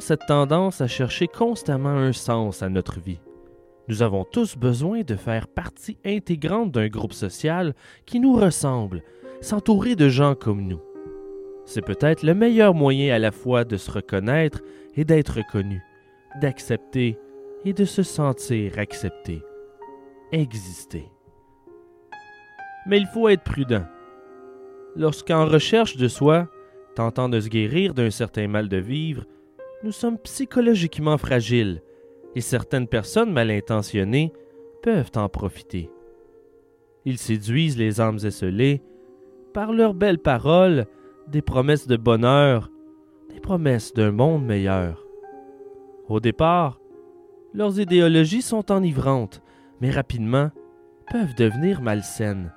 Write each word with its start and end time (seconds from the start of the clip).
cette 0.00 0.26
tendance 0.26 0.80
à 0.80 0.86
chercher 0.86 1.26
constamment 1.26 1.88
un 1.88 2.12
sens 2.12 2.62
à 2.62 2.68
notre 2.68 3.00
vie. 3.00 3.20
Nous 3.88 4.02
avons 4.02 4.24
tous 4.24 4.56
besoin 4.56 5.00
de 5.00 5.16
faire 5.16 5.48
partie 5.48 5.98
intégrante 6.04 6.72
d'un 6.72 6.88
groupe 6.88 7.14
social 7.14 7.74
qui 8.04 8.20
nous 8.20 8.34
ressemble, 8.34 9.02
s'entourer 9.40 9.96
de 9.96 10.08
gens 10.08 10.34
comme 10.34 10.66
nous. 10.66 10.80
C'est 11.64 11.84
peut-être 11.84 12.22
le 12.22 12.34
meilleur 12.34 12.74
moyen 12.74 13.14
à 13.14 13.18
la 13.18 13.30
fois 13.30 13.64
de 13.64 13.76
se 13.76 13.90
reconnaître 13.90 14.60
et 14.94 15.04
d'être 15.04 15.36
reconnu, 15.36 15.82
d'accepter 16.40 17.18
et 17.64 17.72
de 17.72 17.84
se 17.84 18.02
sentir 18.02 18.78
accepté, 18.78 19.42
exister. 20.32 21.04
Mais 22.86 22.98
il 22.98 23.06
faut 23.06 23.28
être 23.28 23.44
prudent. 23.44 23.84
Lorsqu'en 24.96 25.46
recherche 25.46 25.96
de 25.96 26.08
soi, 26.08 26.48
tentant 26.94 27.28
de 27.28 27.40
se 27.40 27.48
guérir 27.48 27.94
d'un 27.94 28.10
certain 28.10 28.48
mal 28.48 28.68
de 28.68 28.78
vivre, 28.78 29.24
nous 29.82 29.92
sommes 29.92 30.18
psychologiquement 30.18 31.18
fragiles 31.18 31.82
et 32.34 32.40
certaines 32.40 32.88
personnes 32.88 33.32
mal 33.32 33.50
intentionnées 33.50 34.32
peuvent 34.82 35.12
en 35.16 35.28
profiter. 35.28 35.90
Ils 37.04 37.18
séduisent 37.18 37.78
les 37.78 38.00
âmes 38.00 38.18
esselées 38.24 38.82
par 39.54 39.72
leurs 39.72 39.94
belles 39.94 40.18
paroles, 40.18 40.86
des 41.28 41.42
promesses 41.42 41.86
de 41.86 41.96
bonheur, 41.96 42.70
des 43.32 43.40
promesses 43.40 43.92
d'un 43.92 44.12
monde 44.12 44.44
meilleur. 44.44 45.04
Au 46.08 46.20
départ, 46.20 46.80
leurs 47.54 47.80
idéologies 47.80 48.42
sont 48.42 48.70
enivrantes, 48.70 49.42
mais 49.80 49.90
rapidement 49.90 50.50
peuvent 51.10 51.34
devenir 51.34 51.80
malsaines. 51.80 52.52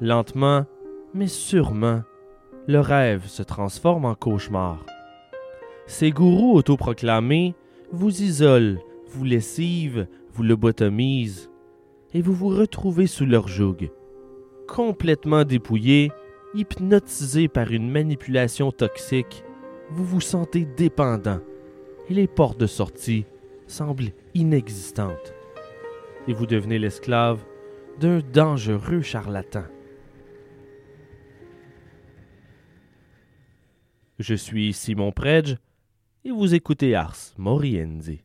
Lentement, 0.00 0.66
mais 1.14 1.26
sûrement, 1.26 2.02
le 2.66 2.80
rêve 2.80 3.26
se 3.26 3.42
transforme 3.42 4.04
en 4.04 4.14
cauchemar. 4.14 4.84
Ces 5.88 6.10
gourous 6.10 6.54
autoproclamés 6.54 7.54
vous 7.92 8.22
isolent, 8.22 8.78
vous 9.08 9.24
lessivent, 9.24 10.06
vous 10.34 10.42
lobotomisent, 10.42 11.50
et 12.12 12.20
vous 12.20 12.34
vous 12.34 12.50
retrouvez 12.50 13.06
sous 13.06 13.24
leur 13.24 13.48
joug. 13.48 13.90
Complètement 14.68 15.44
dépouillé, 15.44 16.12
hypnotisé 16.54 17.48
par 17.48 17.72
une 17.72 17.90
manipulation 17.90 18.70
toxique, 18.70 19.42
vous 19.90 20.04
vous 20.04 20.20
sentez 20.20 20.66
dépendant, 20.66 21.40
et 22.10 22.14
les 22.14 22.26
portes 22.26 22.60
de 22.60 22.66
sortie 22.66 23.24
semblent 23.66 24.12
inexistantes. 24.34 25.32
Et 26.28 26.34
vous 26.34 26.44
devenez 26.44 26.78
l'esclave 26.78 27.42
d'un 27.98 28.20
dangereux 28.30 29.00
charlatan. 29.00 29.64
Je 34.18 34.34
suis 34.34 34.74
Simon 34.74 35.12
Predge 35.12 35.56
et 36.28 36.30
vous 36.30 36.54
écoutez 36.54 36.94
Ars 36.94 37.16
Moriendi. 37.38 38.20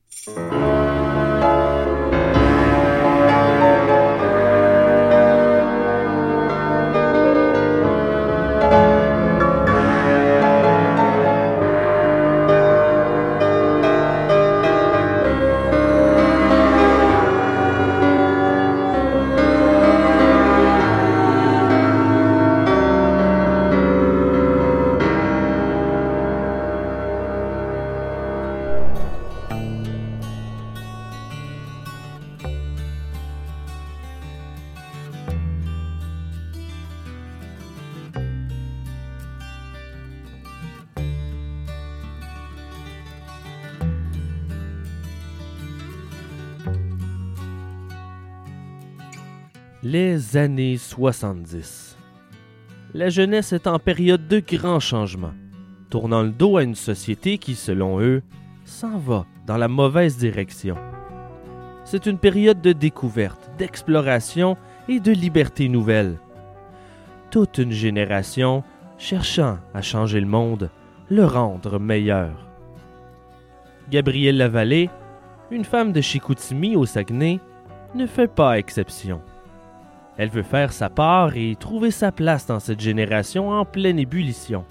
Les 49.86 50.38
années 50.38 50.78
70. 50.78 51.98
La 52.94 53.10
jeunesse 53.10 53.52
est 53.52 53.68
en 53.68 53.80
période 53.80 54.30
de 54.30 54.40
grands 54.40 54.80
changements, 54.80 55.34
tournant 55.90 56.22
le 56.22 56.30
dos 56.30 56.56
à 56.56 56.64
une 56.64 56.74
société 56.74 57.38
qui, 57.38 57.54
selon 57.54 58.00
eux, 58.00 58.22
s'en 58.64 58.98
va 58.98 59.26
dans 59.46 59.58
la 59.58 59.68
mauvaise 59.68 60.16
direction. 60.16 60.78
C'est 61.84 62.06
une 62.06 62.18
période 62.18 62.62
de 62.62 62.72
découverte, 62.72 63.52
d'exploration 63.58 64.56
et 64.88 65.02
de 65.02 65.12
liberté 65.12 65.68
nouvelle. 65.68 66.18
Toute 67.30 67.58
une 67.58 67.74
génération 67.74 68.64
cherchant 68.98 69.58
à 69.74 69.82
changer 69.82 70.22
le 70.22 70.28
monde, 70.28 70.70
le 71.10 71.26
rendre 71.26 71.78
meilleur. 71.78 72.48
Gabrielle 73.90 74.38
Lavallée, 74.38 74.90
une 75.52 75.66
femme 75.66 75.92
de 75.92 76.00
Chicoutimi 76.00 76.78
au 76.78 76.86
Saguenay, 76.86 77.42
ne 77.96 78.08
fait 78.08 78.34
pas 78.34 78.58
exception. 78.58 79.22
Elle 80.18 80.30
veut 80.30 80.44
faire 80.44 80.72
sa 80.72 80.90
part 80.90 81.36
et 81.36 81.56
trouver 81.56 81.92
sa 81.92 82.12
place 82.12 82.46
dans 82.46 82.60
cette 82.60 82.80
génération 82.80 83.50
en 83.50 83.66
pleine 83.66 84.00
ébullition. 84.00 84.64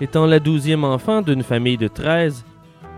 Étant 0.00 0.26
la 0.26 0.40
douzième 0.40 0.84
enfant 0.84 1.22
d'une 1.22 1.42
famille 1.42 1.78
de 1.78 1.88
treize, 1.88 2.44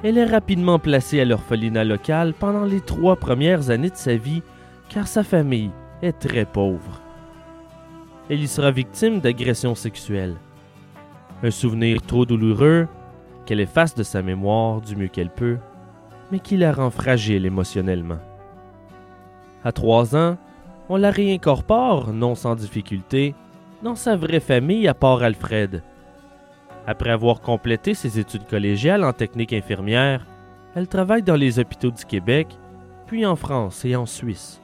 elle 0.03 0.19
est 0.19 0.25
rapidement 0.25 0.79
placée 0.79 1.21
à 1.21 1.25
l'orphelinat 1.25 1.85
local 1.85 2.35
pendant 2.35 2.65
les 2.65 2.81
trois 2.81 3.17
premières 3.17 3.71
années 3.71 3.91
de 3.91 3.97
sa 3.97 4.17
vie 4.17 4.43
car 4.89 5.07
sa 5.07 5.23
famille 5.23 5.71
est 6.03 6.19
très 6.19 6.45
pauvre. 6.45 7.01
Elle 8.29 8.41
y 8.41 8.49
sera 8.49 8.71
victime 8.71 9.21
d'agressions 9.21 9.75
sexuelles. 9.75 10.37
Un 11.43 11.51
souvenir 11.51 12.03
trop 12.03 12.25
douloureux 12.25 12.89
qu'elle 13.47 13.61
efface 13.61 13.95
de 13.95 14.03
sa 14.03 14.23
mémoire 14.23 14.81
du 14.81 14.97
mieux 14.97 15.09
qu'elle 15.09 15.31
peut, 15.31 15.59
mais 16.33 16.39
qui 16.39 16.57
la 16.57 16.73
rend 16.73 16.91
fragile 16.91 17.45
émotionnellement. 17.45 18.19
À 19.63 19.73
trois 19.73 20.17
ans, 20.17 20.37
on 20.89 20.97
la 20.97 21.11
réincorpore, 21.11 22.13
non 22.13 22.35
sans 22.35 22.55
difficulté, 22.55 23.35
dans 23.83 23.95
sa 23.95 24.17
vraie 24.17 24.41
famille 24.41 24.89
à 24.89 24.95
part 24.95 25.23
Alfred. 25.23 25.83
Après 26.87 27.11
avoir 27.11 27.41
complété 27.41 27.95
ses 27.95 28.19
études 28.19 28.47
collégiales 28.47 29.05
en 29.05 29.13
technique 29.13 29.53
infirmière, 29.53 30.27
elle 30.75 30.89
travaille 30.89 31.23
dans 31.23 31.37
les 31.37 31.59
hôpitaux 31.59 31.91
du 31.91 32.05
Québec, 32.05 32.49
puis 33.07 33.25
en 33.25 33.37
France 33.37 33.85
et 33.85 33.97
en 33.97 34.07
Suisse. 34.07 34.61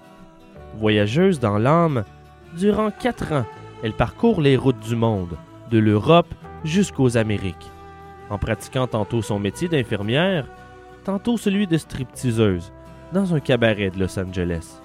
Voyageuse 0.77 1.41
dans 1.41 1.59
l'âme, 1.59 2.05
durant 2.56 2.91
quatre 2.91 3.33
ans, 3.33 3.47
elle 3.83 3.94
parcourt 3.94 4.41
les 4.41 4.56
routes 4.56 4.81
du 4.81 4.97
monde, 4.97 5.37
de 5.71 5.79
l'Europe 5.79 6.33
jusqu'aux 6.65 7.17
Amériques, 7.17 7.71
en 8.29 8.39
pratiquant 8.39 8.87
tantôt 8.87 9.23
son 9.23 9.39
métier 9.39 9.69
d'infirmière, 9.69 10.47
tantôt 11.05 11.39
celui 11.39 11.67
de 11.67 11.79
stripteaseuse, 11.79 12.73
dans 13.12 13.35
un 13.35 13.41
cabaret 13.41 13.91
de 13.91 13.99
Los 13.99 14.19
Angeles. 14.19 14.81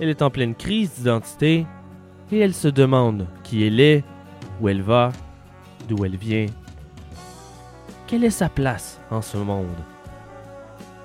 Elle 0.00 0.08
est 0.08 0.22
en 0.22 0.30
pleine 0.30 0.54
crise 0.54 0.94
d'identité 0.94 1.66
et 2.30 2.38
elle 2.38 2.54
se 2.54 2.68
demande 2.68 3.26
qui 3.42 3.64
elle 3.64 3.80
est, 3.80 4.04
où 4.60 4.68
elle 4.68 4.82
va, 4.82 5.12
d'où 5.88 6.04
elle 6.04 6.16
vient. 6.16 6.46
Quelle 8.06 8.24
est 8.24 8.30
sa 8.30 8.48
place 8.48 9.00
en 9.10 9.22
ce 9.22 9.36
monde? 9.36 9.66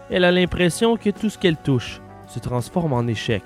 Elle 0.10 0.26
a 0.26 0.32
l'impression 0.32 0.96
que 0.96 1.10
tout 1.10 1.30
ce 1.30 1.38
qu'elle 1.38 1.58
touche 1.58 2.02
se 2.28 2.40
transforme 2.40 2.94
en 2.94 3.08
échec. 3.08 3.44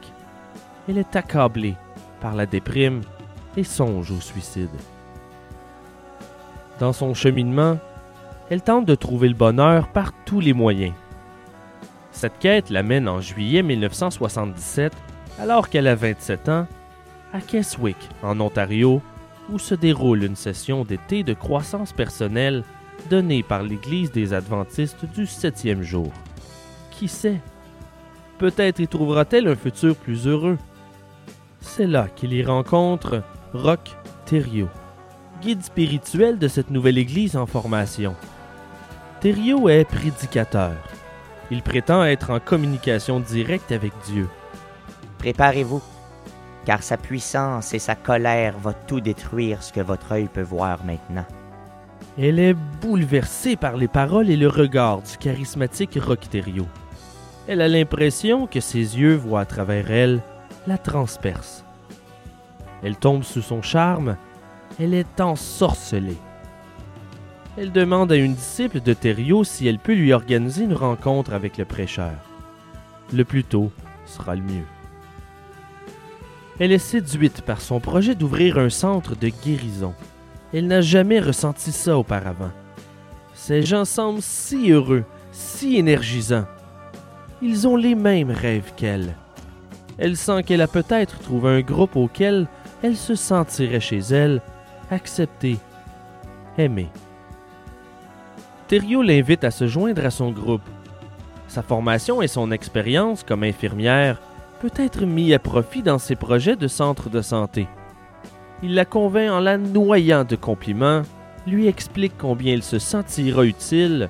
Elle 0.90 0.98
est 0.98 1.16
accablée 1.16 1.76
par 2.20 2.36
la 2.36 2.46
déprime 2.46 3.02
et 3.56 3.64
songe 3.64 4.12
au 4.12 4.20
suicide. 4.20 4.70
Dans 6.80 6.94
son 6.94 7.14
cheminement, 7.14 7.78
elle 8.50 8.62
tente 8.62 8.86
de 8.86 8.96
trouver 8.96 9.30
le 9.30 9.34
bonheur 9.34 9.88
par 9.88 10.12
tous 10.26 10.40
les 10.40 10.54
moyens. 10.54 10.94
Cette 12.12 12.40
quête 12.40 12.70
l'amène 12.70 13.08
en 13.08 13.22
juillet 13.22 13.64
1977 13.64 14.94
alors 15.40 15.70
qu'elle 15.70 15.88
a 15.88 15.96
27 15.96 16.50
ans, 16.50 16.68
à 17.34 17.42
Keswick, 17.42 17.98
en 18.24 18.40
Ontario, 18.40 19.02
où 19.50 19.60
se 19.60 19.76
déroule 19.76 20.24
une 20.24 20.36
session 20.36 20.84
d'été 20.84 21.24
de 21.24 21.34
croissance 21.34 21.94
personnelle 21.94 22.64
donnée 23.10 23.44
par 23.44 23.64
l'Église 23.64 24.12
des 24.12 24.34
Adventistes 24.34 25.06
du 25.14 25.26
septième 25.26 25.82
jour. 25.82 26.12
Qui 26.92 27.08
sait? 27.08 27.40
Peut-être 28.38 28.80
y 28.80 28.88
trouvera-t-elle 28.88 29.48
un 29.48 29.56
futur 29.56 29.96
plus 29.96 30.28
heureux. 30.28 30.58
C'est 31.62 31.88
là 31.88 32.08
qu'il 32.16 32.34
y 32.34 32.44
rencontre 32.44 33.24
Roch 33.54 33.96
Thériault, 34.26 34.70
guide 35.42 35.64
spirituel 35.64 36.38
de 36.38 36.48
cette 36.48 36.70
nouvelle 36.70 36.98
Église 36.98 37.36
en 37.38 37.46
formation. 37.46 38.16
Thériault 39.22 39.70
est 39.70 39.86
prédicateur. 39.86 40.76
Il 41.50 41.62
prétend 41.62 42.04
être 42.04 42.30
en 42.30 42.40
communication 42.40 43.20
directe 43.20 43.72
avec 43.72 43.94
Dieu. 44.06 44.28
Préparez-vous, 45.20 45.82
car 46.66 46.84
sa 46.84 46.98
puissance 46.98 47.74
et 47.74 47.80
sa 47.80 47.96
colère 47.96 48.58
vont 48.58 48.76
tout 48.88 49.00
détruire 49.00 49.64
ce 49.64 49.72
que 49.72 49.82
votre 49.82 50.12
œil 50.12 50.28
peut 50.28 50.42
voir 50.42 50.84
maintenant. 50.84 51.26
Elle 52.20 52.40
est 52.40 52.56
bouleversée 52.82 53.56
par 53.56 53.78
les 53.78 53.88
paroles 53.88 54.30
et 54.30 54.38
le 54.38 54.48
regard 54.48 55.02
du 55.02 55.18
charismatique 55.18 56.00
Thériault. 56.30 56.68
Elle 57.48 57.62
a 57.62 57.68
l'impression 57.68 58.48
que 58.48 58.60
ses 58.60 59.00
yeux 59.00 59.16
voient 59.16 59.42
à 59.42 59.46
travers 59.46 59.92
elle, 59.92 60.22
la 60.66 60.78
transperce. 60.78 61.64
Elle 62.84 62.98
tombe 62.98 63.24
sous 63.24 63.42
son 63.42 63.62
charme, 63.62 64.18
elle 64.80 64.94
est 64.94 65.22
ensorcelée. 65.22 66.18
Elle 67.58 67.72
demande 67.72 68.12
à 68.12 68.18
une 68.18 68.36
disciple 68.36 68.82
de 68.82 68.94
Thériault 68.94 69.44
si 69.44 69.68
elle 69.68 69.80
peut 69.80 69.96
lui 69.96 70.14
organiser 70.14 70.66
une 70.66 70.76
rencontre 70.76 71.34
avec 71.34 71.58
le 71.58 71.66
prêcheur. 71.66 72.14
Le 73.14 73.24
plus 73.24 73.44
tôt 73.44 73.72
sera 74.06 74.36
le 74.36 74.42
mieux. 74.42 74.66
Elle 76.60 76.72
est 76.72 76.80
séduite 76.80 77.42
par 77.42 77.62
son 77.62 77.80
projet 77.80 78.16
d'ouvrir 78.16 78.58
un 78.58 78.70
centre 78.70 79.16
de 79.16 79.30
guérison. 79.30 79.94
Elle 80.54 80.68
n'a 80.68 80.82
jamais 80.82 81.20
ressenti 81.20 81.72
ça 81.72 81.98
auparavant. 81.98 82.52
Ces 83.34 83.62
gens 83.62 83.86
semblent 83.86 84.22
si 84.22 84.72
heureux, 84.72 85.04
si 85.32 85.78
énergisants. 85.78 86.48
Ils 87.42 87.68
ont 87.68 87.76
les 87.76 87.94
mêmes 87.94 88.32
rêves 88.32 88.74
qu'elle. 88.76 89.16
Elle 90.00 90.18
sent 90.18 90.44
qu'elle 90.44 90.62
a 90.62 90.68
peut-être 90.68 91.20
trouvé 91.20 91.50
un 91.50 91.62
groupe 91.62 91.96
auquel 91.96 92.48
elle 92.82 92.98
se 92.98 93.16
sentirait 93.16 93.80
chez 93.80 94.00
elle, 94.00 94.42
acceptée, 94.90 95.58
aimée. 96.58 96.90
Thériault 98.68 99.04
l'invite 99.04 99.44
à 99.44 99.52
se 99.52 99.68
joindre 99.68 100.06
à 100.06 100.12
son 100.12 100.32
groupe. 100.32 100.68
Sa 101.48 101.62
formation 101.62 102.22
et 102.22 102.28
son 102.28 102.52
expérience 102.52 103.24
comme 103.24 103.44
infirmière 103.44 104.20
peut 104.60 104.72
être 104.76 105.06
mis 105.06 105.34
à 105.34 105.40
profit 105.40 105.84
dans 105.84 106.00
ses 106.00 106.16
projets 106.16 106.56
de 106.56 106.68
centre 106.68 107.10
de 107.10 107.22
santé. 107.22 107.68
Il 108.64 108.74
la 108.74 108.86
convainc 108.86 109.32
en 109.32 109.40
la 109.40 109.58
noyant 109.58 110.24
de 110.24 110.36
compliments, 110.36 111.04
lui 111.46 111.68
explique 111.68 112.18
combien 112.18 112.54
elle 112.54 112.64
se 112.64 112.80
sentira 112.80 113.46
utile 113.46 114.10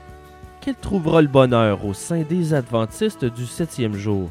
qu'elle 0.62 0.76
trouvera 0.76 1.22
le 1.22 1.28
bonheur 1.28 1.86
au 1.86 1.94
sein 1.94 2.22
des 2.22 2.54
adventistes 2.54 3.26
du 3.26 3.46
septième 3.46 3.96
jour. 3.96 4.30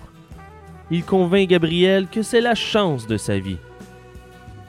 Il 0.90 1.04
convainc 1.04 1.48
Gabriel 1.48 2.08
que 2.08 2.22
c'est 2.22 2.40
la 2.40 2.54
chance 2.54 3.06
de 3.06 3.16
sa 3.16 3.38
vie. 3.38 3.58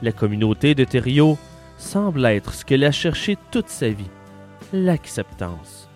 La 0.01 0.11
communauté 0.11 0.75
de 0.75 0.83
Thériault 0.83 1.37
semble 1.77 2.25
être 2.25 2.53
ce 2.53 2.65
qu'elle 2.65 2.83
a 2.83 2.91
cherché 2.91 3.37
toute 3.51 3.69
sa 3.69 3.89
vie, 3.89 4.09
l'acceptance. 4.73 5.89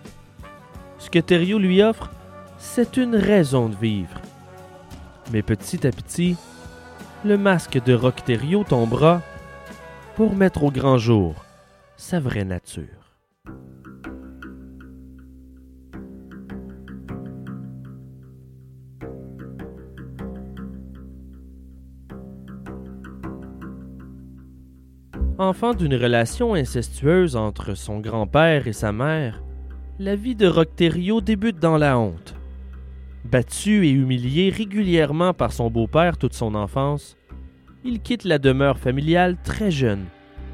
Ce 0.98 1.10
que 1.10 1.18
Thériault 1.18 1.58
lui 1.58 1.82
offre, 1.82 2.10
c'est 2.58 2.96
une 2.96 3.16
raison 3.16 3.68
de 3.68 3.76
vivre. 3.76 4.20
Mais 5.32 5.42
petit 5.42 5.86
à 5.86 5.90
petit, 5.90 6.36
le 7.24 7.38
masque 7.38 7.82
de 7.82 7.98
Thériault 8.26 8.64
tombera 8.64 9.22
pour 10.14 10.36
mettre 10.36 10.62
au 10.62 10.70
grand 10.70 10.98
jour 10.98 11.34
sa 11.96 12.20
vraie 12.20 12.44
nature. 12.44 12.84
Enfant 25.38 25.72
d'une 25.72 25.94
relation 25.94 26.54
incestueuse 26.54 27.36
entre 27.36 27.74
son 27.74 28.00
grand-père 28.00 28.68
et 28.68 28.74
sa 28.74 28.92
mère, 28.92 29.42
la 29.98 30.14
vie 30.14 30.34
de 30.34 30.64
Thériault 30.64 31.22
débute 31.22 31.58
dans 31.58 31.78
la 31.78 31.98
honte. 31.98 32.34
Battu 33.24 33.86
et 33.86 33.90
humilié 33.90 34.50
régulièrement 34.50 35.32
par 35.32 35.52
son 35.52 35.70
beau-père 35.70 36.18
toute 36.18 36.34
son 36.34 36.54
enfance, 36.56 37.16
il 37.84 38.00
quitte 38.00 38.24
la 38.24 38.38
demeure 38.38 38.78
familiale 38.78 39.36
très 39.44 39.70
jeune 39.70 40.04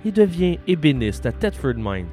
et 0.05 0.13
devient 0.13 0.59
ébéniste 0.67 1.25
à 1.25 1.33
Thetford 1.33 1.77
Mines. 1.77 2.07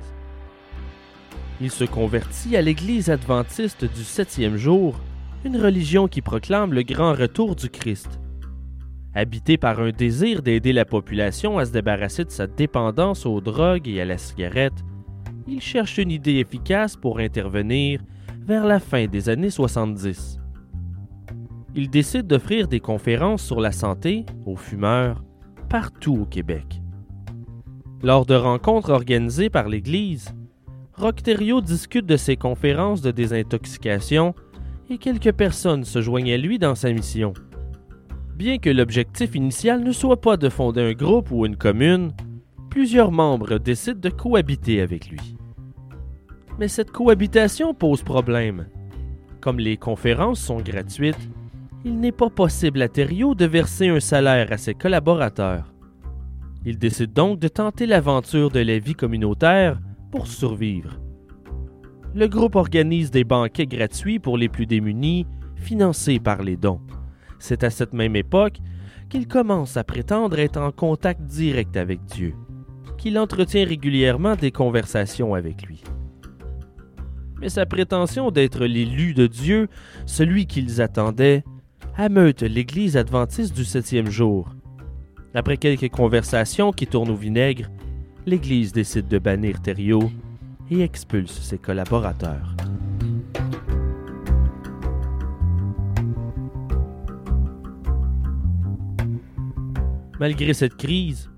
Il 1.61 1.71
se 1.71 1.83
convertit 1.83 2.55
à 2.55 2.61
l'Église 2.61 3.09
adventiste 3.09 3.85
du 3.85 4.03
septième 4.03 4.55
jour, 4.55 4.99
une 5.43 5.57
religion 5.57 6.07
qui 6.07 6.21
proclame 6.21 6.73
le 6.73 6.83
grand 6.83 7.13
retour 7.13 7.55
du 7.55 7.69
Christ. 7.69 8.19
Habité 9.13 9.57
par 9.57 9.79
un 9.79 9.91
désir 9.91 10.41
d'aider 10.41 10.73
la 10.73 10.85
population 10.85 11.57
à 11.57 11.65
se 11.65 11.71
débarrasser 11.71 12.25
de 12.25 12.31
sa 12.31 12.47
dépendance 12.47 13.25
aux 13.25 13.39
drogues 13.39 13.87
et 13.87 14.01
à 14.01 14.05
la 14.05 14.17
cigarette, 14.17 14.83
il 15.47 15.61
cherche 15.61 15.97
une 15.97 16.11
idée 16.11 16.37
efficace 16.37 16.95
pour 16.95 17.19
intervenir 17.19 18.01
vers 18.45 18.65
la 18.65 18.79
fin 18.79 19.05
des 19.05 19.29
années 19.29 19.49
70. 19.49 20.39
Il 21.77 21.89
décide 21.89 22.25
d'offrir 22.25 22.69
des 22.69 22.79
conférences 22.79 23.43
sur 23.43 23.59
la 23.59 23.73
santé 23.73 24.25
aux 24.45 24.55
fumeurs 24.55 25.21
partout 25.67 26.17
au 26.21 26.25
Québec. 26.25 26.81
Lors 28.01 28.25
de 28.25 28.33
rencontres 28.35 28.91
organisées 28.91 29.49
par 29.49 29.67
l'Église, 29.67 30.33
Rocterio 30.93 31.59
discute 31.59 32.05
de 32.05 32.15
ses 32.15 32.37
conférences 32.37 33.01
de 33.01 33.11
désintoxication 33.11 34.33
et 34.89 34.97
quelques 34.97 35.33
personnes 35.33 35.83
se 35.83 36.01
joignent 36.01 36.31
à 36.31 36.37
lui 36.37 36.59
dans 36.59 36.75
sa 36.75 36.93
mission. 36.93 37.33
Bien 38.37 38.57
que 38.57 38.69
l'objectif 38.69 39.35
initial 39.35 39.83
ne 39.83 39.91
soit 39.91 40.21
pas 40.21 40.37
de 40.37 40.47
fonder 40.47 40.81
un 40.81 40.93
groupe 40.93 41.29
ou 41.31 41.45
une 41.45 41.57
commune, 41.57 42.13
plusieurs 42.69 43.11
membres 43.11 43.57
décident 43.57 43.99
de 43.99 44.09
cohabiter 44.09 44.79
avec 44.79 45.09
lui. 45.09 45.35
Mais 46.57 46.69
cette 46.69 46.91
cohabitation 46.91 47.73
pose 47.73 48.01
problème. 48.01 48.67
Comme 49.41 49.59
les 49.59 49.75
conférences 49.75 50.39
sont 50.39 50.61
gratuites, 50.61 51.29
il 51.85 51.99
n'est 51.99 52.11
pas 52.11 52.31
possible 52.31 52.81
à 52.81 52.89
Thériault 52.89 53.35
de 53.35 53.45
verser 53.45 53.89
un 53.89 53.99
salaire 53.99 54.51
à 54.51 54.57
ses 54.57 54.73
collaborateurs. 54.73 55.71
Il 56.65 56.79
décide 56.79 57.13
donc 57.13 57.39
de 57.39 57.47
tenter 57.47 57.85
l'aventure 57.85 58.49
de 58.49 58.59
la 58.59 58.79
vie 58.79 58.95
communautaire 58.95 59.79
pour 60.11 60.25
survivre. 60.25 60.99
Le 62.15 62.27
groupe 62.27 62.55
organise 62.55 63.11
des 63.11 63.23
banquets 63.23 63.67
gratuits 63.67 64.17
pour 64.17 64.35
les 64.35 64.49
plus 64.49 64.65
démunis, 64.65 65.27
financés 65.57 66.19
par 66.19 66.41
les 66.41 66.57
dons. 66.57 66.81
C'est 67.37 67.63
à 67.63 67.69
cette 67.69 67.93
même 67.93 68.15
époque 68.15 68.57
qu'il 69.07 69.27
commence 69.27 69.77
à 69.77 69.83
prétendre 69.83 70.39
être 70.39 70.59
en 70.59 70.71
contact 70.71 71.21
direct 71.21 71.77
avec 71.77 72.03
Dieu, 72.05 72.33
qu'il 72.97 73.19
entretient 73.19 73.63
régulièrement 73.65 74.35
des 74.35 74.51
conversations 74.51 75.35
avec 75.35 75.61
lui. 75.67 75.83
Mais 77.39 77.49
sa 77.49 77.67
prétention 77.67 78.31
d'être 78.31 78.65
l'élu 78.65 79.13
de 79.13 79.27
Dieu, 79.27 79.67
celui 80.07 80.47
qu'ils 80.47 80.81
attendaient, 80.81 81.43
ameute 81.97 82.41
l'Église 82.41 82.97
adventiste 82.97 83.55
du 83.55 83.63
septième 83.63 84.09
jour. 84.09 84.49
Après 85.33 85.55
quelques 85.55 85.89
conversations 85.89 86.73
qui 86.73 86.87
tournent 86.87 87.09
au 87.09 87.15
vinaigre, 87.15 87.69
l'Église 88.25 88.73
décide 88.73 89.07
de 89.07 89.17
bannir 89.17 89.61
Thériault 89.61 90.11
et 90.69 90.81
expulse 90.81 91.39
ses 91.39 91.57
collaborateurs. 91.57 92.55
Malgré 100.19 100.53
cette 100.53 100.75
crise, 100.75 101.29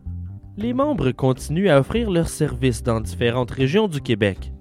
les 0.56 0.74
membres 0.74 1.12
continuent 1.12 1.70
à 1.70 1.80
offrir 1.80 2.10
leurs 2.10 2.30
services 2.30 2.82
dans 2.82 3.00
différentes 3.00 3.52
régions 3.52 3.88
du 3.88 4.02
Québec. 4.02 4.52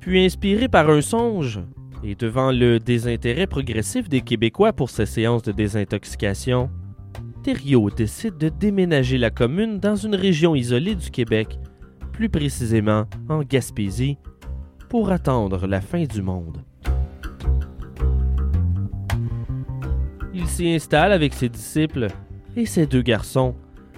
Puis 0.00 0.24
inspirés 0.24 0.68
par 0.68 0.90
un 0.90 1.00
songe, 1.00 1.60
et 2.06 2.14
devant 2.14 2.52
le 2.52 2.78
désintérêt 2.78 3.48
progressif 3.48 4.08
des 4.08 4.20
Québécois 4.20 4.72
pour 4.72 4.90
ces 4.90 5.06
séances 5.06 5.42
de 5.42 5.50
désintoxication, 5.50 6.70
Thériault 7.42 7.90
décide 7.90 8.38
de 8.38 8.48
déménager 8.48 9.18
la 9.18 9.30
commune 9.30 9.80
dans 9.80 9.96
une 9.96 10.14
région 10.14 10.54
isolée 10.54 10.94
du 10.94 11.10
Québec, 11.10 11.58
plus 12.12 12.28
précisément 12.28 13.06
en 13.28 13.42
Gaspésie, 13.42 14.18
pour 14.88 15.10
attendre 15.10 15.66
la 15.66 15.80
fin 15.80 16.04
du 16.04 16.22
monde. 16.22 16.62
Il 20.32 20.46
s'y 20.46 20.68
installe 20.68 21.10
avec 21.10 21.34
ses 21.34 21.48
disciples 21.48 22.06
et 22.56 22.66
ses 22.66 22.86
deux 22.86 23.02
garçons, 23.02 23.56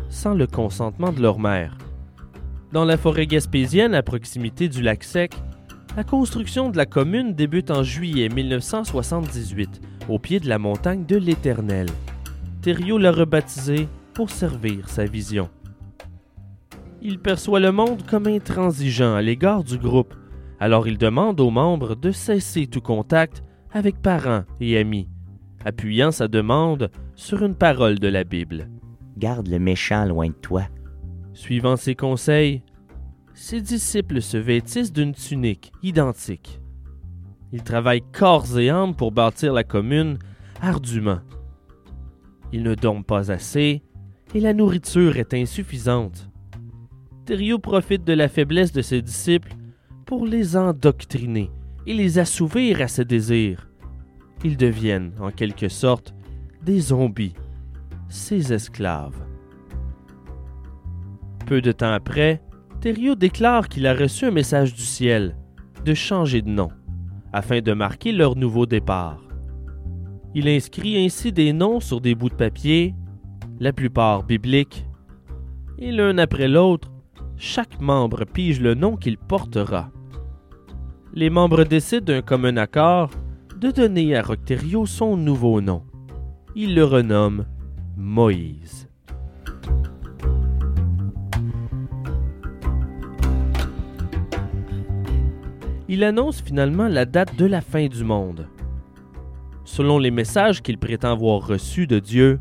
sans 0.08 0.32
le 0.32 0.46
consentement 0.46 1.12
de 1.12 1.20
leur 1.20 1.38
mère. 1.38 1.76
Dans 2.72 2.86
la 2.86 2.96
forêt 2.96 3.26
gaspésienne 3.26 3.94
à 3.94 4.02
proximité 4.02 4.70
du 4.70 4.80
lac 4.80 5.04
sec, 5.04 5.34
la 5.98 6.04
construction 6.04 6.70
de 6.70 6.76
la 6.76 6.86
commune 6.86 7.34
débute 7.34 7.72
en 7.72 7.82
juillet 7.82 8.28
1978, 8.28 9.80
au 10.08 10.20
pied 10.20 10.38
de 10.38 10.48
la 10.48 10.60
montagne 10.60 11.04
de 11.04 11.16
l'Éternel. 11.16 11.88
Thériault 12.62 12.98
l'a 12.98 13.10
rebaptisée 13.10 13.88
pour 14.14 14.30
servir 14.30 14.88
sa 14.88 15.06
vision. 15.06 15.50
Il 17.02 17.18
perçoit 17.18 17.58
le 17.58 17.72
monde 17.72 18.06
comme 18.06 18.28
intransigeant 18.28 19.16
à 19.16 19.22
l'égard 19.22 19.64
du 19.64 19.76
groupe, 19.76 20.14
alors 20.60 20.86
il 20.86 20.98
demande 20.98 21.40
aux 21.40 21.50
membres 21.50 21.96
de 21.96 22.12
cesser 22.12 22.68
tout 22.68 22.80
contact 22.80 23.42
avec 23.72 24.00
parents 24.00 24.44
et 24.60 24.78
amis, 24.78 25.08
appuyant 25.64 26.12
sa 26.12 26.28
demande 26.28 26.92
sur 27.16 27.42
une 27.42 27.56
parole 27.56 27.98
de 27.98 28.06
la 28.06 28.22
Bible. 28.22 28.68
Garde 29.16 29.48
le 29.48 29.58
méchant 29.58 30.04
loin 30.04 30.28
de 30.28 30.32
toi. 30.32 30.62
Suivant 31.32 31.74
ses 31.74 31.96
conseils, 31.96 32.62
ses 33.40 33.60
disciples 33.60 34.20
se 34.20 34.36
vêtissent 34.36 34.92
d'une 34.92 35.14
tunique 35.14 35.70
identique. 35.84 36.60
Ils 37.52 37.62
travaillent 37.62 38.02
corps 38.12 38.58
et 38.58 38.68
âme 38.68 38.96
pour 38.96 39.12
bâtir 39.12 39.52
la 39.52 39.62
commune 39.62 40.18
ardument. 40.60 41.20
Ils 42.52 42.64
ne 42.64 42.74
dorment 42.74 43.04
pas 43.04 43.30
assez 43.30 43.84
et 44.34 44.40
la 44.40 44.52
nourriture 44.52 45.18
est 45.18 45.34
insuffisante. 45.34 46.28
Thériault 47.26 47.60
profite 47.60 48.02
de 48.02 48.12
la 48.12 48.28
faiblesse 48.28 48.72
de 48.72 48.82
ses 48.82 49.02
disciples 49.02 49.54
pour 50.04 50.26
les 50.26 50.56
endoctriner 50.56 51.52
et 51.86 51.94
les 51.94 52.18
assouvir 52.18 52.82
à 52.82 52.88
ses 52.88 53.04
désirs. 53.04 53.68
Ils 54.42 54.56
deviennent, 54.56 55.12
en 55.20 55.30
quelque 55.30 55.68
sorte, 55.68 56.12
des 56.64 56.80
zombies, 56.80 57.34
ses 58.08 58.52
esclaves. 58.52 59.24
Peu 61.46 61.62
de 61.62 61.70
temps 61.70 61.92
après, 61.92 62.42
Thériault 62.80 63.16
déclare 63.16 63.68
qu'il 63.68 63.88
a 63.88 63.94
reçu 63.94 64.26
un 64.26 64.30
message 64.30 64.72
du 64.72 64.82
ciel 64.82 65.36
de 65.84 65.94
changer 65.94 66.42
de 66.42 66.48
nom, 66.48 66.68
afin 67.32 67.60
de 67.60 67.72
marquer 67.72 68.12
leur 68.12 68.36
nouveau 68.36 68.66
départ. 68.66 69.20
Il 70.34 70.48
inscrit 70.48 71.04
ainsi 71.04 71.32
des 71.32 71.52
noms 71.52 71.80
sur 71.80 72.00
des 72.00 72.14
bouts 72.14 72.28
de 72.28 72.34
papier, 72.34 72.94
la 73.58 73.72
plupart 73.72 74.22
bibliques, 74.22 74.86
et 75.78 75.90
l'un 75.90 76.18
après 76.18 76.46
l'autre, 76.46 76.92
chaque 77.36 77.80
membre 77.80 78.24
pige 78.24 78.60
le 78.60 78.74
nom 78.74 78.96
qu'il 78.96 79.18
portera. 79.18 79.90
Les 81.14 81.30
membres 81.30 81.64
décident 81.64 82.04
d'un 82.04 82.22
commun 82.22 82.56
accord 82.56 83.10
de 83.56 83.72
donner 83.72 84.14
à 84.14 84.22
Rocterio 84.22 84.86
son 84.86 85.16
nouveau 85.16 85.60
nom. 85.60 85.82
Il 86.54 86.76
le 86.76 86.84
renomme 86.84 87.44
Moïse. 87.96 88.87
Il 95.90 96.04
annonce 96.04 96.42
finalement 96.42 96.86
la 96.86 97.06
date 97.06 97.34
de 97.36 97.46
la 97.46 97.62
fin 97.62 97.86
du 97.86 98.04
monde. 98.04 98.46
Selon 99.64 99.98
les 99.98 100.10
messages 100.10 100.60
qu'il 100.60 100.76
prétend 100.76 101.12
avoir 101.12 101.46
reçus 101.46 101.86
de 101.86 101.98
Dieu, 101.98 102.40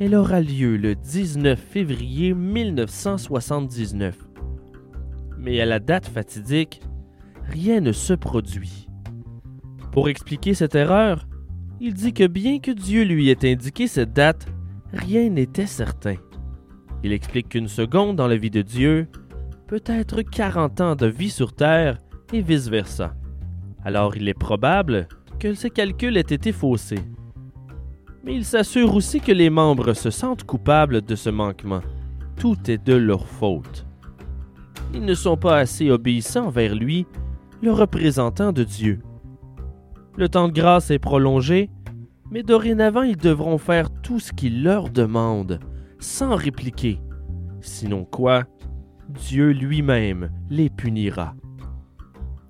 elle 0.00 0.14
aura 0.14 0.40
lieu 0.40 0.78
le 0.78 0.94
19 0.94 1.60
février 1.60 2.32
1979. 2.32 4.16
Mais 5.38 5.60
à 5.60 5.66
la 5.66 5.78
date 5.78 6.06
fatidique, 6.06 6.80
rien 7.44 7.80
ne 7.80 7.92
se 7.92 8.14
produit. 8.14 8.88
Pour 9.92 10.08
expliquer 10.08 10.54
cette 10.54 10.74
erreur, 10.74 11.28
il 11.80 11.92
dit 11.92 12.14
que 12.14 12.26
bien 12.26 12.60
que 12.60 12.70
Dieu 12.70 13.04
lui 13.04 13.28
ait 13.28 13.44
indiqué 13.44 13.86
cette 13.88 14.14
date, 14.14 14.46
rien 14.94 15.28
n'était 15.28 15.66
certain. 15.66 16.16
Il 17.02 17.12
explique 17.12 17.50
qu'une 17.50 17.68
seconde 17.68 18.16
dans 18.16 18.26
la 18.26 18.38
vie 18.38 18.50
de 18.50 18.62
Dieu 18.62 19.06
peut 19.66 19.82
être 19.84 20.22
40 20.22 20.80
ans 20.80 20.96
de 20.96 21.06
vie 21.06 21.28
sur 21.28 21.52
Terre 21.52 21.98
et 22.34 22.42
vice-versa. 22.42 23.14
Alors 23.84 24.16
il 24.16 24.28
est 24.28 24.38
probable 24.38 25.06
que 25.38 25.54
ces 25.54 25.70
calculs 25.70 26.16
aient 26.16 26.20
été 26.20 26.50
faussés. 26.50 27.04
Mais 28.24 28.34
il 28.34 28.44
s'assure 28.44 28.94
aussi 28.94 29.20
que 29.20 29.32
les 29.32 29.50
membres 29.50 29.92
se 29.92 30.10
sentent 30.10 30.44
coupables 30.44 31.02
de 31.02 31.14
ce 31.14 31.30
manquement. 31.30 31.82
Tout 32.36 32.56
est 32.68 32.84
de 32.84 32.94
leur 32.94 33.28
faute. 33.28 33.86
Ils 34.92 35.04
ne 35.04 35.14
sont 35.14 35.36
pas 35.36 35.58
assez 35.58 35.90
obéissants 35.90 36.50
vers 36.50 36.74
lui, 36.74 37.06
le 37.62 37.72
représentant 37.72 38.52
de 38.52 38.64
Dieu. 38.64 39.00
Le 40.16 40.28
temps 40.28 40.48
de 40.48 40.52
grâce 40.52 40.90
est 40.90 40.98
prolongé, 40.98 41.70
mais 42.30 42.42
dorénavant 42.42 43.02
ils 43.02 43.16
devront 43.16 43.58
faire 43.58 43.90
tout 44.02 44.18
ce 44.18 44.32
qu'il 44.32 44.64
leur 44.64 44.90
demande, 44.90 45.60
sans 46.00 46.34
répliquer. 46.34 47.00
Sinon 47.60 48.04
quoi, 48.04 48.44
Dieu 49.08 49.50
lui-même 49.50 50.30
les 50.50 50.70
punira 50.70 51.34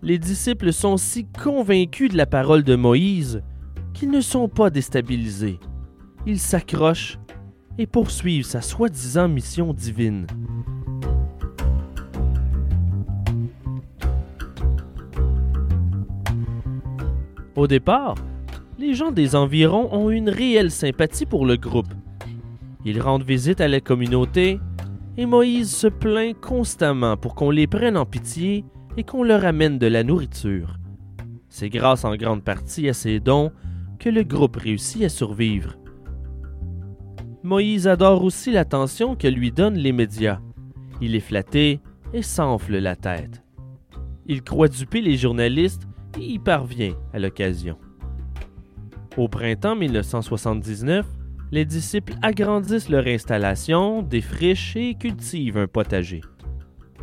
les 0.04 0.18
disciples 0.18 0.70
sont 0.70 0.98
si 0.98 1.24
convaincus 1.24 2.12
de 2.12 2.16
la 2.18 2.26
parole 2.26 2.62
de 2.62 2.76
Moïse 2.76 3.42
qu'ils 3.94 4.10
ne 4.10 4.20
sont 4.20 4.48
pas 4.48 4.68
déstabilisés. 4.68 5.58
Ils 6.26 6.38
s'accrochent 6.38 7.18
et 7.78 7.86
poursuivent 7.86 8.44
sa 8.44 8.60
soi-disant 8.60 9.28
mission 9.28 9.72
divine. 9.72 10.26
Au 17.56 17.66
départ, 17.66 18.16
les 18.78 18.92
gens 18.92 19.10
des 19.10 19.34
environs 19.34 19.88
ont 19.90 20.10
une 20.10 20.28
réelle 20.28 20.70
sympathie 20.70 21.24
pour 21.24 21.46
le 21.46 21.56
groupe. 21.56 21.92
Ils 22.84 23.00
rendent 23.00 23.24
visite 23.24 23.62
à 23.62 23.68
la 23.68 23.80
communauté 23.80 24.60
et 25.16 25.24
Moïse 25.24 25.74
se 25.74 25.86
plaint 25.86 26.38
constamment 26.38 27.16
pour 27.16 27.34
qu'on 27.34 27.50
les 27.50 27.66
prenne 27.66 27.96
en 27.96 28.04
pitié 28.04 28.66
et 28.96 29.04
qu'on 29.04 29.22
leur 29.22 29.44
amène 29.44 29.78
de 29.78 29.86
la 29.86 30.04
nourriture. 30.04 30.78
C'est 31.48 31.68
grâce 31.68 32.04
en 32.04 32.16
grande 32.16 32.42
partie 32.42 32.88
à 32.88 32.92
ces 32.92 33.20
dons 33.20 33.52
que 33.98 34.08
le 34.08 34.22
groupe 34.22 34.56
réussit 34.56 35.04
à 35.04 35.08
survivre. 35.08 35.76
Moïse 37.42 37.86
adore 37.86 38.24
aussi 38.24 38.52
l'attention 38.52 39.16
que 39.16 39.28
lui 39.28 39.52
donnent 39.52 39.78
les 39.78 39.92
médias. 39.92 40.40
Il 41.00 41.14
est 41.14 41.20
flatté 41.20 41.80
et 42.12 42.22
s'enfle 42.22 42.78
la 42.78 42.96
tête. 42.96 43.42
Il 44.26 44.42
croit 44.42 44.68
duper 44.68 45.02
les 45.02 45.16
journalistes 45.16 45.86
et 46.18 46.24
y 46.24 46.38
parvient 46.38 46.94
à 47.12 47.18
l'occasion. 47.18 47.76
Au 49.16 49.28
printemps 49.28 49.76
1979, 49.76 51.06
les 51.52 51.64
disciples 51.64 52.14
agrandissent 52.22 52.88
leur 52.88 53.06
installation, 53.06 54.02
défrichent 54.02 54.76
et 54.76 54.94
cultivent 54.94 55.58
un 55.58 55.68
potager. 55.68 56.22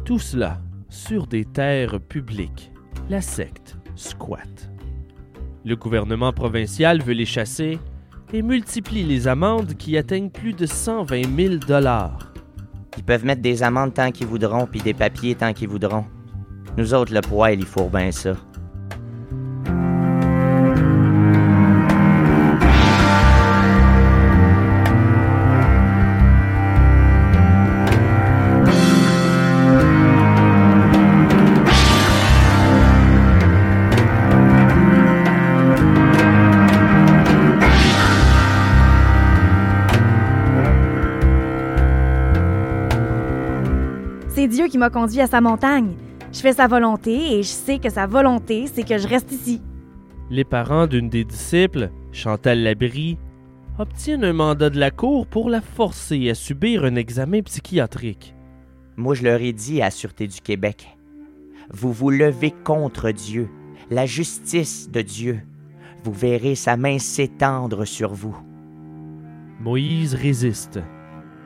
Tout 0.04 0.20
cela 0.20 0.60
sur 0.92 1.26
des 1.26 1.46
terres 1.46 2.00
publiques. 2.00 2.72
La 3.10 3.22
secte 3.22 3.78
squatte. 3.96 4.70
Le 5.66 5.76
gouvernement 5.76 6.34
provincial 6.34 7.02
veut 7.02 7.14
les 7.14 7.26
chasser 7.26 7.80
et 8.34 8.42
multiplie 8.42 9.04
les 9.04 9.28
amendes 9.28 9.74
qui 9.76 9.98
atteignent 9.98 10.30
plus 10.30 10.54
de 10.54 10.66
120 10.66 11.36
000 11.36 11.56
dollars. 11.56 12.34
Ils 12.98 13.04
peuvent 13.04 13.26
mettre 13.26 13.42
des 13.42 13.64
amendes 13.64 13.94
tant 13.94 14.12
qu'ils 14.12 14.28
voudront, 14.28 14.68
puis 14.68 14.82
des 14.82 14.94
papiers 14.94 15.36
tant 15.36 15.54
qu'ils 15.54 15.70
voudront. 15.70 16.06
Nous 16.78 16.94
autres, 16.94 17.14
le 17.14 17.22
poids, 17.22 17.52
il 17.52 17.66
faut 17.66 17.90
bien 17.90 18.12
ça. 18.12 18.36
M'a 44.82 44.90
conduit 44.90 45.22
à 45.22 45.28
sa 45.28 45.42
montagne. 45.42 45.94
Je 46.34 46.40
fais 46.40 46.54
sa 46.54 46.66
volonté 46.66 47.36
et 47.36 47.44
je 47.44 47.50
sais 47.50 47.78
que 47.78 47.92
sa 47.92 48.08
volonté, 48.08 48.66
c'est 48.66 48.82
que 48.82 48.98
je 48.98 49.08
reste 49.08 49.32
ici. 49.32 49.62
Les 50.32 50.44
parents 50.44 50.88
d'une 50.88 51.08
des 51.08 51.24
disciples, 51.24 51.92
Chantal 52.12 52.64
Labrie, 52.64 53.20
obtiennent 53.78 54.24
un 54.24 54.34
mandat 54.34 54.72
de 54.72 54.80
la 54.80 54.90
cour 54.90 55.28
pour 55.28 55.52
la 55.52 55.62
forcer 55.62 56.32
à 56.32 56.34
subir 56.34 56.84
un 56.84 56.96
examen 56.96 57.44
psychiatrique. 57.44 58.34
Moi, 58.98 59.14
je 59.14 59.24
leur 59.24 59.40
ai 59.40 59.54
dit 59.54 59.82
à 59.82 59.86
la 59.86 59.92
Sûreté 59.92 60.26
du 60.26 60.42
Québec 60.42 60.98
Vous 61.70 61.94
vous 61.94 62.10
levez 62.10 62.50
contre 62.50 63.12
Dieu, 63.12 63.50
la 63.92 64.08
justice 64.08 64.90
de 64.90 65.04
Dieu. 65.04 65.42
Vous 66.04 66.12
verrez 66.12 66.56
sa 66.56 66.76
main 66.76 66.98
s'étendre 66.98 67.86
sur 67.86 68.16
vous. 68.16 68.36
Moïse 69.60 70.16
résiste. 70.16 70.80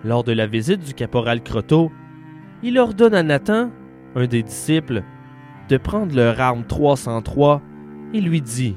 Lors 0.06 0.24
de 0.24 0.32
la 0.32 0.48
visite 0.48 0.86
du 0.86 0.94
caporal 0.94 1.44
Croteau, 1.44 1.92
il 2.68 2.80
ordonne 2.80 3.14
à 3.14 3.22
Nathan, 3.22 3.70
un 4.16 4.26
des 4.26 4.42
disciples, 4.42 5.04
de 5.70 5.78
prendre 5.78 6.16
leur 6.16 6.42
arme 6.42 6.66
303 6.66 7.62
et 8.12 8.20
lui 8.20 8.42
dit 8.42 8.76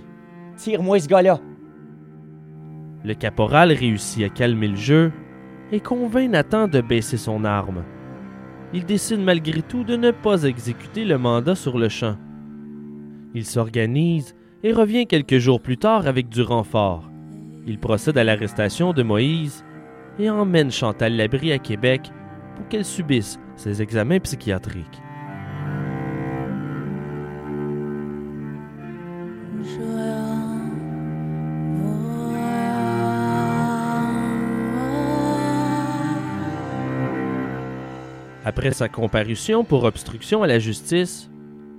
Tire-moi 0.56 1.00
ce 1.00 1.08
gars-là. 1.08 1.40
Le 3.02 3.14
caporal 3.14 3.72
réussit 3.72 4.24
à 4.24 4.28
calmer 4.28 4.68
le 4.68 4.76
jeu 4.76 5.10
et 5.72 5.80
convainc 5.80 6.28
Nathan 6.28 6.68
de 6.68 6.82
baisser 6.82 7.16
son 7.16 7.46
arme. 7.46 7.82
Il 8.74 8.84
décide 8.84 9.20
malgré 9.20 9.62
tout 9.62 9.84
de 9.84 9.96
ne 9.96 10.10
pas 10.10 10.42
exécuter 10.42 11.06
le 11.06 11.16
mandat 11.16 11.54
sur 11.54 11.78
le 11.78 11.88
champ. 11.88 12.16
Il 13.34 13.46
s'organise 13.46 14.36
et 14.62 14.72
revient 14.72 15.06
quelques 15.06 15.38
jours 15.38 15.62
plus 15.62 15.78
tard 15.78 16.06
avec 16.06 16.28
du 16.28 16.42
renfort. 16.42 17.10
Il 17.66 17.78
procède 17.78 18.18
à 18.18 18.24
l'arrestation 18.24 18.92
de 18.92 19.02
Moïse 19.02 19.64
et 20.18 20.28
emmène 20.28 20.70
Chantal 20.70 21.16
Labrie 21.16 21.52
à 21.52 21.58
Québec 21.58 22.10
pour 22.54 22.68
qu'elle 22.68 22.84
subisse 22.84 23.40
ses 23.58 23.82
examens 23.82 24.20
psychiatriques. 24.20 25.02
Après 38.44 38.72
sa 38.72 38.88
comparution 38.88 39.62
pour 39.62 39.84
obstruction 39.84 40.42
à 40.42 40.46
la 40.46 40.58
justice, 40.58 41.28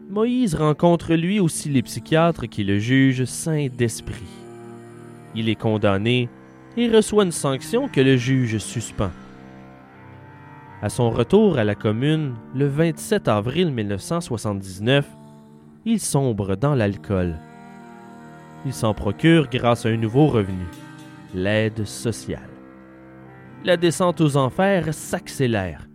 Moïse 0.09 0.53
rencontre 0.55 1.15
lui 1.15 1.39
aussi 1.39 1.69
les 1.69 1.81
psychiatres 1.81 2.45
qui 2.45 2.63
le 2.63 2.77
jugent 2.77 3.25
saint 3.25 3.67
d'esprit. 3.75 4.21
Il 5.33 5.49
est 5.49 5.55
condamné 5.55 6.29
et 6.77 6.87
reçoit 6.87 7.23
une 7.23 7.31
sanction 7.31 7.87
que 7.87 8.01
le 8.01 8.17
juge 8.17 8.57
suspend. 8.57 9.11
À 10.81 10.89
son 10.89 11.09
retour 11.09 11.57
à 11.57 11.63
la 11.63 11.75
commune, 11.75 12.35
le 12.55 12.67
27 12.67 13.27
avril 13.27 13.71
1979, 13.71 15.05
il 15.85 15.99
sombre 15.99 16.55
dans 16.55 16.75
l'alcool. 16.75 17.35
Il 18.65 18.73
s'en 18.73 18.93
procure 18.93 19.49
grâce 19.49 19.85
à 19.85 19.89
un 19.89 19.97
nouveau 19.97 20.27
revenu, 20.27 20.65
l'aide 21.33 21.85
sociale. 21.85 22.49
La 23.65 23.77
descente 23.77 24.21
aux 24.21 24.37
enfers 24.37 24.93
s'accélère 24.93 25.89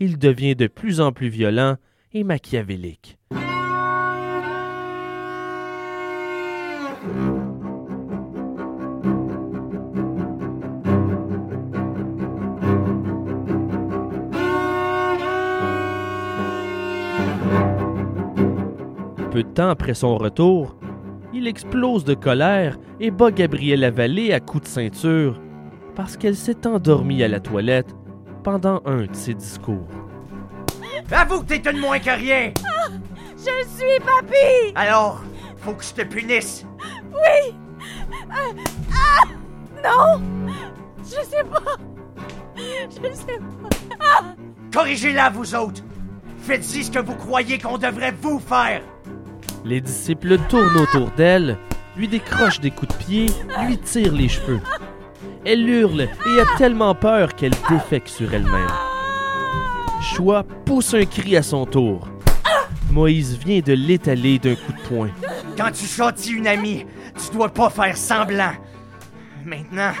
il 0.00 0.18
devient 0.18 0.56
de 0.56 0.66
plus 0.66 1.00
en 1.00 1.12
plus 1.12 1.28
violent 1.28 1.76
et 2.12 2.24
machiavélique. 2.24 3.18
Peu 19.34 19.42
de 19.42 19.48
temps 19.48 19.70
après 19.70 19.94
son 19.94 20.16
retour, 20.16 20.76
il 21.32 21.48
explose 21.48 22.04
de 22.04 22.14
colère 22.14 22.78
et 23.00 23.10
bat 23.10 23.32
Gabrielle 23.32 23.80
Lavallée 23.80 24.32
à 24.32 24.38
coups 24.38 24.62
de 24.62 24.68
ceinture 24.68 25.40
parce 25.96 26.16
qu'elle 26.16 26.36
s'est 26.36 26.64
endormie 26.68 27.20
à 27.20 27.26
la 27.26 27.40
toilette 27.40 27.96
pendant 28.44 28.80
un 28.86 29.06
de 29.06 29.08
ses 29.12 29.34
discours. 29.34 29.88
Avoue 31.10 31.40
que 31.40 31.46
t'es 31.46 31.68
une 31.68 31.80
moins 31.80 31.98
que 31.98 32.16
rien! 32.16 32.52
Ah, 32.64 32.90
je 33.36 33.68
suis 33.68 33.98
papy! 33.98 34.72
Alors, 34.76 35.24
faut 35.56 35.72
que 35.72 35.82
je 35.82 35.94
te 35.94 36.02
punisse! 36.02 36.64
Oui! 37.10 37.56
ah! 38.30 38.52
ah! 38.92 39.26
Non! 39.82 40.22
Je 40.98 41.26
sais 41.26 41.42
pas! 41.42 41.76
Je 42.56 43.12
sais 43.12 43.38
pas! 43.38 43.96
Ah! 43.98 44.36
Corrigez-la, 44.72 45.30
vous 45.30 45.56
autres! 45.56 45.82
Faites-y 46.38 46.84
ce 46.84 46.90
que 46.92 47.00
vous 47.00 47.16
croyez 47.16 47.58
qu'on 47.58 47.78
devrait 47.78 48.14
vous 48.22 48.38
faire! 48.38 48.82
Les 49.64 49.80
disciples 49.80 50.36
tournent 50.50 50.76
autour 50.76 51.10
d'elle, 51.12 51.56
lui 51.96 52.06
décrochent 52.06 52.60
des 52.60 52.70
coups 52.70 52.94
de 52.94 53.02
pied, 53.02 53.26
lui 53.66 53.78
tirent 53.78 54.12
les 54.12 54.28
cheveux. 54.28 54.60
Elle 55.46 55.66
hurle 55.66 56.02
et 56.02 56.40
a 56.40 56.58
tellement 56.58 56.94
peur 56.94 57.34
qu'elle 57.34 57.54
défecte 57.70 58.08
sur 58.08 58.34
elle-même. 58.34 58.68
Choix 60.02 60.44
pousse 60.66 60.92
un 60.92 61.06
cri 61.06 61.36
à 61.38 61.42
son 61.42 61.64
tour. 61.64 62.06
Moïse 62.90 63.38
vient 63.38 63.60
de 63.60 63.72
l'étaler 63.72 64.38
d'un 64.38 64.54
coup 64.54 64.72
de 64.72 64.88
poing. 64.88 65.08
Quand 65.56 65.70
tu 65.72 65.86
châties 65.86 66.32
une 66.32 66.46
amie, 66.46 66.84
tu 67.16 67.34
dois 67.34 67.48
pas 67.48 67.70
faire 67.70 67.96
semblant. 67.96 68.52
Maintenant, 69.46 69.92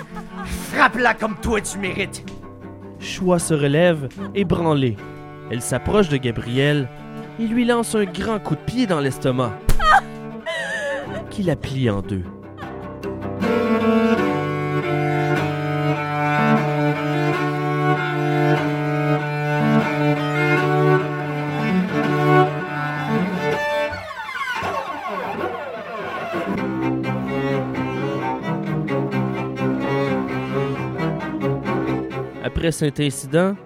frappe-la 0.72 1.14
comme 1.14 1.36
toi 1.40 1.62
tu 1.62 1.78
mérites. 1.78 2.22
Choix 2.98 3.38
se 3.38 3.54
relève, 3.54 4.08
ébranlée. 4.34 4.96
Elle 5.50 5.62
s'approche 5.62 6.10
de 6.10 6.18
Gabriel 6.18 6.86
et 7.38 7.46
lui 7.46 7.64
lance 7.64 7.94
un 7.94 8.04
grand 8.04 8.38
coup 8.38 8.54
de 8.54 8.60
pied 8.60 8.86
dans 8.86 9.00
l'estomac, 9.00 9.58
qui 11.30 11.42
la 11.42 11.56
plie 11.56 11.90
en 11.90 12.00
deux. 12.00 12.22
Après 32.42 32.70
cet 32.72 33.00
incident, 33.00 33.56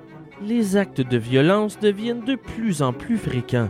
les 0.48 0.78
actes 0.78 1.02
de 1.02 1.18
violence 1.18 1.78
deviennent 1.78 2.24
de 2.24 2.34
plus 2.34 2.80
en 2.80 2.94
plus 2.94 3.18
fréquents. 3.18 3.68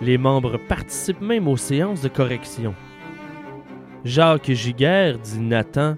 Les 0.00 0.16
membres 0.16 0.58
participent 0.66 1.20
même 1.20 1.46
aux 1.46 1.58
séances 1.58 2.00
de 2.00 2.08
correction. 2.08 2.74
Jacques 4.02 4.50
Giguère, 4.50 5.18
dit 5.18 5.38
Nathan, 5.38 5.96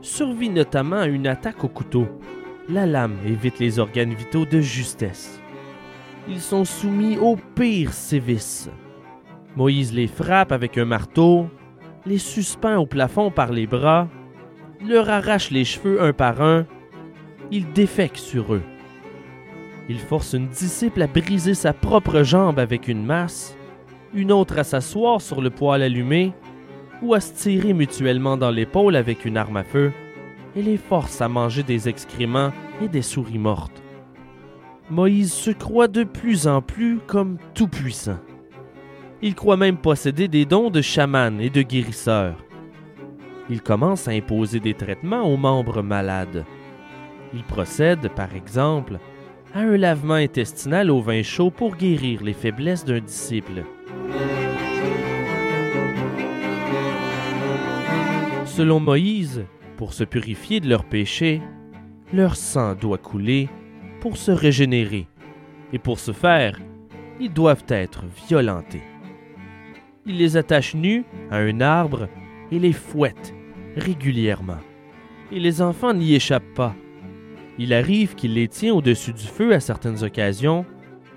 survit 0.00 0.48
notamment 0.48 0.96
à 0.96 1.06
une 1.06 1.26
attaque 1.26 1.62
au 1.64 1.68
couteau. 1.68 2.08
La 2.70 2.86
lame 2.86 3.18
évite 3.26 3.58
les 3.58 3.78
organes 3.78 4.14
vitaux 4.14 4.46
de 4.46 4.60
justesse. 4.60 5.38
Ils 6.28 6.40
sont 6.40 6.64
soumis 6.64 7.18
aux 7.18 7.36
pires 7.36 7.92
sévices. 7.92 8.70
Moïse 9.54 9.92
les 9.92 10.08
frappe 10.08 10.50
avec 10.50 10.78
un 10.78 10.86
marteau, 10.86 11.46
les 12.06 12.18
suspend 12.18 12.76
au 12.76 12.86
plafond 12.86 13.30
par 13.30 13.52
les 13.52 13.66
bras, 13.66 14.08
leur 14.82 15.10
arrache 15.10 15.50
les 15.50 15.64
cheveux 15.64 16.02
un 16.02 16.14
par 16.14 16.40
un 16.40 16.66
il 17.50 17.72
défèque 17.72 18.16
sur 18.16 18.54
eux. 18.54 18.62
Il 19.88 19.98
force 19.98 20.32
une 20.32 20.48
disciple 20.48 21.02
à 21.02 21.06
briser 21.06 21.54
sa 21.54 21.72
propre 21.72 22.22
jambe 22.22 22.58
avec 22.58 22.88
une 22.88 23.04
masse, 23.04 23.56
une 24.14 24.32
autre 24.32 24.58
à 24.58 24.64
s'asseoir 24.64 25.20
sur 25.20 25.40
le 25.40 25.50
poêle 25.50 25.82
allumé, 25.82 26.32
ou 27.02 27.14
à 27.14 27.20
se 27.20 27.32
tirer 27.34 27.72
mutuellement 27.72 28.36
dans 28.36 28.50
l'épaule 28.50 28.96
avec 28.96 29.24
une 29.24 29.36
arme 29.36 29.58
à 29.58 29.64
feu, 29.64 29.92
et 30.56 30.62
les 30.62 30.76
force 30.76 31.20
à 31.20 31.28
manger 31.28 31.62
des 31.62 31.88
excréments 31.88 32.52
et 32.82 32.88
des 32.88 33.02
souris 33.02 33.38
mortes. 33.38 33.82
Moïse 34.90 35.32
se 35.32 35.50
croit 35.50 35.88
de 35.88 36.04
plus 36.04 36.46
en 36.46 36.62
plus 36.62 36.98
comme 37.06 37.38
tout-puissant. 37.54 38.18
Il 39.22 39.34
croit 39.34 39.56
même 39.56 39.76
posséder 39.76 40.28
des 40.28 40.44
dons 40.44 40.70
de 40.70 40.80
chaman 40.80 41.40
et 41.40 41.50
de 41.50 41.62
guérisseur. 41.62 42.36
Il 43.50 43.62
commence 43.62 44.08
à 44.08 44.12
imposer 44.12 44.60
des 44.60 44.74
traitements 44.74 45.22
aux 45.22 45.36
membres 45.36 45.82
malades 45.82 46.44
il 47.36 47.44
procède, 47.44 48.08
par 48.10 48.34
exemple, 48.34 48.98
à 49.56 49.60
un 49.60 49.78
lavement 49.78 50.14
intestinal 50.14 50.90
au 50.90 51.00
vin 51.00 51.22
chaud 51.22 51.50
pour 51.50 51.76
guérir 51.76 52.22
les 52.22 52.34
faiblesses 52.34 52.84
d'un 52.84 53.00
disciple. 53.00 53.64
Selon 58.44 58.80
Moïse, 58.80 59.46
pour 59.78 59.94
se 59.94 60.04
purifier 60.04 60.60
de 60.60 60.68
leurs 60.68 60.84
péchés, 60.84 61.40
leur 62.12 62.36
sang 62.36 62.74
doit 62.74 62.98
couler 62.98 63.48
pour 64.00 64.18
se 64.18 64.30
régénérer, 64.30 65.06
et 65.72 65.78
pour 65.78 66.00
ce 66.00 66.12
faire, 66.12 66.60
ils 67.18 67.32
doivent 67.32 67.64
être 67.68 68.04
violentés. 68.28 68.82
Il 70.04 70.18
les 70.18 70.36
attache 70.36 70.74
nus 70.74 71.06
à 71.30 71.38
un 71.38 71.62
arbre 71.62 72.08
et 72.52 72.58
les 72.58 72.74
fouette 72.74 73.34
régulièrement. 73.74 74.60
Et 75.32 75.40
les 75.40 75.62
enfants 75.62 75.94
n'y 75.94 76.14
échappent 76.14 76.54
pas. 76.54 76.76
Il 77.58 77.72
arrive 77.72 78.14
qu'il 78.14 78.34
les 78.34 78.48
tient 78.48 78.74
au-dessus 78.74 79.12
du 79.12 79.24
feu 79.24 79.54
à 79.54 79.60
certaines 79.60 80.04
occasions, 80.04 80.66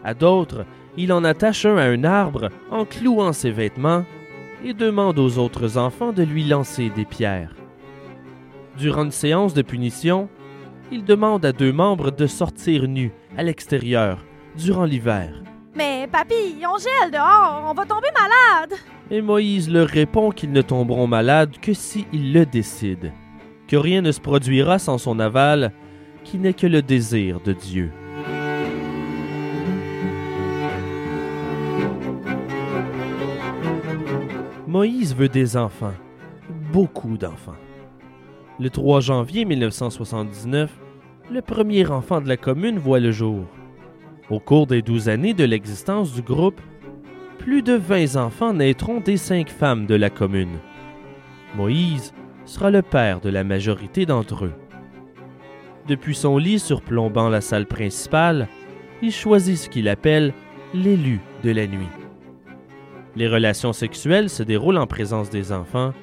à 0.04 0.13
d'autres, 0.13 0.65
il 0.97 1.12
en 1.12 1.23
attache 1.23 1.65
un 1.65 1.78
à 1.78 1.84
un 1.84 2.04
arbre 2.04 2.49
en 2.71 2.86
clouant 2.86 3.34
ses 3.34 3.52
vêtements 3.52 4.06
et 4.63 4.73
demande 4.73 5.19
aux 5.19 5.38
autres 5.38 5.78
enfants 5.78 6.12
de 6.12 6.23
lui 6.23 6.43
lancer 6.43 6.89
des 6.89 7.06
pierres. 7.06 7.56
Durant 8.78 9.06
une 9.06 9.12
séance 9.12 9.54
de 9.54 9.62
punition, 9.62 10.30
il 10.91 11.04
demande 11.04 11.45
à 11.45 11.52
deux 11.52 11.71
membres 11.71 12.12
de 12.12 12.28
sortir 12.28 12.88
nus 12.88 13.12
à 13.38 13.43
l'extérieur 13.43 14.25
durant 14.56 14.86
l'hiver. 14.86 15.43
Mais 15.75 16.08
papy, 16.12 16.58
on 16.65 16.78
gèle 16.78 17.12
dehors, 17.12 17.65
on 17.69 17.73
va 17.73 17.86
tomber 17.86 18.08
malade. 18.13 18.80
Et 19.12 19.21
Moïse 19.21 19.69
leur 19.69 19.88
répond 19.88 20.32
qu'ils 20.32 20.52
ne 20.52 20.62
tomberont 20.62 21.08
malades 21.08 21.58
que 21.62 21.73
s'ils 21.73 22.34
le 22.34 22.45
décident, 22.45 23.12
que 23.67 23.75
rien 23.75 24.02
ne 24.02 24.12
se 24.12 24.19
produira 24.19 24.80
sans 24.80 24.97
son 24.97 25.19
aval 25.19 25.71
qui 26.24 26.38
n'est 26.38 26.54
que 26.54 26.68
le 26.68 26.82
désir 26.82 27.40
de 27.42 27.54
Dieu. 27.54 27.92
Moïse 34.68 35.16
veut 35.16 35.30
des 35.30 35.58
enfants, 35.58 35.96
beaucoup 36.72 37.18
d'enfants. 37.18 37.58
Le 38.60 38.70
3 38.70 39.02
janvier 39.02 39.46
1979, 39.46 40.72
le 41.32 41.42
premier 41.42 41.88
enfant 41.88 42.22
de 42.22 42.28
la 42.28 42.38
commune 42.38 42.78
voit 42.78 43.00
le 43.00 43.12
jour. 43.12 43.46
Au 44.30 44.40
cours 44.40 44.68
des 44.68 44.82
douze 44.82 45.10
années 45.10 45.34
de 45.34 45.44
l'existence 45.44 46.14
du 46.14 46.22
groupe, 46.22 46.62
plus 47.40 47.64
de 47.64 47.74
20 47.74 48.16
enfants 48.16 48.54
naîtront 48.54 49.00
des 49.00 49.18
cinq 49.18 49.50
femmes 49.50 49.88
de 49.88 49.96
la 49.96 50.12
commune. 50.12 50.60
Moïse 51.56 52.14
sera 52.46 52.70
le 52.70 52.82
père 52.82 53.22
de 53.22 53.30
la 53.30 53.44
majorité 53.44 54.06
d'entre 54.06 54.46
eux. 54.46 54.54
Depuis 55.89 56.13
son 56.13 56.38
lit 56.38 56.60
surplombant 56.60 57.30
la 57.30 57.41
salle 57.41 57.65
principale, 57.65 58.47
il 59.02 59.12
choisit 59.12 59.58
ce 59.58 59.69
qu'il 59.69 59.89
appelle 59.89 60.36
l'élu 60.71 61.19
de 61.43 61.49
la 61.49 61.65
nuit. 61.65 61.89
Les 63.15 63.28
relations 63.28 63.73
sexuelles 63.73 64.30
se 64.30 64.43
déroulent 64.43 64.78
en 64.78 64.86
présence 64.86 65.32
des 65.32 65.52
enfants 65.52 65.93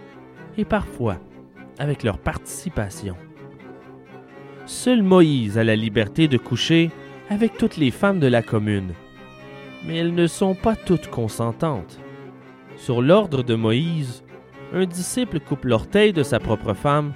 et 0.59 0.65
parfois 0.65 1.19
avec 1.79 2.03
leur 2.03 2.19
participation. 2.19 3.17
Seul 4.65 5.05
Moïse 5.05 5.57
a 5.57 5.63
la 5.63 5.77
liberté 5.77 6.27
de 6.27 6.37
coucher 6.37 6.91
avec 7.31 7.57
toutes 7.57 7.77
les 7.77 7.93
femmes 7.93 8.19
de 8.19 8.27
la 8.27 8.43
commune, 8.43 8.93
mais 9.87 9.99
elles 9.99 10.15
ne 10.15 10.27
sont 10.27 10.57
pas 10.57 10.75
toutes 10.75 11.11
consentantes. 11.11 12.01
Sur 12.75 13.03
l'ordre 13.03 13.45
de 13.45 13.55
Moïse, 13.55 14.25
un 14.73 14.85
disciple 14.85 15.39
coupe 15.39 15.65
l'orteil 15.65 16.13
de 16.13 16.25
sa 16.25 16.41
propre 16.41 16.75
femme 16.75 17.13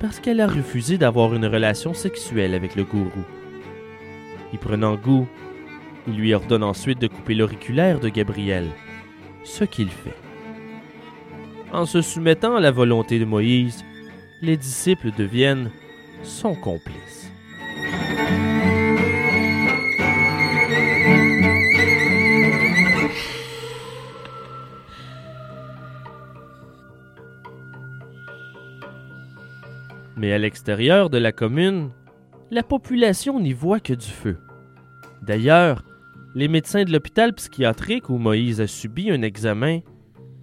parce 0.00 0.18
qu'elle 0.18 0.40
a 0.40 0.46
refusé 0.46 0.96
d'avoir 0.96 1.34
une 1.34 1.44
relation 1.44 1.92
sexuelle 1.92 2.54
avec 2.54 2.74
le 2.74 2.84
gourou. 2.84 3.24
Y 4.52 4.56
prenant 4.56 4.96
goût, 4.96 5.28
il 6.08 6.14
lui 6.14 6.34
ordonne 6.34 6.64
ensuite 6.64 6.98
de 6.98 7.06
couper 7.06 7.34
l'auriculaire 7.34 8.00
de 8.00 8.08
Gabriel, 8.08 8.68
ce 9.44 9.64
qu'il 9.64 9.90
fait. 9.90 10.16
En 11.70 11.84
se 11.84 12.00
soumettant 12.00 12.56
à 12.56 12.60
la 12.60 12.70
volonté 12.70 13.18
de 13.18 13.26
Moïse, 13.26 13.84
les 14.40 14.56
disciples 14.56 15.12
deviennent 15.16 15.70
son 16.22 16.54
complice. 16.54 17.19
Mais 30.20 30.34
à 30.34 30.38
l'extérieur 30.38 31.08
de 31.08 31.16
la 31.16 31.32
commune, 31.32 31.92
la 32.50 32.62
population 32.62 33.40
n'y 33.40 33.54
voit 33.54 33.80
que 33.80 33.94
du 33.94 34.06
feu. 34.06 34.36
D'ailleurs, 35.22 35.82
les 36.34 36.46
médecins 36.46 36.84
de 36.84 36.92
l'hôpital 36.92 37.32
psychiatrique 37.32 38.10
où 38.10 38.18
Moïse 38.18 38.60
a 38.60 38.66
subi 38.66 39.10
un 39.10 39.22
examen 39.22 39.80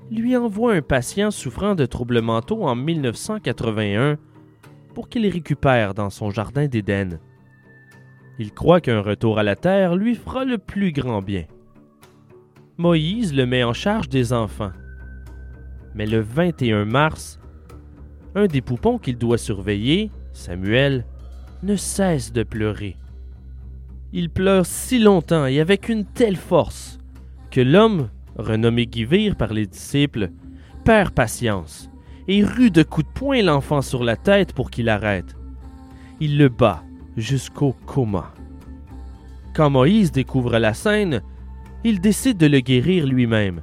lui 0.10 0.36
envoient 0.36 0.74
un 0.74 0.82
patient 0.82 1.30
souffrant 1.30 1.76
de 1.76 1.86
troubles 1.86 2.22
mentaux 2.22 2.64
en 2.64 2.74
1981 2.74 4.18
pour 4.96 5.10
qu'il 5.10 5.28
récupère 5.28 5.94
dans 5.94 6.10
son 6.10 6.32
jardin 6.32 6.66
d'Éden. 6.66 7.20
Il 8.40 8.54
croit 8.54 8.82
qu'un 8.82 9.02
retour 9.02 9.38
à 9.38 9.44
la 9.44 9.56
terre 9.56 9.96
lui 9.96 10.16
fera 10.16 10.44
le 10.44 10.58
plus 10.58 10.92
grand 10.92 11.22
bien. 11.22 11.46
Moïse 12.78 13.32
le 13.32 13.46
met 13.46 13.64
en 13.64 13.74
charge 13.74 14.10
des 14.10 14.34
enfants. 14.34 14.72
Mais 15.94 16.08
le 16.08 16.20
21 16.20 16.86
mars, 16.86 17.40
un 18.38 18.46
des 18.46 18.62
poupons 18.62 19.00
qu'il 19.00 19.18
doit 19.18 19.40
surveiller, 19.40 20.12
Samuel, 20.32 21.06
ne 21.64 21.76
cesse 21.76 22.32
de 22.32 22.44
pleurer. 22.44 22.96
Il 24.14 24.30
pleure 24.30 24.68
si 24.68 25.00
longtemps 25.00 25.48
et 25.48 25.60
avec 25.60 25.90
une 25.90 26.06
telle 26.06 26.36
force 26.36 27.00
que 27.50 27.62
l'homme, 27.62 28.10
renommé 28.38 28.86
Guivir 28.86 29.36
par 29.36 29.54
les 29.54 29.66
disciples, 29.66 30.30
perd 30.86 31.16
patience 31.16 31.90
et 32.28 32.44
rue 32.44 32.70
de 32.70 32.84
coups 32.84 33.08
de 33.08 33.20
poing 33.20 33.42
l'enfant 33.42 33.82
sur 33.82 34.04
la 34.04 34.16
tête 34.16 34.54
pour 34.54 34.70
qu'il 34.70 34.88
arrête. 34.88 35.36
Il 36.20 36.38
le 36.38 36.50
bat 36.50 36.84
jusqu'au 37.16 37.74
coma. 37.88 38.36
Quand 39.56 39.72
Moïse 39.72 40.12
découvre 40.12 40.60
la 40.60 40.76
scène, 40.76 41.24
il 41.84 42.00
décide 42.02 42.38
de 42.38 42.46
le 42.46 42.60
guérir 42.60 43.08
lui-même. 43.08 43.62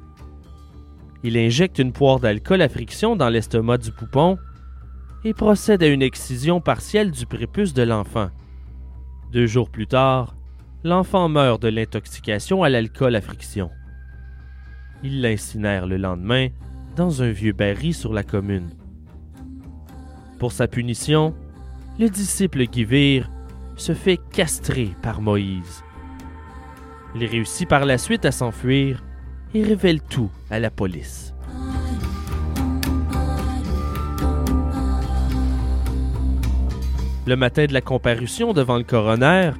Il 1.23 1.39
injecte 1.39 1.79
une 1.79 1.93
poire 1.93 2.19
d'alcool 2.19 2.61
à 2.61 2.69
friction 2.69 3.15
dans 3.15 3.29
l'estomac 3.29 3.79
du 3.79 3.93
poupon 3.93 4.37
et 5.25 5.35
procède 5.35 5.83
à 5.83 5.87
une 5.87 6.03
excision 6.03 6.61
partielle 6.61 7.11
du 7.11 7.27
prépuce 7.27 7.73
de 7.75 7.83
l'enfant. 7.83 8.29
Deux 9.33 9.47
jours 9.47 9.71
plus 9.71 9.87
tard, 9.87 10.37
l'enfant 10.85 11.29
meurt 11.29 11.61
de 11.63 11.69
l'intoxication 11.69 12.63
à 12.63 12.69
l'alcool 12.69 13.17
à 13.17 13.21
friction. 13.21 13.71
Il 15.03 15.23
l'incinère 15.23 15.87
le 15.87 15.97
lendemain 15.97 16.49
dans 16.97 17.23
un 17.23 17.31
vieux 17.31 17.53
baril 17.53 17.95
sur 17.95 18.13
la 18.13 18.23
commune. 18.23 18.71
Pour 20.39 20.53
sa 20.53 20.69
punition, 20.69 21.35
le 21.99 22.09
disciple 22.09 22.65
Guivir 22.65 23.31
se 23.77 23.95
fait 23.95 24.19
castrer 24.33 24.91
par 25.03 25.21
Moïse. 25.21 25.83
Il 27.17 27.25
réussit 27.25 27.69
par 27.69 27.87
la 27.87 27.99
suite 27.99 28.25
à 28.25 28.33
s'enfuir 28.33 29.03
et 29.55 29.63
révèle 29.63 30.01
tout 30.03 30.31
à 30.51 30.59
la 30.59 30.71
police. 30.71 31.34
Le 37.27 37.37
matin 37.37 37.65
de 37.65 37.73
la 37.73 37.81
comparution 37.81 38.53
devant 38.53 38.77
le 38.77 38.85
coroner, 38.85 39.53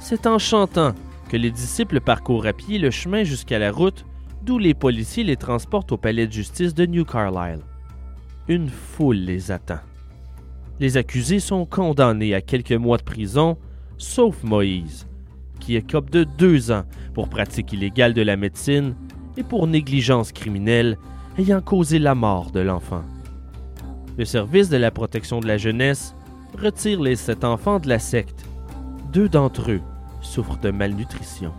c'est 0.00 0.26
en 0.26 0.38
chantant 0.38 0.94
que 1.28 1.36
les 1.36 1.52
disciples 1.52 2.00
parcourent 2.00 2.46
à 2.46 2.52
pied 2.52 2.78
le 2.78 2.90
chemin 2.90 3.22
jusqu'à 3.22 3.60
la 3.60 3.70
route 3.70 4.04
d'où 4.42 4.58
les 4.58 4.74
policiers 4.74 5.22
les 5.22 5.36
transportent 5.36 5.92
au 5.92 5.96
palais 5.96 6.26
de 6.26 6.32
justice 6.32 6.74
de 6.74 6.86
New 6.86 7.04
Carlisle. 7.04 7.62
Une 8.48 8.68
foule 8.68 9.16
les 9.16 9.52
attend. 9.52 9.78
Les 10.80 10.96
accusés 10.96 11.38
sont 11.38 11.64
condamnés 11.66 12.34
à 12.34 12.40
quelques 12.40 12.72
mois 12.72 12.98
de 12.98 13.04
prison, 13.04 13.56
sauf 13.96 14.42
Moïse, 14.42 15.06
qui 15.60 15.76
écope 15.76 16.10
de 16.10 16.24
deux 16.24 16.72
ans 16.72 16.84
pour 17.14 17.28
pratique 17.28 17.72
illégale 17.72 18.12
de 18.12 18.22
la 18.22 18.36
médecine 18.36 18.96
et 19.36 19.44
pour 19.44 19.68
négligence 19.68 20.32
criminelle 20.32 20.98
ayant 21.38 21.60
causé 21.60 22.00
la 22.00 22.16
mort 22.16 22.50
de 22.50 22.60
l'enfant. 22.60 23.04
Le 24.18 24.24
service 24.24 24.68
de 24.68 24.76
la 24.76 24.90
protection 24.90 25.38
de 25.40 25.46
la 25.46 25.58
jeunesse 25.58 26.14
retire 26.56 27.00
les 27.00 27.16
sept 27.16 27.44
enfants 27.44 27.80
de 27.80 27.88
la 27.88 27.98
secte. 27.98 28.44
Deux 29.12 29.28
d'entre 29.28 29.70
eux 29.70 29.80
souffrent 30.20 30.58
de 30.58 30.70
malnutrition. 30.70 31.52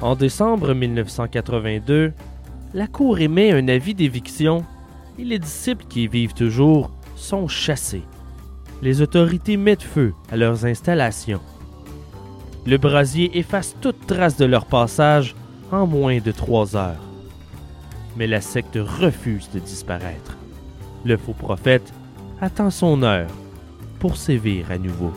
En 0.00 0.16
décembre 0.16 0.74
1982, 0.74 2.12
la 2.74 2.86
Cour 2.86 3.20
émet 3.20 3.52
un 3.52 3.68
avis 3.68 3.94
d'éviction 3.94 4.64
et 5.18 5.24
les 5.24 5.38
disciples 5.38 5.86
qui 5.88 6.04
y 6.04 6.08
vivent 6.08 6.34
toujours 6.34 6.90
sont 7.16 7.48
chassés. 7.48 8.02
Les 8.82 9.00
autorités 9.00 9.56
mettent 9.56 9.82
feu 9.82 10.12
à 10.30 10.36
leurs 10.36 10.66
installations. 10.66 11.40
Le 12.66 12.76
brasier 12.76 13.38
efface 13.38 13.76
toute 13.80 14.06
trace 14.06 14.36
de 14.36 14.44
leur 14.44 14.66
passage 14.66 15.34
en 15.74 15.86
moins 15.86 16.18
de 16.18 16.32
trois 16.32 16.76
heures. 16.76 17.02
Mais 18.16 18.26
la 18.26 18.40
secte 18.40 18.78
refuse 18.80 19.50
de 19.52 19.58
disparaître. 19.58 20.36
Le 21.04 21.16
faux 21.16 21.32
prophète 21.32 21.92
attend 22.40 22.70
son 22.70 23.02
heure 23.02 23.30
pour 23.98 24.16
sévir 24.16 24.70
à 24.70 24.78
nouveau. 24.78 25.12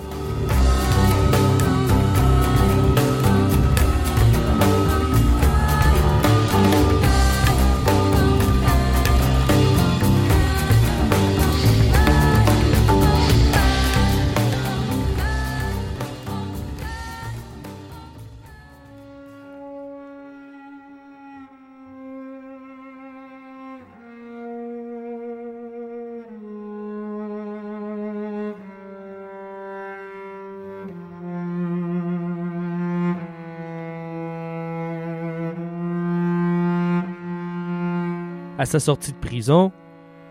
À 38.58 38.65
sa 38.65 38.80
sortie 38.80 39.13
de 39.13 39.17
prison, 39.17 39.72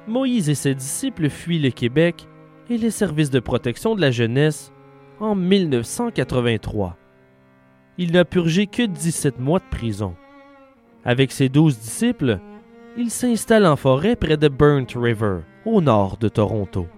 Moïse 0.09 0.49
et 0.51 0.55
ses 0.55 0.75
disciples 0.75 1.29
fuient 1.31 1.61
le 1.61 1.71
Québec 1.71 2.29
et 2.69 2.77
les 2.77 2.91
services 2.91 3.31
de 3.31 3.39
protection 3.39 3.95
de 3.95 4.01
la 4.01 4.11
jeunesse 4.11 4.73
en 5.21 5.37
1983. 5.37 6.97
Il 7.99 8.13
n'a 8.13 8.25
purgé 8.25 8.67
que 8.67 8.83
17 8.83 9.39
mois 9.39 9.61
de 9.61 9.71
prison. 9.71 10.17
Avec 11.05 11.31
ses 11.31 11.49
douze 11.49 11.79
disciples, 11.79 12.41
il 12.97 13.11
s'installe 13.11 13.65
en 13.65 13.77
forêt 13.77 14.17
près 14.17 14.37
de 14.37 14.49
Burnt 14.49 14.89
River, 14.97 15.41
au 15.65 15.81
nord 15.81 16.17
de 16.17 16.29
Toronto. 16.29 16.89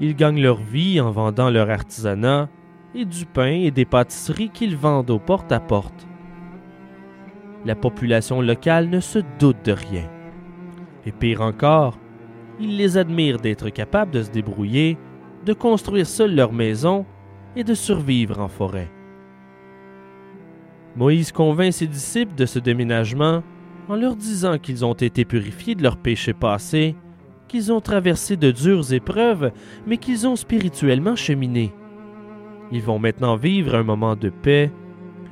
Ils 0.00 0.16
gagnent 0.16 0.42
leur 0.42 0.60
vie 0.60 1.00
en 1.00 1.10
vendant 1.12 1.50
leur 1.50 1.70
artisanat 1.70 2.48
et 2.94 3.04
du 3.04 3.26
pain 3.26 3.52
et 3.52 3.70
des 3.70 3.84
pâtisseries 3.84 4.50
qu'ils 4.50 4.76
vendent 4.76 5.10
au 5.10 5.18
porte-à-porte 5.20 6.08
la 7.64 7.74
population 7.74 8.40
locale 8.40 8.88
ne 8.88 9.00
se 9.00 9.18
doute 9.38 9.64
de 9.64 9.72
rien. 9.72 10.08
Et 11.06 11.12
pire 11.12 11.40
encore, 11.40 11.98
ils 12.58 12.76
les 12.76 12.96
admirent 12.98 13.38
d'être 13.38 13.70
capables 13.70 14.10
de 14.10 14.22
se 14.22 14.30
débrouiller, 14.30 14.98
de 15.44 15.52
construire 15.52 16.06
seuls 16.06 16.34
leur 16.34 16.52
maison 16.52 17.06
et 17.56 17.64
de 17.64 17.74
survivre 17.74 18.38
en 18.38 18.48
forêt. 18.48 18.90
Moïse 20.96 21.32
convainc 21.32 21.72
ses 21.72 21.86
disciples 21.86 22.34
de 22.34 22.46
ce 22.46 22.58
déménagement 22.58 23.42
en 23.88 23.96
leur 23.96 24.16
disant 24.16 24.58
qu'ils 24.58 24.84
ont 24.84 24.94
été 24.94 25.24
purifiés 25.24 25.74
de 25.74 25.82
leurs 25.82 25.96
péchés 25.96 26.34
passés, 26.34 26.96
qu'ils 27.48 27.72
ont 27.72 27.80
traversé 27.80 28.36
de 28.36 28.50
dures 28.50 28.92
épreuves, 28.92 29.50
mais 29.86 29.96
qu'ils 29.96 30.26
ont 30.26 30.36
spirituellement 30.36 31.16
cheminé. 31.16 31.72
Ils 32.70 32.82
vont 32.82 32.98
maintenant 32.98 33.36
vivre 33.36 33.74
un 33.74 33.82
moment 33.82 34.14
de 34.14 34.30
paix, 34.30 34.70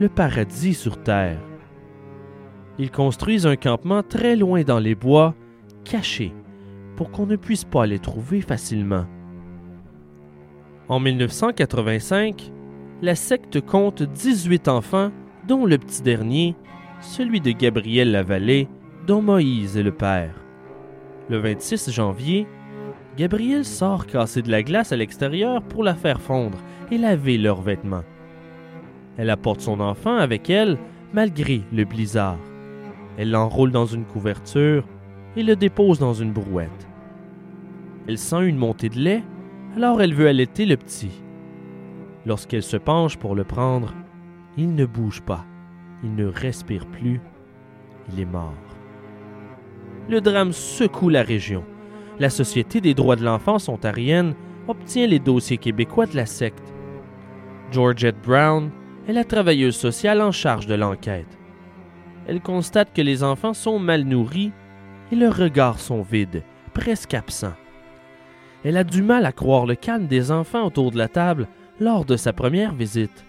le 0.00 0.08
paradis 0.08 0.74
sur 0.74 1.00
terre. 1.02 1.38
Ils 2.78 2.90
construisent 2.90 3.46
un 3.46 3.56
campement 3.56 4.02
très 4.02 4.36
loin 4.36 4.62
dans 4.62 4.78
les 4.78 4.94
bois, 4.94 5.34
caché, 5.84 6.32
pour 6.96 7.10
qu'on 7.10 7.26
ne 7.26 7.36
puisse 7.36 7.64
pas 7.64 7.86
les 7.86 7.98
trouver 7.98 8.40
facilement. 8.40 9.06
En 10.88 11.00
1985, 11.00 12.52
la 13.02 13.14
secte 13.14 13.60
compte 13.60 14.02
18 14.02 14.68
enfants, 14.68 15.10
dont 15.46 15.66
le 15.66 15.78
petit 15.78 16.02
dernier, 16.02 16.56
celui 17.00 17.40
de 17.40 17.50
Gabriel 17.50 18.12
Lavallée, 18.12 18.68
dont 19.06 19.22
Moïse 19.22 19.76
est 19.76 19.82
le 19.82 19.92
père. 19.92 20.34
Le 21.28 21.38
26 21.38 21.90
janvier, 21.90 22.46
Gabriel 23.16 23.64
sort 23.64 24.06
casser 24.06 24.42
de 24.42 24.50
la 24.50 24.62
glace 24.62 24.92
à 24.92 24.96
l'extérieur 24.96 25.62
pour 25.62 25.82
la 25.82 25.94
faire 25.94 26.20
fondre 26.20 26.58
et 26.90 26.98
laver 26.98 27.38
leurs 27.38 27.60
vêtements. 27.60 28.04
Elle 29.16 29.30
apporte 29.30 29.60
son 29.60 29.80
enfant 29.80 30.16
avec 30.16 30.48
elle 30.48 30.78
malgré 31.12 31.62
le 31.72 31.84
blizzard. 31.84 32.38
Elle 33.18 33.32
l'enroule 33.32 33.72
dans 33.72 33.84
une 33.84 34.04
couverture 34.04 34.84
et 35.36 35.42
le 35.42 35.56
dépose 35.56 35.98
dans 35.98 36.14
une 36.14 36.32
brouette. 36.32 36.88
Elle 38.06 38.16
sent 38.16 38.46
une 38.46 38.56
montée 38.56 38.88
de 38.88 38.98
lait, 38.98 39.24
alors 39.76 40.00
elle 40.00 40.14
veut 40.14 40.28
allaiter 40.28 40.64
le 40.64 40.76
petit. 40.76 41.10
Lorsqu'elle 42.26 42.62
se 42.62 42.76
penche 42.76 43.16
pour 43.16 43.34
le 43.34 43.42
prendre, 43.42 43.92
il 44.56 44.74
ne 44.74 44.86
bouge 44.86 45.20
pas, 45.20 45.44
il 46.04 46.14
ne 46.14 46.26
respire 46.26 46.86
plus, 46.86 47.20
il 48.12 48.20
est 48.20 48.24
mort. 48.24 48.54
Le 50.08 50.20
drame 50.20 50.52
secoue 50.52 51.08
la 51.08 51.22
région. 51.22 51.64
La 52.20 52.30
Société 52.30 52.80
des 52.80 52.94
droits 52.94 53.16
de 53.16 53.24
l'enfance 53.24 53.68
ontarienne 53.68 54.34
obtient 54.68 55.06
les 55.06 55.18
dossiers 55.18 55.58
québécois 55.58 56.06
de 56.06 56.16
la 56.16 56.26
secte. 56.26 56.72
Georgette 57.72 58.22
Brown 58.22 58.70
est 59.08 59.12
la 59.12 59.24
travailleuse 59.24 59.76
sociale 59.76 60.22
en 60.22 60.32
charge 60.32 60.66
de 60.66 60.74
l'enquête. 60.74 61.37
Elle 62.28 62.40
constate 62.42 62.92
que 62.92 63.00
les 63.00 63.24
enfants 63.24 63.54
sont 63.54 63.78
mal 63.78 64.04
nourris 64.04 64.52
et 65.10 65.16
leurs 65.16 65.36
regards 65.36 65.80
sont 65.80 66.02
vides, 66.02 66.42
presque 66.74 67.14
absents. 67.14 67.54
Elle 68.64 68.76
a 68.76 68.84
du 68.84 69.02
mal 69.02 69.24
à 69.24 69.32
croire 69.32 69.66
le 69.66 69.74
calme 69.74 70.06
des 70.06 70.30
enfants 70.30 70.66
autour 70.66 70.90
de 70.90 70.98
la 70.98 71.08
table 71.08 71.48
lors 71.80 72.04
de 72.04 72.16
sa 72.16 72.32
première 72.32 72.74
visite. 72.74 73.24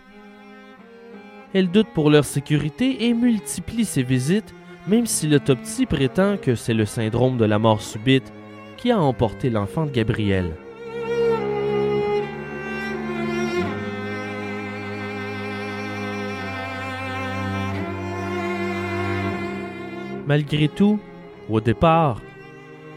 Elle 1.54 1.72
doute 1.72 1.88
pour 1.94 2.10
leur 2.10 2.26
sécurité 2.26 3.06
et 3.06 3.14
multiplie 3.14 3.86
ses 3.86 4.04
visites, 4.04 4.54
même 4.88 5.06
si 5.06 5.28
l'autopsie 5.28 5.86
prétend 5.86 6.38
que 6.38 6.56
c'est 6.56 6.74
le 6.74 6.86
syndrome 6.86 7.38
de 7.38 7.46
la 7.46 7.58
mort 7.58 7.82
subite 7.82 8.34
qui 8.78 8.92
a 8.92 9.00
emporté 9.00 9.50
l'enfant 9.50 9.86
de 9.86 9.92
Gabriel. 9.92 10.52
Malgré 20.30 20.68
tout, 20.68 21.00
au 21.50 21.60
départ, 21.60 22.22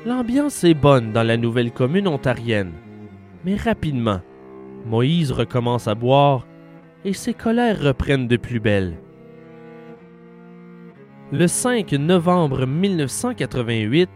l'ambiance 0.05 0.65
est 0.65 0.75
bonne 0.75 1.13
dans 1.13 1.23
la 1.23 1.39
nouvelle 1.39 1.73
commune 1.73 2.07
ontarienne. 2.07 2.73
Mais 3.47 3.57
rapidement, 3.57 4.21
Moïse 4.85 5.33
recommence 5.33 5.89
à 5.89 5.95
boire 5.95 6.47
et 7.07 7.15
ses 7.15 7.33
colères 7.33 7.81
reprennent 7.81 8.29
de 8.29 8.37
plus 8.37 8.61
belle. 8.61 8.99
Le 11.33 11.47
5 11.47 11.93
novembre 11.93 12.67
1988, 12.67 14.11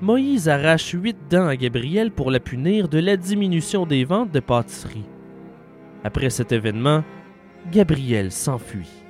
Moïse 0.00 0.48
arrache 0.48 0.92
huit 0.92 1.18
dents 1.28 1.48
à 1.48 1.56
Gabriel 1.56 2.10
pour 2.10 2.30
la 2.30 2.40
punir 2.40 2.88
de 2.88 2.98
la 2.98 3.18
diminution 3.18 3.84
des 3.84 4.06
ventes 4.06 4.32
de 4.32 4.40
pâtisserie. 4.40 5.04
Après 6.04 6.30
cet 6.30 6.52
événement, 6.52 7.04
Gabriel 7.70 8.32
s'enfuit, 8.32 9.04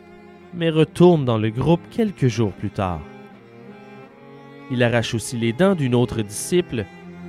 mais 0.53 0.71
retourne 0.71 1.25
dans 1.25 1.39
le 1.39 1.51
groupe 1.51 1.83
quelques 1.93 2.27
jours 2.27 2.53
plus 2.53 2.71
tard. 2.71 3.03
Il 4.71 4.83
arrache 4.83 5.15
aussi 5.15 5.37
les 5.37 5.53
dents 5.53 5.75
d'une 5.75 5.95
autre 5.95 6.23
disciple 6.23 6.85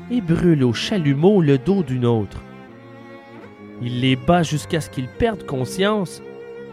et 0.09 0.21
brûle 0.21 0.63
au 0.63 0.73
chalumeau 0.73 1.41
le 1.41 1.57
dos 1.57 1.83
d'une 1.83 2.05
autre. 2.05 2.41
Il 3.81 4.01
les 4.01 4.15
bat 4.15 4.43
jusqu'à 4.43 4.81
ce 4.81 4.89
qu'ils 4.89 5.07
perdent 5.07 5.45
conscience 5.45 6.21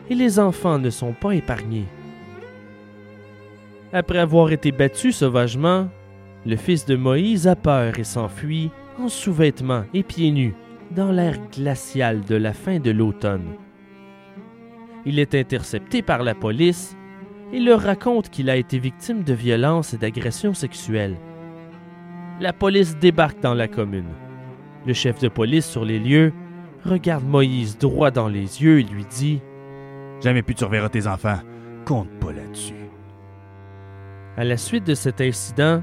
et 0.08 0.14
les 0.14 0.38
enfants 0.38 0.78
ne 0.78 0.90
sont 0.90 1.12
pas 1.12 1.34
épargnés. 1.34 1.86
Après 3.92 4.18
avoir 4.18 4.50
été 4.52 4.72
battu 4.72 5.12
sauvagement, 5.12 5.88
le 6.46 6.56
fils 6.56 6.86
de 6.86 6.96
Moïse 6.96 7.46
a 7.46 7.56
peur 7.56 7.98
et 7.98 8.04
s'enfuit 8.04 8.70
en 8.98 9.08
sous-vêtements 9.08 9.84
et 9.92 10.02
pieds 10.02 10.30
nus 10.30 10.54
dans 10.90 11.12
l'air 11.12 11.38
glacial 11.52 12.22
de 12.22 12.36
la 12.36 12.52
fin 12.52 12.78
de 12.78 12.90
l'automne. 12.90 13.54
Il 15.06 15.18
est 15.18 15.34
intercepté 15.34 16.02
par 16.02 16.22
la 16.22 16.34
police 16.34 16.96
et 17.54 17.60
leur 17.60 17.80
raconte 17.82 18.30
qu'il 18.30 18.50
a 18.50 18.56
été 18.56 18.80
victime 18.80 19.22
de 19.22 19.32
violences 19.32 19.94
et 19.94 19.96
d'agressions 19.96 20.54
sexuelles. 20.54 21.16
La 22.40 22.52
police 22.52 22.98
débarque 22.98 23.40
dans 23.40 23.54
la 23.54 23.68
commune. 23.68 24.10
Le 24.84 24.92
chef 24.92 25.20
de 25.20 25.28
police 25.28 25.64
sur 25.64 25.84
les 25.84 26.00
lieux 26.00 26.32
regarde 26.84 27.24
Moïse 27.24 27.78
droit 27.78 28.10
dans 28.10 28.26
les 28.26 28.60
yeux 28.60 28.80
et 28.80 28.82
lui 28.82 29.04
dit 29.04 29.40
Jamais 30.20 30.42
plus 30.42 30.56
tu 30.56 30.64
reverras 30.64 30.88
tes 30.88 31.06
enfants. 31.06 31.38
Compte 31.84 32.10
pas 32.18 32.32
là-dessus. 32.32 32.74
À 34.36 34.42
la 34.42 34.56
suite 34.56 34.84
de 34.84 34.94
cet 34.94 35.20
incident, 35.20 35.80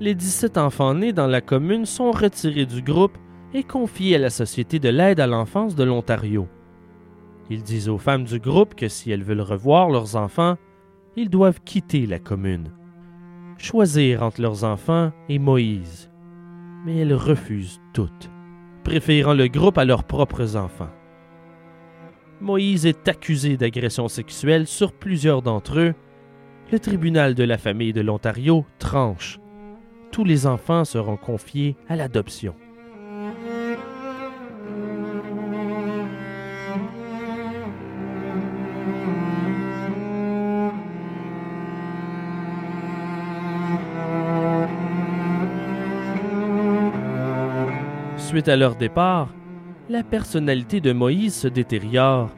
les 0.00 0.14
17 0.14 0.58
enfants 0.58 0.92
nés 0.92 1.14
dans 1.14 1.26
la 1.26 1.40
commune 1.40 1.86
sont 1.86 2.10
retirés 2.10 2.66
du 2.66 2.82
groupe 2.82 3.16
et 3.54 3.62
confiés 3.62 4.16
à 4.16 4.18
la 4.18 4.30
Société 4.30 4.78
de 4.78 4.90
l'aide 4.90 5.20
à 5.20 5.26
l'enfance 5.26 5.74
de 5.74 5.84
l'Ontario. 5.84 6.48
Ils 7.48 7.62
disent 7.62 7.88
aux 7.88 7.96
femmes 7.96 8.24
du 8.24 8.38
groupe 8.38 8.74
que 8.74 8.88
si 8.88 9.10
elles 9.10 9.24
veulent 9.24 9.40
revoir 9.40 9.88
leurs 9.88 10.14
enfants, 10.16 10.58
ils 11.18 11.30
doivent 11.30 11.60
quitter 11.64 12.06
la 12.06 12.20
commune. 12.20 12.70
Choisir 13.58 14.22
entre 14.22 14.40
leurs 14.40 14.62
enfants 14.62 15.10
et 15.28 15.40
Moïse. 15.40 16.10
Mais 16.86 16.98
elles 16.98 17.14
refusent 17.14 17.80
toutes, 17.92 18.30
préférant 18.84 19.34
le 19.34 19.48
groupe 19.48 19.78
à 19.78 19.84
leurs 19.84 20.04
propres 20.04 20.54
enfants. 20.54 20.92
Moïse 22.40 22.86
est 22.86 23.08
accusé 23.08 23.56
d'agression 23.56 24.06
sexuelle 24.06 24.68
sur 24.68 24.92
plusieurs 24.92 25.42
d'entre 25.42 25.80
eux. 25.80 25.94
Le 26.70 26.78
tribunal 26.78 27.34
de 27.34 27.42
la 27.42 27.58
famille 27.58 27.92
de 27.92 28.00
l'Ontario 28.00 28.64
tranche. 28.78 29.40
Tous 30.12 30.22
les 30.24 30.46
enfants 30.46 30.84
seront 30.84 31.16
confiés 31.16 31.76
à 31.88 31.96
l'adoption. 31.96 32.54
Suite 48.38 48.48
à 48.50 48.56
leur 48.56 48.76
départ, 48.76 49.34
la 49.88 50.04
personnalité 50.04 50.80
de 50.80 50.92
Moïse 50.92 51.34
se 51.34 51.48
détériore 51.48 52.30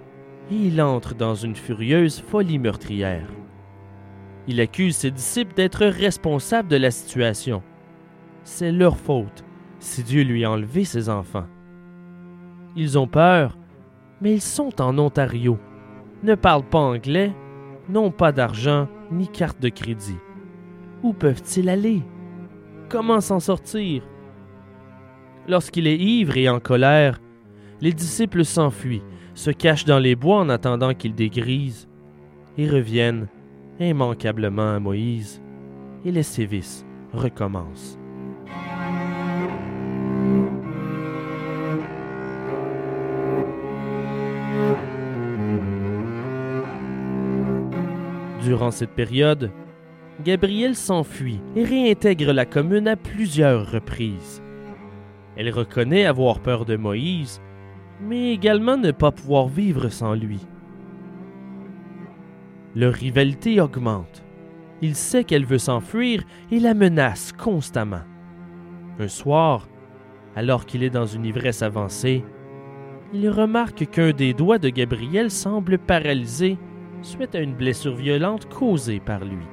et 0.50 0.54
il 0.54 0.80
entre 0.80 1.14
dans 1.14 1.34
une 1.34 1.54
furieuse 1.54 2.22
folie 2.22 2.58
meurtrière. 2.58 3.28
Il 4.46 4.62
accuse 4.62 4.96
ses 4.96 5.10
disciples 5.10 5.52
d'être 5.52 5.84
responsables 5.84 6.70
de 6.70 6.78
la 6.78 6.90
situation. 6.90 7.62
C'est 8.44 8.72
leur 8.72 8.96
faute 8.96 9.44
si 9.78 10.02
Dieu 10.02 10.22
lui 10.22 10.42
a 10.42 10.50
enlevé 10.50 10.86
ses 10.86 11.10
enfants. 11.10 11.48
Ils 12.76 12.98
ont 12.98 13.06
peur, 13.06 13.58
mais 14.22 14.32
ils 14.32 14.40
sont 14.40 14.80
en 14.80 14.96
Ontario, 14.96 15.58
ne 16.22 16.34
parlent 16.34 16.64
pas 16.64 16.78
anglais, 16.78 17.34
n'ont 17.90 18.10
pas 18.10 18.32
d'argent 18.32 18.88
ni 19.12 19.28
carte 19.28 19.60
de 19.60 19.68
crédit. 19.68 20.16
Où 21.02 21.12
peuvent-ils 21.12 21.68
aller? 21.68 22.00
Comment 22.88 23.20
s'en 23.20 23.38
sortir? 23.38 24.02
Lorsqu'il 25.50 25.88
est 25.88 25.98
ivre 25.98 26.36
et 26.36 26.48
en 26.48 26.60
colère, 26.60 27.20
les 27.80 27.92
disciples 27.92 28.44
s'enfuient, 28.44 29.02
se 29.34 29.50
cachent 29.50 29.84
dans 29.84 29.98
les 29.98 30.14
bois 30.14 30.38
en 30.38 30.48
attendant 30.48 30.94
qu'il 30.94 31.12
dégrise, 31.12 31.88
et 32.56 32.70
reviennent 32.70 33.26
immanquablement 33.80 34.76
à 34.76 34.78
Moïse, 34.78 35.42
et 36.04 36.12
les 36.12 36.22
sévices 36.22 36.86
recommencent. 37.12 37.98
Durant 48.44 48.70
cette 48.70 48.94
période, 48.94 49.50
Gabriel 50.24 50.76
s'enfuit 50.76 51.40
et 51.56 51.64
réintègre 51.64 52.32
la 52.32 52.44
commune 52.44 52.86
à 52.86 52.94
plusieurs 52.94 53.68
reprises. 53.68 54.40
Elle 55.36 55.50
reconnaît 55.50 56.04
avoir 56.04 56.40
peur 56.40 56.64
de 56.64 56.76
Moïse, 56.76 57.40
mais 58.00 58.32
également 58.32 58.76
ne 58.76 58.90
pas 58.90 59.10
pouvoir 59.10 59.48
vivre 59.48 59.88
sans 59.88 60.14
lui. 60.14 60.40
Leur 62.74 62.94
rivalité 62.94 63.60
augmente. 63.60 64.24
Il 64.82 64.94
sait 64.94 65.24
qu'elle 65.24 65.44
veut 65.44 65.58
s'enfuir 65.58 66.22
et 66.50 66.58
la 66.58 66.74
menace 66.74 67.32
constamment. 67.32 68.02
Un 68.98 69.08
soir, 69.08 69.68
alors 70.36 70.64
qu'il 70.66 70.82
est 70.82 70.90
dans 70.90 71.06
une 71.06 71.26
ivresse 71.26 71.62
avancée, 71.62 72.24
il 73.12 73.28
remarque 73.28 73.86
qu'un 73.90 74.12
des 74.12 74.32
doigts 74.34 74.58
de 74.58 74.68
Gabriel 74.68 75.30
semble 75.30 75.78
paralysé 75.78 76.56
suite 77.02 77.34
à 77.34 77.40
une 77.40 77.54
blessure 77.54 77.94
violente 77.94 78.48
causée 78.48 79.00
par 79.00 79.24
lui. 79.24 79.46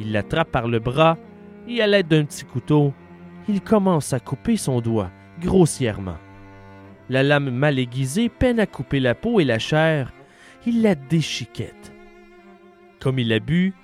Il 0.00 0.12
l'attrape 0.12 0.50
par 0.50 0.66
le 0.66 0.78
bras 0.78 1.18
et 1.68 1.82
à 1.82 1.86
l'aide 1.86 2.08
d'un 2.08 2.24
petit 2.24 2.44
couteau, 2.44 2.92
il 3.48 3.60
commence 3.60 4.12
à 4.12 4.20
couper 4.20 4.56
son 4.56 4.80
doigt 4.80 5.10
grossièrement. 5.40 6.18
La 7.08 7.22
lame 7.22 7.50
mal 7.50 7.78
aiguisée 7.78 8.28
peine 8.28 8.60
à 8.60 8.66
couper 8.66 9.00
la 9.00 9.14
peau 9.14 9.40
et 9.40 9.44
la 9.44 9.58
chair, 9.58 10.12
il 10.66 10.82
la 10.82 10.94
déchiquette. 10.94 11.92
Comme 13.00 13.18
il 13.18 13.32
a 13.32 13.40
bu, 13.40 13.74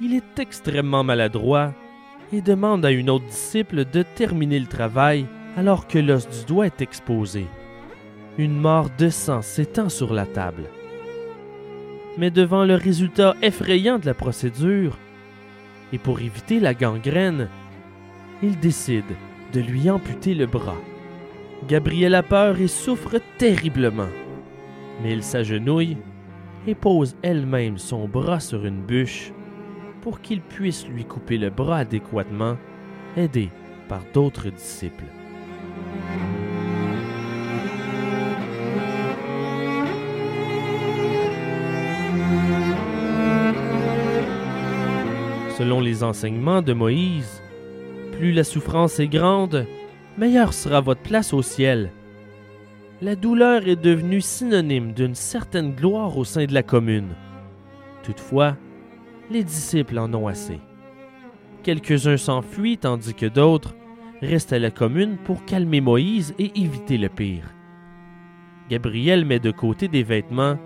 il 0.00 0.14
est 0.14 0.38
extrêmement 0.38 1.04
maladroit 1.04 1.72
et 2.32 2.40
demande 2.40 2.84
à 2.84 2.90
une 2.90 3.08
autre 3.08 3.26
disciple 3.26 3.84
de 3.84 4.02
terminer 4.02 4.58
le 4.58 4.66
travail 4.66 5.26
alors 5.56 5.86
que 5.86 5.98
l'os 5.98 6.28
du 6.28 6.44
doigt 6.46 6.66
est 6.66 6.82
exposé. 6.82 7.46
Une 8.38 8.58
mort 8.58 8.90
de 8.98 9.08
sang 9.08 9.40
s'étend 9.40 9.88
sur 9.88 10.12
la 10.12 10.26
table. 10.26 10.64
Mais 12.18 12.30
devant 12.30 12.64
le 12.64 12.74
résultat 12.74 13.34
effrayant 13.40 13.98
de 13.98 14.06
la 14.06 14.14
procédure, 14.14 14.98
et 15.92 15.98
pour 15.98 16.20
éviter 16.20 16.60
la 16.60 16.74
gangrène, 16.74 17.48
il 18.42 18.58
décide 18.58 19.04
de 19.52 19.60
lui 19.60 19.88
amputer 19.90 20.34
le 20.34 20.46
bras. 20.46 20.76
Gabriel 21.68 22.14
a 22.14 22.22
peur 22.22 22.60
et 22.60 22.68
souffre 22.68 23.18
terriblement. 23.38 24.08
Mais 25.02 25.12
il 25.12 25.22
s'agenouille 25.22 25.96
et 26.66 26.74
pose 26.74 27.16
elle-même 27.22 27.78
son 27.78 28.08
bras 28.08 28.40
sur 28.40 28.64
une 28.66 28.82
bûche 28.82 29.32
pour 30.02 30.20
qu'il 30.20 30.40
puisse 30.40 30.86
lui 30.86 31.04
couper 31.04 31.38
le 31.38 31.50
bras 31.50 31.78
adéquatement, 31.78 32.56
aidé 33.16 33.50
par 33.88 34.02
d'autres 34.14 34.50
disciples. 34.50 35.04
Selon 45.56 45.80
les 45.80 46.04
enseignements 46.04 46.60
de 46.60 46.74
Moïse, 46.74 47.42
plus 48.16 48.32
la 48.32 48.44
souffrance 48.44 48.98
est 48.98 49.08
grande, 49.08 49.66
meilleure 50.16 50.54
sera 50.54 50.80
votre 50.80 51.02
place 51.02 51.34
au 51.34 51.42
ciel. 51.42 51.90
La 53.02 53.14
douleur 53.14 53.68
est 53.68 53.76
devenue 53.76 54.22
synonyme 54.22 54.92
d'une 54.92 55.14
certaine 55.14 55.74
gloire 55.74 56.16
au 56.16 56.24
sein 56.24 56.46
de 56.46 56.54
la 56.54 56.62
commune. 56.62 57.14
Toutefois, 58.02 58.56
les 59.30 59.44
disciples 59.44 59.98
en 59.98 60.12
ont 60.14 60.28
assez. 60.28 60.60
Quelques-uns 61.62 62.16
s'enfuient 62.16 62.78
tandis 62.78 63.12
que 63.12 63.26
d'autres 63.26 63.74
restent 64.22 64.54
à 64.54 64.58
la 64.58 64.70
commune 64.70 65.18
pour 65.18 65.44
calmer 65.44 65.82
Moïse 65.82 66.34
et 66.38 66.58
éviter 66.58 66.96
le 66.96 67.10
pire. 67.10 67.52
Gabriel 68.70 69.26
met 69.26 69.40
de 69.40 69.50
côté 69.50 69.88
des 69.88 70.02
vêtements 70.02 70.58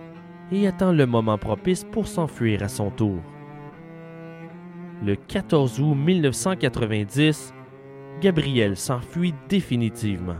et 0.53 0.69
attend 0.69 0.93
le 0.93 1.07
moment 1.07 1.39
propice 1.39 1.85
pour 1.85 2.07
s'enfuir 2.07 2.63
à 2.63 2.69
son 2.69 2.91
tour. 2.91 3.21
Le 5.03 5.17
14 5.17 5.81
août 5.81 5.95
1990, 5.95 7.55
Gabrielle 8.21 8.77
s'enfuit 8.77 9.33
définitivement. 9.49 10.37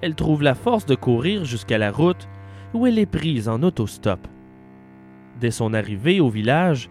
Elle 0.00 0.14
trouve 0.14 0.42
la 0.42 0.54
force 0.54 0.86
de 0.86 0.94
courir 0.94 1.44
jusqu'à 1.44 1.76
la 1.76 1.90
route 1.90 2.26
où 2.72 2.86
elle 2.86 2.98
est 2.98 3.04
prise 3.04 3.50
en 3.50 3.62
autostop. 3.62 4.26
Dès 5.40 5.50
son 5.50 5.74
arrivée 5.74 6.20
au 6.20 6.30
village, 6.30 6.88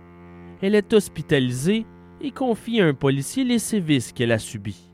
elle 0.62 0.76
est 0.76 0.94
hospitalisée 0.94 1.88
et 2.22 2.30
confie 2.30 2.82
à 2.82 2.86
un 2.86 2.94
policier 2.94 3.44
les 3.44 3.60
sévices 3.60 4.12
qu'elle 4.12 4.32
a 4.32 4.38
subis. 4.38 4.87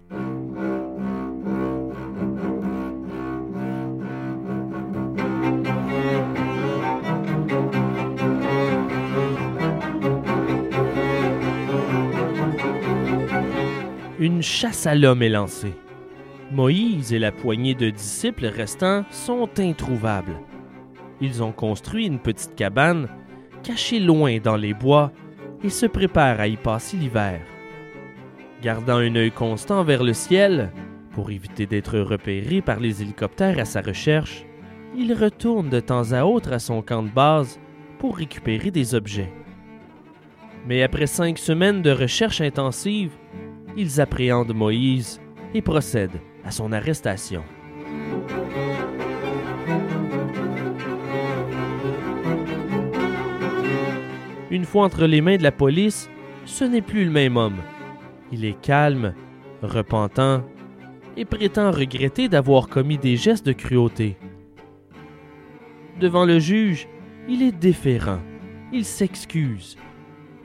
Une 14.24 14.42
chasse 14.42 14.88
à 14.88 14.96
l'homme 14.96 15.22
est 15.22 15.28
lancée. 15.28 15.74
Moïse 16.50 17.12
et 17.12 17.20
la 17.20 17.34
poignée 17.34 17.76
de 17.76 17.90
disciples 17.90 18.46
restants 18.46 19.04
sont 19.12 19.50
introuvables. 19.60 20.40
Ils 21.20 21.44
ont 21.44 21.52
construit 21.52 22.08
une 22.08 22.20
petite 22.20 22.56
cabane 22.56 23.10
cachée 23.64 24.00
loin 24.00 24.38
dans 24.38 24.56
les 24.56 24.74
bois 24.74 25.12
et 25.62 25.70
se 25.70 25.86
préparent 25.86 26.40
à 26.40 26.48
y 26.48 26.56
passer 26.56 26.96
l'hiver. 26.96 27.42
Gardant 28.62 29.00
un 29.00 29.14
œil 29.14 29.32
constant 29.32 29.84
vers 29.84 30.06
le 30.06 30.14
ciel, 30.14 30.72
pour 31.12 31.30
éviter 31.30 31.66
d'être 31.66 32.00
repéré 32.00 32.62
par 32.62 32.80
les 32.80 33.02
hélicoptères 33.02 33.60
à 33.60 33.66
sa 33.66 33.82
recherche, 33.82 34.46
il 34.96 35.14
retourne 35.14 35.68
de 35.68 35.82
temps 35.82 36.14
à 36.14 36.24
autre 36.24 36.54
à 36.54 36.60
son 36.60 36.82
camp 36.82 37.04
de 37.04 37.10
base 37.10 37.60
pour 38.00 38.16
récupérer 38.16 38.72
des 38.72 38.96
objets. 38.96 39.34
Mais 40.66 40.82
après 40.82 41.08
cinq 41.08 41.38
semaines 41.38 41.82
de 41.82 41.92
recherche 41.92 42.40
intensive, 42.40 43.12
ils 43.76 44.02
appréhendent 44.02 44.54
Moïse 44.54 45.20
et 45.54 45.62
procèdent 45.62 46.22
à 46.44 46.52
son 46.52 46.72
arrestation. 46.72 47.44
Une 54.52 54.66
fois 54.66 54.86
entre 54.86 55.08
les 55.08 55.22
mains 55.22 55.38
de 55.38 55.44
la 55.44 55.52
police, 55.52 56.10
ce 56.46 56.64
n'est 56.64 56.82
plus 56.82 57.06
le 57.06 57.12
même 57.12 57.38
homme. 57.38 57.58
Il 58.32 58.46
est 58.46 58.60
calme, 58.62 59.14
repentant 59.62 60.44
et 61.18 61.26
prétend 61.26 61.72
regretter 61.72 62.28
d'avoir 62.30 62.68
commis 62.68 62.98
des 62.98 63.18
gestes 63.18 63.46
de 63.46 63.54
cruauté. 63.54 64.18
Devant 66.00 66.26
le 66.26 66.40
juge, 66.40 66.88
il 67.28 67.42
est 67.42 67.52
déférent. 67.52 68.20
Il 68.72 68.86
s'excuse. 68.86 69.78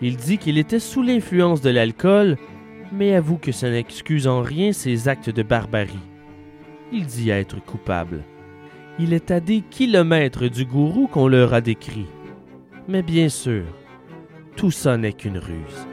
Il 0.01 0.17
dit 0.17 0.39
qu'il 0.39 0.59
était 0.59 0.79
sous 0.79 1.03
l'influence 1.03 1.61
de 1.61 1.71
l'alcool 1.71 2.37
mais 2.93 3.15
avoue 3.15 3.37
que 3.37 3.53
ça 3.53 3.71
n'excuse 3.71 4.27
en 4.27 4.43
rien 4.43 4.73
ses 4.73 5.09
actes 5.09 5.31
de 5.31 5.43
barbarie. 5.43 5.99
Il 6.93 7.07
dit 7.07 7.31
être 7.31 7.63
coupable. 7.65 8.25
Il 8.99 9.13
est 9.13 9.31
à 9.31 9.41
des 9.41 9.61
kilomètres 9.61 10.49
du 10.49 10.65
gourou 10.65 11.07
qu'on 11.07 11.29
leur 11.29 11.55
a 11.55 11.61
décrit. 11.61 12.07
Mais 12.89 13.03
bien 13.03 13.29
sûr, 13.29 13.65
tout 14.57 14.71
ça 14.71 14.97
n'est 14.97 15.13
qu'une 15.13 15.39
ruse. 15.39 15.87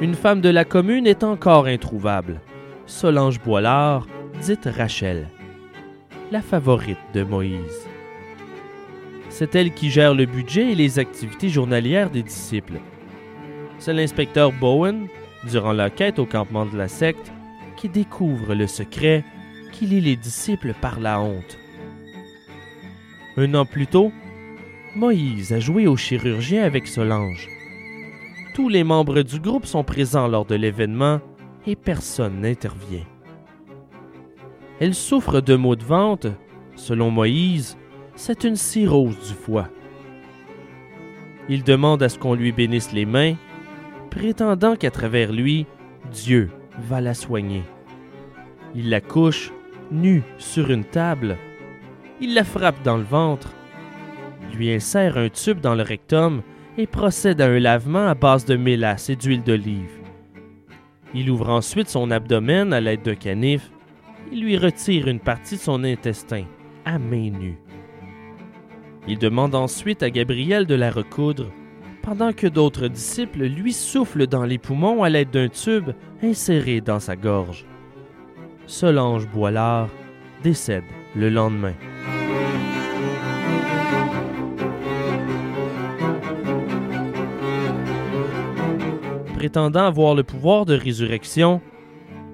Une 0.00 0.14
femme 0.14 0.40
de 0.40 0.50
la 0.50 0.64
commune 0.64 1.06
est 1.06 1.24
encore 1.24 1.66
introuvable. 1.66 2.40
Solange 2.86 3.40
Boilard, 3.40 4.06
dite 4.42 4.68
Rachel, 4.70 5.28
la 6.30 6.42
favorite 6.42 6.98
de 7.14 7.22
Moïse. 7.22 7.85
C'est 9.38 9.54
elle 9.54 9.74
qui 9.74 9.90
gère 9.90 10.14
le 10.14 10.24
budget 10.24 10.72
et 10.72 10.74
les 10.74 10.98
activités 10.98 11.50
journalières 11.50 12.08
des 12.08 12.22
disciples. 12.22 12.80
C'est 13.78 13.92
l'inspecteur 13.92 14.50
Bowen, 14.50 15.08
durant 15.46 15.74
la 15.74 15.90
quête 15.90 16.18
au 16.18 16.24
campement 16.24 16.64
de 16.64 16.74
la 16.74 16.88
secte, 16.88 17.30
qui 17.76 17.90
découvre 17.90 18.54
le 18.54 18.66
secret 18.66 19.24
qui 19.72 19.84
lie 19.84 20.00
les 20.00 20.16
disciples 20.16 20.72
par 20.80 21.00
la 21.00 21.20
honte. 21.20 21.58
Un 23.36 23.52
an 23.52 23.66
plus 23.66 23.86
tôt, 23.86 24.10
Moïse 24.94 25.52
a 25.52 25.60
joué 25.60 25.86
au 25.86 25.98
chirurgien 25.98 26.64
avec 26.64 26.86
Solange. 26.86 27.46
Tous 28.54 28.70
les 28.70 28.84
membres 28.84 29.20
du 29.20 29.38
groupe 29.38 29.66
sont 29.66 29.84
présents 29.84 30.28
lors 30.28 30.46
de 30.46 30.54
l'événement 30.54 31.20
et 31.66 31.76
personne 31.76 32.40
n'intervient. 32.40 33.04
Elle 34.80 34.94
souffre 34.94 35.42
de 35.42 35.56
maux 35.56 35.76
de 35.76 35.84
vente, 35.84 36.26
selon 36.74 37.10
Moïse, 37.10 37.76
c'est 38.16 38.44
une 38.44 38.56
cirrhose 38.56 39.18
du 39.28 39.34
foie. 39.34 39.68
Il 41.48 41.62
demande 41.62 42.02
à 42.02 42.08
ce 42.08 42.18
qu'on 42.18 42.34
lui 42.34 42.50
bénisse 42.50 42.92
les 42.92 43.06
mains, 43.06 43.34
prétendant 44.10 44.74
qu'à 44.74 44.90
travers 44.90 45.32
lui, 45.32 45.66
Dieu 46.10 46.50
va 46.78 47.00
la 47.00 47.14
soigner. 47.14 47.62
Il 48.74 48.90
la 48.90 49.00
couche, 49.00 49.52
nue, 49.92 50.22
sur 50.38 50.70
une 50.70 50.84
table. 50.84 51.36
Il 52.20 52.34
la 52.34 52.44
frappe 52.44 52.82
dans 52.82 52.96
le 52.96 53.04
ventre, 53.04 53.50
lui 54.54 54.72
insère 54.72 55.18
un 55.18 55.28
tube 55.28 55.60
dans 55.60 55.74
le 55.74 55.82
rectum 55.82 56.42
et 56.78 56.86
procède 56.86 57.40
à 57.40 57.46
un 57.46 57.58
lavement 57.58 58.06
à 58.08 58.14
base 58.14 58.44
de 58.44 58.56
mélasse 58.56 59.10
et 59.10 59.16
d'huile 59.16 59.42
d'olive. 59.42 60.00
Il 61.14 61.30
ouvre 61.30 61.50
ensuite 61.50 61.88
son 61.88 62.10
abdomen 62.10 62.72
à 62.72 62.80
l'aide 62.80 63.02
d'un 63.02 63.14
canif 63.14 63.70
et 64.32 64.36
lui 64.36 64.56
retire 64.56 65.08
une 65.08 65.20
partie 65.20 65.56
de 65.56 65.60
son 65.60 65.84
intestin 65.84 66.44
à 66.84 66.98
main 66.98 67.30
nue. 67.30 67.58
Il 69.08 69.18
demande 69.18 69.54
ensuite 69.54 70.02
à 70.02 70.10
Gabriel 70.10 70.66
de 70.66 70.74
la 70.74 70.90
recoudre, 70.90 71.52
pendant 72.02 72.32
que 72.32 72.46
d'autres 72.46 72.88
disciples 72.88 73.44
lui 73.44 73.72
soufflent 73.72 74.26
dans 74.26 74.44
les 74.44 74.58
poumons 74.58 75.02
à 75.02 75.08
l'aide 75.08 75.30
d'un 75.30 75.48
tube 75.48 75.90
inséré 76.22 76.80
dans 76.80 77.00
sa 77.00 77.14
gorge. 77.14 77.66
Solange 78.66 79.28
Boilard, 79.28 79.88
décède 80.42 80.84
le 81.14 81.30
lendemain. 81.30 81.74
Prétendant 89.34 89.86
avoir 89.86 90.16
le 90.16 90.24
pouvoir 90.24 90.64
de 90.64 90.74
résurrection, 90.74 91.60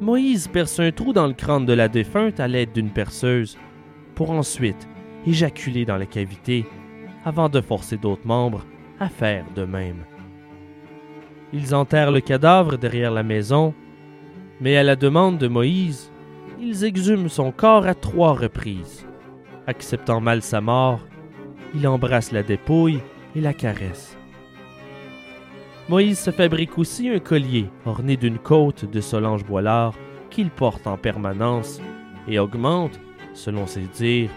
Moïse 0.01 0.49
perce 0.49 0.81
un 0.81 0.91
trou 0.91 1.13
dans 1.13 1.27
le 1.27 1.35
crâne 1.35 1.67
de 1.67 1.73
la 1.75 1.89
défunte 1.89 2.41
à 2.41 2.49
l'aide 2.49 2.73
d'une 2.73 2.91
perceuse, 2.91 3.59
pour 4.15 4.31
ensuite 4.31 4.89
éjaculer 5.27 5.85
dans 5.85 5.97
la 5.97 6.07
cavité 6.07 6.67
avant 7.25 7.49
de 7.49 7.61
forcer 7.61 7.97
d'autres 7.97 8.27
membres 8.27 8.65
à 8.99 9.09
faire 9.09 9.45
de 9.55 9.65
même. 9.65 10.05
Ils 11.53 11.75
enterrent 11.75 12.13
le 12.13 12.21
cadavre 12.21 12.79
derrière 12.79 13.11
la 13.11 13.23
maison, 13.23 13.75
mais 14.61 14.77
à 14.77 14.83
la 14.83 14.97
demande 14.97 15.39
de 15.39 15.49
Moïse, 15.49 16.11
ils 16.61 16.85
exhument 16.85 17.29
son 17.29 17.53
corps 17.53 17.87
à 17.87 17.95
trois 17.95 18.33
reprises. 18.33 19.07
Acceptant 19.67 20.21
mal 20.21 20.43
sa 20.43 20.61
mort, 20.61 21.01
il 21.75 21.87
embrasse 21.87 22.33
la 22.33 22.43
dépouille 22.43 23.01
et 23.35 23.41
la 23.41 23.53
caresse. 23.53 24.17
Moïse 25.89 26.19
se 26.19 26.31
fabrique 26.31 26.79
aussi 26.79 27.09
un 27.09 27.19
collier 27.19 27.69
orné 27.85 28.17
d'une 28.17 28.39
côte 28.39 28.85
de 28.85 29.01
Solange 29.01 29.45
Boilard 29.45 29.95
qu'il 30.31 30.51
porte 30.51 30.87
en 30.87 30.97
permanence 30.97 31.81
et 32.29 32.39
augmente, 32.39 32.99
selon 33.35 33.67
ses 33.67 33.83
dires, 33.83 34.31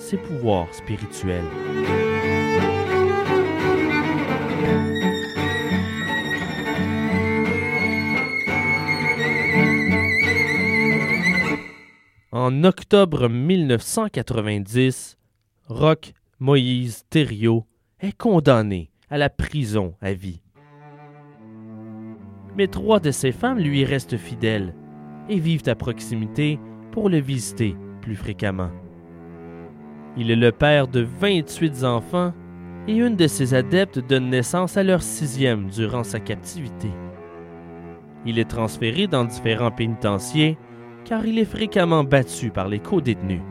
ses 0.00 0.16
pouvoirs 0.16 0.72
spirituels. 0.74 1.44
En 12.32 12.64
octobre 12.64 13.28
1990, 13.28 15.18
Roch 15.68 16.12
Moïse 16.38 17.04
Thériault 17.10 17.66
est 18.00 18.16
condamné 18.16 18.90
à 19.10 19.18
la 19.18 19.28
prison 19.28 19.94
à 20.00 20.14
vie. 20.14 20.40
Mais 22.56 22.66
trois 22.66 23.00
de 23.00 23.10
ses 23.10 23.32
femmes 23.32 23.58
lui 23.58 23.84
restent 23.84 24.16
fidèles 24.16 24.74
et 25.28 25.38
vivent 25.38 25.68
à 25.68 25.74
proximité 25.74 26.58
pour 26.90 27.08
le 27.08 27.18
visiter 27.18 27.76
plus 28.00 28.16
fréquemment. 28.16 28.70
Il 30.16 30.30
est 30.30 30.36
le 30.36 30.52
père 30.52 30.88
de 30.88 31.06
28 31.20 31.84
enfants 31.84 32.32
et 32.88 32.96
une 32.96 33.16
de 33.16 33.26
ses 33.26 33.54
adeptes 33.54 34.00
donne 34.00 34.30
naissance 34.30 34.76
à 34.76 34.82
leur 34.82 35.02
sixième 35.02 35.68
durant 35.70 36.02
sa 36.02 36.18
captivité. 36.18 36.88
Il 38.26 38.38
est 38.38 38.48
transféré 38.50 39.06
dans 39.06 39.24
différents 39.24 39.70
pénitenciers 39.70 40.58
car 41.04 41.24
il 41.24 41.38
est 41.38 41.44
fréquemment 41.44 42.04
battu 42.04 42.50
par 42.50 42.68
les 42.68 42.80
co-détenus. 42.80 43.42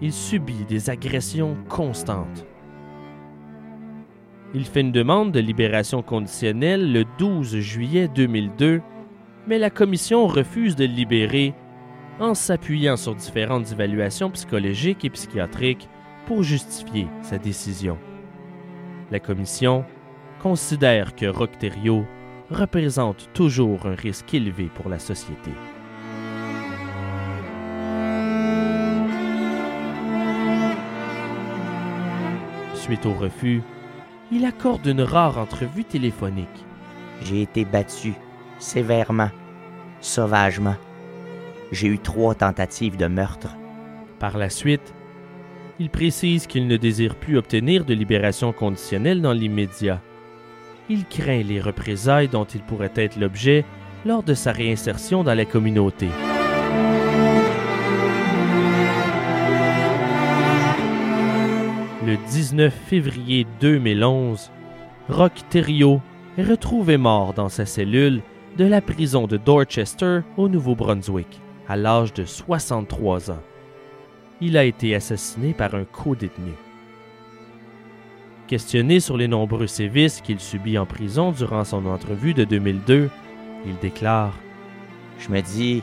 Il 0.00 0.12
subit 0.12 0.64
des 0.68 0.90
agressions 0.90 1.56
constantes. 1.68 2.46
Il 4.54 4.64
fait 4.64 4.82
une 4.82 4.92
demande 4.92 5.32
de 5.32 5.40
libération 5.40 6.02
conditionnelle 6.02 6.92
le 6.92 7.04
12 7.18 7.58
juillet 7.58 8.08
2002, 8.14 8.80
mais 9.48 9.58
la 9.58 9.70
commission 9.70 10.26
refuse 10.26 10.76
de 10.76 10.84
le 10.84 10.92
libérer 10.92 11.54
en 12.20 12.34
s'appuyant 12.34 12.96
sur 12.96 13.14
différentes 13.14 13.72
évaluations 13.72 14.30
psychologiques 14.30 15.04
et 15.04 15.10
psychiatriques 15.10 15.88
pour 16.26 16.42
justifier 16.42 17.08
sa 17.22 17.38
décision. 17.38 17.98
La 19.10 19.20
commission 19.20 19.84
considère 20.40 21.14
que 21.14 21.26
Rocterio 21.26 22.04
représente 22.50 23.30
toujours 23.32 23.86
un 23.86 23.94
risque 23.94 24.32
élevé 24.34 24.70
pour 24.74 24.88
la 24.88 24.98
société. 24.98 25.50
Suite 32.74 33.06
au 33.06 33.14
refus, 33.14 33.62
il 34.30 34.44
accorde 34.44 34.86
une 34.86 35.00
rare 35.00 35.38
entrevue 35.38 35.84
téléphonique. 35.84 36.66
J'ai 37.22 37.42
été 37.42 37.64
battu 37.64 38.12
sévèrement, 38.58 39.30
sauvagement. 40.00 40.76
J'ai 41.74 41.88
eu 41.88 41.98
trois 41.98 42.36
tentatives 42.36 42.96
de 42.96 43.08
meurtre. 43.08 43.56
Par 44.20 44.38
la 44.38 44.48
suite, 44.48 44.94
il 45.80 45.90
précise 45.90 46.46
qu'il 46.46 46.68
ne 46.68 46.76
désire 46.76 47.16
plus 47.16 47.36
obtenir 47.36 47.84
de 47.84 47.92
libération 47.92 48.52
conditionnelle 48.52 49.20
dans 49.20 49.32
l'immédiat. 49.32 50.00
Il 50.88 51.04
craint 51.04 51.42
les 51.42 51.60
représailles 51.60 52.28
dont 52.28 52.44
il 52.44 52.60
pourrait 52.60 52.92
être 52.94 53.18
l'objet 53.18 53.64
lors 54.06 54.22
de 54.22 54.34
sa 54.34 54.52
réinsertion 54.52 55.24
dans 55.24 55.34
la 55.34 55.44
communauté. 55.44 56.06
Le 62.06 62.16
19 62.30 62.72
février 62.72 63.48
2011, 63.60 64.52
Rock 65.08 65.32
Thériault 65.50 66.00
est 66.38 66.44
retrouvé 66.44 66.98
mort 66.98 67.34
dans 67.34 67.48
sa 67.48 67.66
cellule 67.66 68.22
de 68.56 68.64
la 68.64 68.80
prison 68.80 69.26
de 69.26 69.36
Dorchester 69.36 70.20
au 70.36 70.48
Nouveau-Brunswick 70.48 71.40
à 71.68 71.76
l'âge 71.76 72.12
de 72.12 72.24
63 72.24 73.30
ans. 73.30 73.42
Il 74.40 74.56
a 74.56 74.64
été 74.64 74.94
assassiné 74.94 75.54
par 75.54 75.74
un 75.74 75.84
co-détenu. 75.84 76.52
Questionné 78.46 79.00
sur 79.00 79.16
les 79.16 79.28
nombreux 79.28 79.66
sévices 79.66 80.20
qu'il 80.20 80.38
subit 80.38 80.76
en 80.76 80.84
prison 80.84 81.32
durant 81.32 81.64
son 81.64 81.86
entrevue 81.86 82.34
de 82.34 82.44
2002, 82.44 83.08
il 83.66 83.76
déclare 83.78 84.34
Je 85.18 85.30
me 85.30 85.40
dis, 85.40 85.82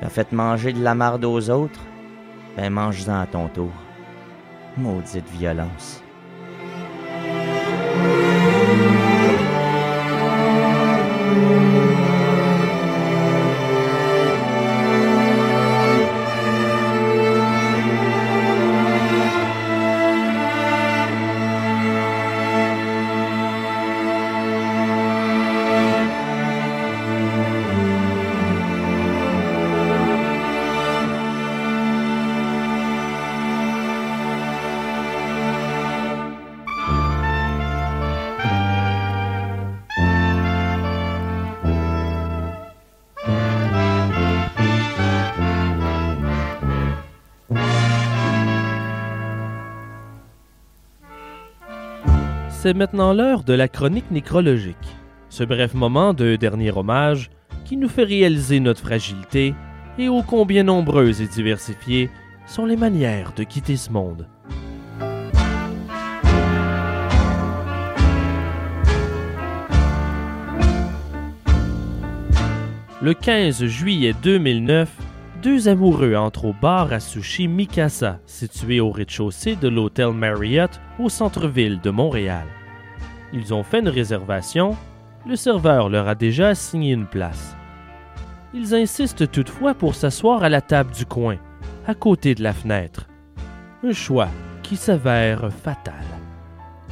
t'as 0.00 0.08
fait 0.08 0.30
manger 0.32 0.72
de 0.72 0.82
la 0.82 0.94
marde 0.94 1.24
aux 1.24 1.50
autres? 1.50 1.80
Ben 2.56 2.70
mange-en 2.70 3.20
à 3.20 3.26
ton 3.26 3.48
tour. 3.48 3.72
Maudite 4.76 5.28
violence. 5.30 6.02
C'est 52.66 52.74
maintenant 52.74 53.12
l'heure 53.12 53.44
de 53.44 53.52
la 53.52 53.68
chronique 53.68 54.10
nécrologique, 54.10 54.74
ce 55.28 55.44
bref 55.44 55.72
moment 55.72 56.14
de 56.14 56.34
dernier 56.34 56.72
hommage 56.76 57.30
qui 57.64 57.76
nous 57.76 57.88
fait 57.88 58.02
réaliser 58.02 58.58
notre 58.58 58.80
fragilité 58.80 59.54
et 60.00 60.08
ô 60.08 60.24
combien 60.24 60.64
nombreuses 60.64 61.20
et 61.20 61.28
diversifiées 61.28 62.10
sont 62.44 62.66
les 62.66 62.74
manières 62.74 63.32
de 63.36 63.44
quitter 63.44 63.76
ce 63.76 63.92
monde. 63.92 64.26
Le 73.00 73.14
15 73.14 73.64
juillet 73.66 74.12
2009, 74.24 74.90
deux 75.46 75.68
amoureux 75.68 76.16
entrent 76.16 76.46
au 76.46 76.52
bar 76.60 76.92
à 76.92 76.98
sushi 76.98 77.46
Mikasa, 77.46 78.18
situé 78.26 78.80
au 78.80 78.90
rez-de-chaussée 78.90 79.54
de 79.54 79.68
l'hôtel 79.68 80.10
Marriott 80.10 80.80
au 80.98 81.08
centre-ville 81.08 81.80
de 81.80 81.90
Montréal. 81.90 82.48
Ils 83.32 83.54
ont 83.54 83.62
fait 83.62 83.78
une 83.78 83.88
réservation, 83.88 84.74
le 85.24 85.36
serveur 85.36 85.88
leur 85.88 86.08
a 86.08 86.16
déjà 86.16 86.48
assigné 86.48 86.94
une 86.94 87.06
place. 87.06 87.56
Ils 88.54 88.74
insistent 88.74 89.30
toutefois 89.30 89.74
pour 89.74 89.94
s'asseoir 89.94 90.42
à 90.42 90.48
la 90.48 90.60
table 90.60 90.90
du 90.92 91.06
coin, 91.06 91.36
à 91.86 91.94
côté 91.94 92.34
de 92.34 92.42
la 92.42 92.52
fenêtre. 92.52 93.06
Un 93.84 93.92
choix 93.92 94.30
qui 94.64 94.74
s'avère 94.74 95.52
fatal. 95.52 96.04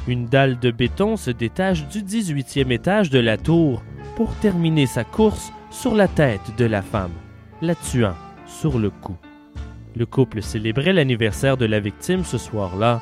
Une 0.07 0.27
dalle 0.27 0.59
de 0.59 0.71
béton 0.71 1.17
se 1.17 1.31
détache 1.31 1.85
du 1.89 2.01
18e 2.01 2.71
étage 2.71 3.09
de 3.09 3.19
la 3.19 3.35
tour 3.35 3.83
pour 4.15 4.33
terminer 4.35 4.85
sa 4.85 5.03
course 5.03 5.51
sur 5.71 5.93
la 5.93 6.07
tête 6.07 6.55
de 6.57 6.63
la 6.63 6.81
femme, 6.81 7.11
la 7.61 7.75
tuant 7.75 8.15
sur 8.59 8.79
le 8.79 8.89
coup. 8.89 9.17
Le 9.95 10.05
couple 10.05 10.41
célébrait 10.41 10.93
l'anniversaire 10.93 11.57
de 11.57 11.65
la 11.65 11.79
victime 11.79 12.23
ce 12.23 12.37
soir-là 12.37 13.01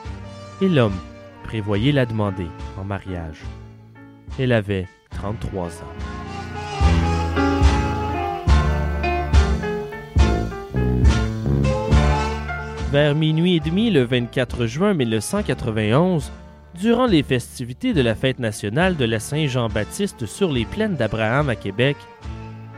et 0.61 0.69
l'homme 0.69 0.97
prévoyait 1.43 1.91
la 1.91 2.05
demander 2.05 2.47
en 2.79 2.83
mariage. 2.83 3.41
Elle 4.39 4.51
avait 4.51 4.87
33 5.11 5.67
ans. 5.67 5.93
Vers 12.91 13.15
minuit 13.15 13.55
et 13.55 13.59
demi 13.59 13.89
le 13.89 14.03
24 14.03 14.67
juin 14.67 14.93
1991, 14.93 16.31
durant 16.79 17.07
les 17.07 17.23
festivités 17.23 17.93
de 17.93 18.01
la 18.01 18.13
fête 18.13 18.39
nationale 18.39 18.95
de 18.95 19.05
la 19.05 19.19
Saint-Jean-Baptiste 19.19 20.25
sur 20.27 20.51
les 20.51 20.65
plaines 20.65 20.95
d'Abraham 20.95 21.49
à 21.49 21.55
Québec, 21.55 21.97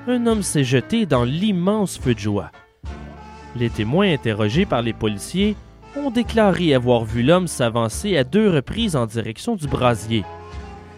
un 0.07 0.25
homme 0.27 0.43
s'est 0.43 0.63
jeté 0.63 1.05
dans 1.05 1.23
l'immense 1.23 1.97
feu 1.97 2.13
de 2.13 2.19
joie. 2.19 2.51
Les 3.55 3.69
témoins 3.69 4.11
interrogés 4.11 4.65
par 4.65 4.81
les 4.81 4.93
policiers 4.93 5.55
ont 5.95 6.11
déclaré 6.11 6.73
avoir 6.73 7.05
vu 7.05 7.23
l'homme 7.23 7.47
s'avancer 7.47 8.17
à 8.17 8.25
deux 8.25 8.49
reprises 8.49 8.95
en 8.95 9.05
direction 9.05 9.55
du 9.55 9.67
brasier. 9.67 10.23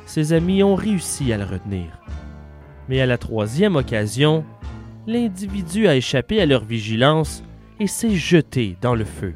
Ses 0.06 0.34
amis 0.34 0.64
ont 0.64 0.76
réussi 0.76 1.32
à 1.32 1.38
le 1.38 1.44
retenir. 1.44 2.02
Mais 2.90 3.00
à 3.00 3.06
la 3.06 3.18
troisième 3.18 3.76
occasion, 3.76 4.44
l'individu 5.06 5.88
a 5.88 5.96
échappé 5.96 6.42
à 6.42 6.46
leur 6.46 6.64
vigilance 6.64 7.44
et 7.80 7.88
s'est 7.88 8.16
jeté 8.16 8.76
dans 8.82 8.96
le 8.96 9.06
feu. 9.06 9.36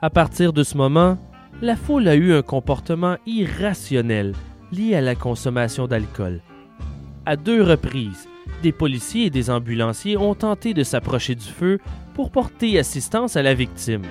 À 0.00 0.08
partir 0.08 0.52
de 0.52 0.62
ce 0.62 0.76
moment, 0.76 1.18
la 1.60 1.76
foule 1.76 2.08
a 2.08 2.14
eu 2.14 2.32
un 2.32 2.42
comportement 2.42 3.16
irrationnel 3.26 4.34
lié 4.72 4.94
à 4.94 5.00
la 5.00 5.14
consommation 5.14 5.86
d'alcool. 5.86 6.40
À 7.26 7.36
deux 7.36 7.62
reprises, 7.62 8.28
des 8.62 8.72
policiers 8.72 9.26
et 9.26 9.30
des 9.30 9.50
ambulanciers 9.50 10.16
ont 10.16 10.34
tenté 10.34 10.74
de 10.74 10.82
s'approcher 10.82 11.34
du 11.34 11.46
feu 11.46 11.78
pour 12.14 12.30
porter 12.30 12.78
assistance 12.78 13.36
à 13.36 13.42
la 13.42 13.54
victime. 13.54 14.02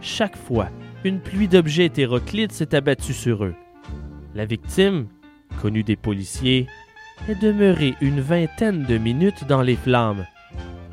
Chaque 0.00 0.36
fois, 0.36 0.68
une 1.04 1.20
pluie 1.20 1.48
d'objets 1.48 1.86
hétéroclites 1.86 2.52
s'est 2.52 2.74
abattue 2.74 3.14
sur 3.14 3.44
eux. 3.44 3.54
La 4.34 4.44
victime, 4.44 5.08
connue 5.60 5.82
des 5.82 5.96
policiers, 5.96 6.66
est 7.28 7.40
demeurée 7.40 7.94
une 8.00 8.20
vingtaine 8.20 8.84
de 8.84 8.98
minutes 8.98 9.44
dans 9.46 9.62
les 9.62 9.76
flammes. 9.76 10.26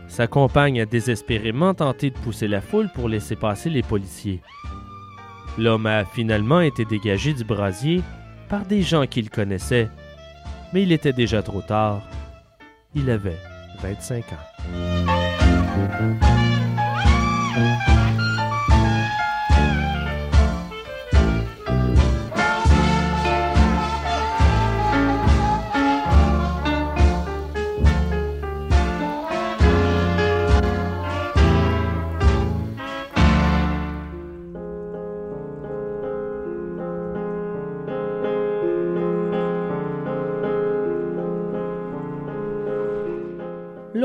Sa 0.08 0.28
compagne 0.28 0.82
a 0.82 0.86
désespérément 0.86 1.74
tenté 1.74 2.10
de 2.10 2.18
pousser 2.18 2.48
la 2.48 2.62
foule 2.62 2.90
pour 2.94 3.10
laisser 3.10 3.36
passer 3.36 3.70
les 3.70 3.84
policiers. 3.84 4.42
L'homme 5.58 5.86
a 5.86 6.06
finalement 6.06 6.62
été 6.62 6.86
dégagé 6.86 7.34
du 7.34 7.44
brasier 7.44 8.02
par 8.50 8.66
des 8.66 8.82
gens 8.82 9.06
qu'il 9.06 9.30
connaissait, 9.30 9.90
mais 10.74 10.84
il 10.84 10.92
était 10.92 11.14
déjà 11.14 11.42
trop 11.42 11.62
tard. 11.62 12.02
Il 13.00 13.12
avait 13.12 13.38
25 13.80 14.26
ans. 14.34 15.17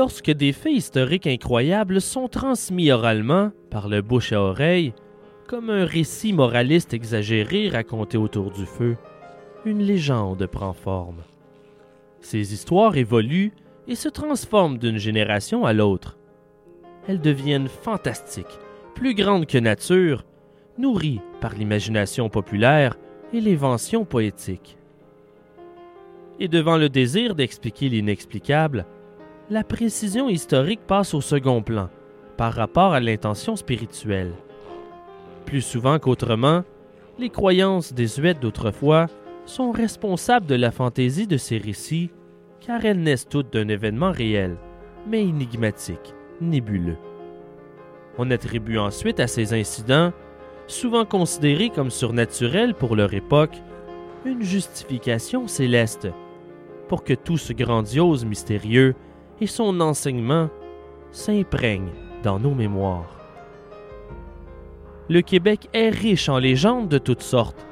Lorsque 0.03 0.31
des 0.31 0.51
faits 0.51 0.73
historiques 0.73 1.27
incroyables 1.27 2.01
sont 2.01 2.27
transmis 2.27 2.91
oralement, 2.91 3.51
par 3.69 3.87
le 3.87 4.01
bouche 4.01 4.33
à 4.33 4.41
oreille, 4.41 4.93
comme 5.47 5.69
un 5.69 5.85
récit 5.85 6.33
moraliste 6.33 6.93
exagéré 6.93 7.69
raconté 7.69 8.17
autour 8.17 8.51
du 8.51 8.65
feu, 8.65 8.97
une 9.63 9.81
légende 9.81 10.45
prend 10.47 10.73
forme. 10.73 11.23
Ces 12.19 12.53
histoires 12.53 12.97
évoluent 12.97 13.53
et 13.87 13.95
se 13.95 14.09
transforment 14.09 14.77
d'une 14.77 14.97
génération 14.97 15.63
à 15.65 15.71
l'autre. 15.71 16.17
Elles 17.07 17.21
deviennent 17.21 17.69
fantastiques, 17.69 18.59
plus 18.95 19.15
grandes 19.15 19.45
que 19.45 19.57
nature, 19.57 20.25
nourries 20.77 21.21
par 21.39 21.53
l'imagination 21.53 22.27
populaire 22.27 22.97
et 23.31 23.39
l'invention 23.39 24.03
poétique. 24.03 24.77
Et 26.41 26.49
devant 26.49 26.75
le 26.75 26.89
désir 26.89 27.35
d'expliquer 27.35 27.87
l'inexplicable, 27.87 28.85
la 29.49 29.63
précision 29.63 30.29
historique 30.29 30.81
passe 30.87 31.13
au 31.13 31.21
second 31.21 31.61
plan 31.61 31.89
par 32.37 32.53
rapport 32.53 32.93
à 32.93 32.99
l'intention 32.99 33.55
spirituelle. 33.55 34.31
Plus 35.45 35.61
souvent 35.61 35.99
qu'autrement, 35.99 36.63
les 37.19 37.29
croyances 37.29 37.93
désuètes 37.93 38.39
d'autrefois 38.39 39.07
sont 39.45 39.71
responsables 39.71 40.45
de 40.45 40.55
la 40.55 40.71
fantaisie 40.71 41.27
de 41.27 41.37
ces 41.37 41.57
récits 41.57 42.09
car 42.65 42.85
elles 42.85 43.01
naissent 43.01 43.27
toutes 43.27 43.51
d'un 43.51 43.67
événement 43.67 44.11
réel, 44.11 44.55
mais 45.07 45.21
énigmatique, 45.21 46.15
nébuleux. 46.39 46.97
On 48.17 48.31
attribue 48.31 48.77
ensuite 48.77 49.19
à 49.19 49.27
ces 49.27 49.53
incidents, 49.53 50.13
souvent 50.67 51.03
considérés 51.03 51.69
comme 51.69 51.91
surnaturels 51.91 52.73
pour 52.73 52.95
leur 52.95 53.13
époque, 53.13 53.57
une 54.25 54.41
justification 54.41 55.47
céleste, 55.47 56.07
pour 56.87 57.03
que 57.03 57.13
tout 57.13 57.37
ce 57.37 57.51
grandiose 57.51 58.23
mystérieux 58.23 58.95
son 59.47 59.79
enseignement 59.79 60.49
s'imprègne 61.11 61.91
dans 62.23 62.39
nos 62.39 62.53
mémoires. 62.53 63.19
Le 65.09 65.21
Québec 65.21 65.69
est 65.73 65.89
riche 65.89 66.29
en 66.29 66.39
légendes 66.39 66.87
de 66.89 66.97
toutes 66.97 67.21
sortes, 67.21 67.65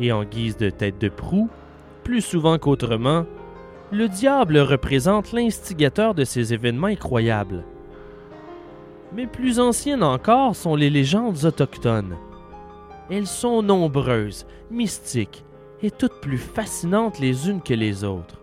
et 0.00 0.12
en 0.12 0.24
guise 0.24 0.56
de 0.56 0.70
tête 0.70 0.98
de 1.00 1.08
proue, 1.08 1.48
plus 2.04 2.20
souvent 2.20 2.58
qu'autrement, 2.58 3.24
le 3.92 4.08
diable 4.08 4.58
représente 4.58 5.32
l'instigateur 5.32 6.14
de 6.14 6.24
ces 6.24 6.52
événements 6.52 6.88
incroyables. 6.88 7.64
Mais 9.14 9.26
plus 9.26 9.60
anciennes 9.60 10.02
encore 10.02 10.56
sont 10.56 10.74
les 10.74 10.90
légendes 10.90 11.44
autochtones. 11.44 12.16
Elles 13.10 13.28
sont 13.28 13.62
nombreuses, 13.62 14.46
mystiques 14.70 15.44
et 15.82 15.90
toutes 15.90 16.20
plus 16.20 16.38
fascinantes 16.38 17.20
les 17.20 17.48
unes 17.48 17.62
que 17.62 17.74
les 17.74 18.02
autres. 18.02 18.40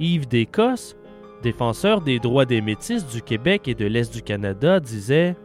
Yves 0.00 0.28
d'Écosse 0.28 0.96
défenseur 1.42 2.00
des 2.00 2.18
droits 2.18 2.44
des 2.44 2.60
Métis 2.60 3.06
du 3.06 3.22
Québec 3.22 3.68
et 3.68 3.74
de 3.74 3.86
l'Est 3.86 4.12
du 4.12 4.22
Canada, 4.22 4.80
disait 4.80 5.36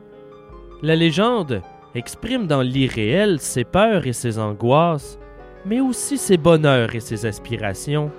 La 0.82 0.96
légende 0.96 1.62
exprime 1.96 2.48
dans 2.48 2.62
l'irréel 2.62 3.40
ses 3.40 3.64
peurs 3.64 4.08
et 4.08 4.14
ses 4.14 4.40
angoisses, 4.40 5.20
mais 5.66 5.80
aussi 5.80 6.18
ses 6.18 6.38
bonheurs 6.38 6.96
et 6.96 7.00
ses 7.00 7.26
aspirations. 7.26 8.12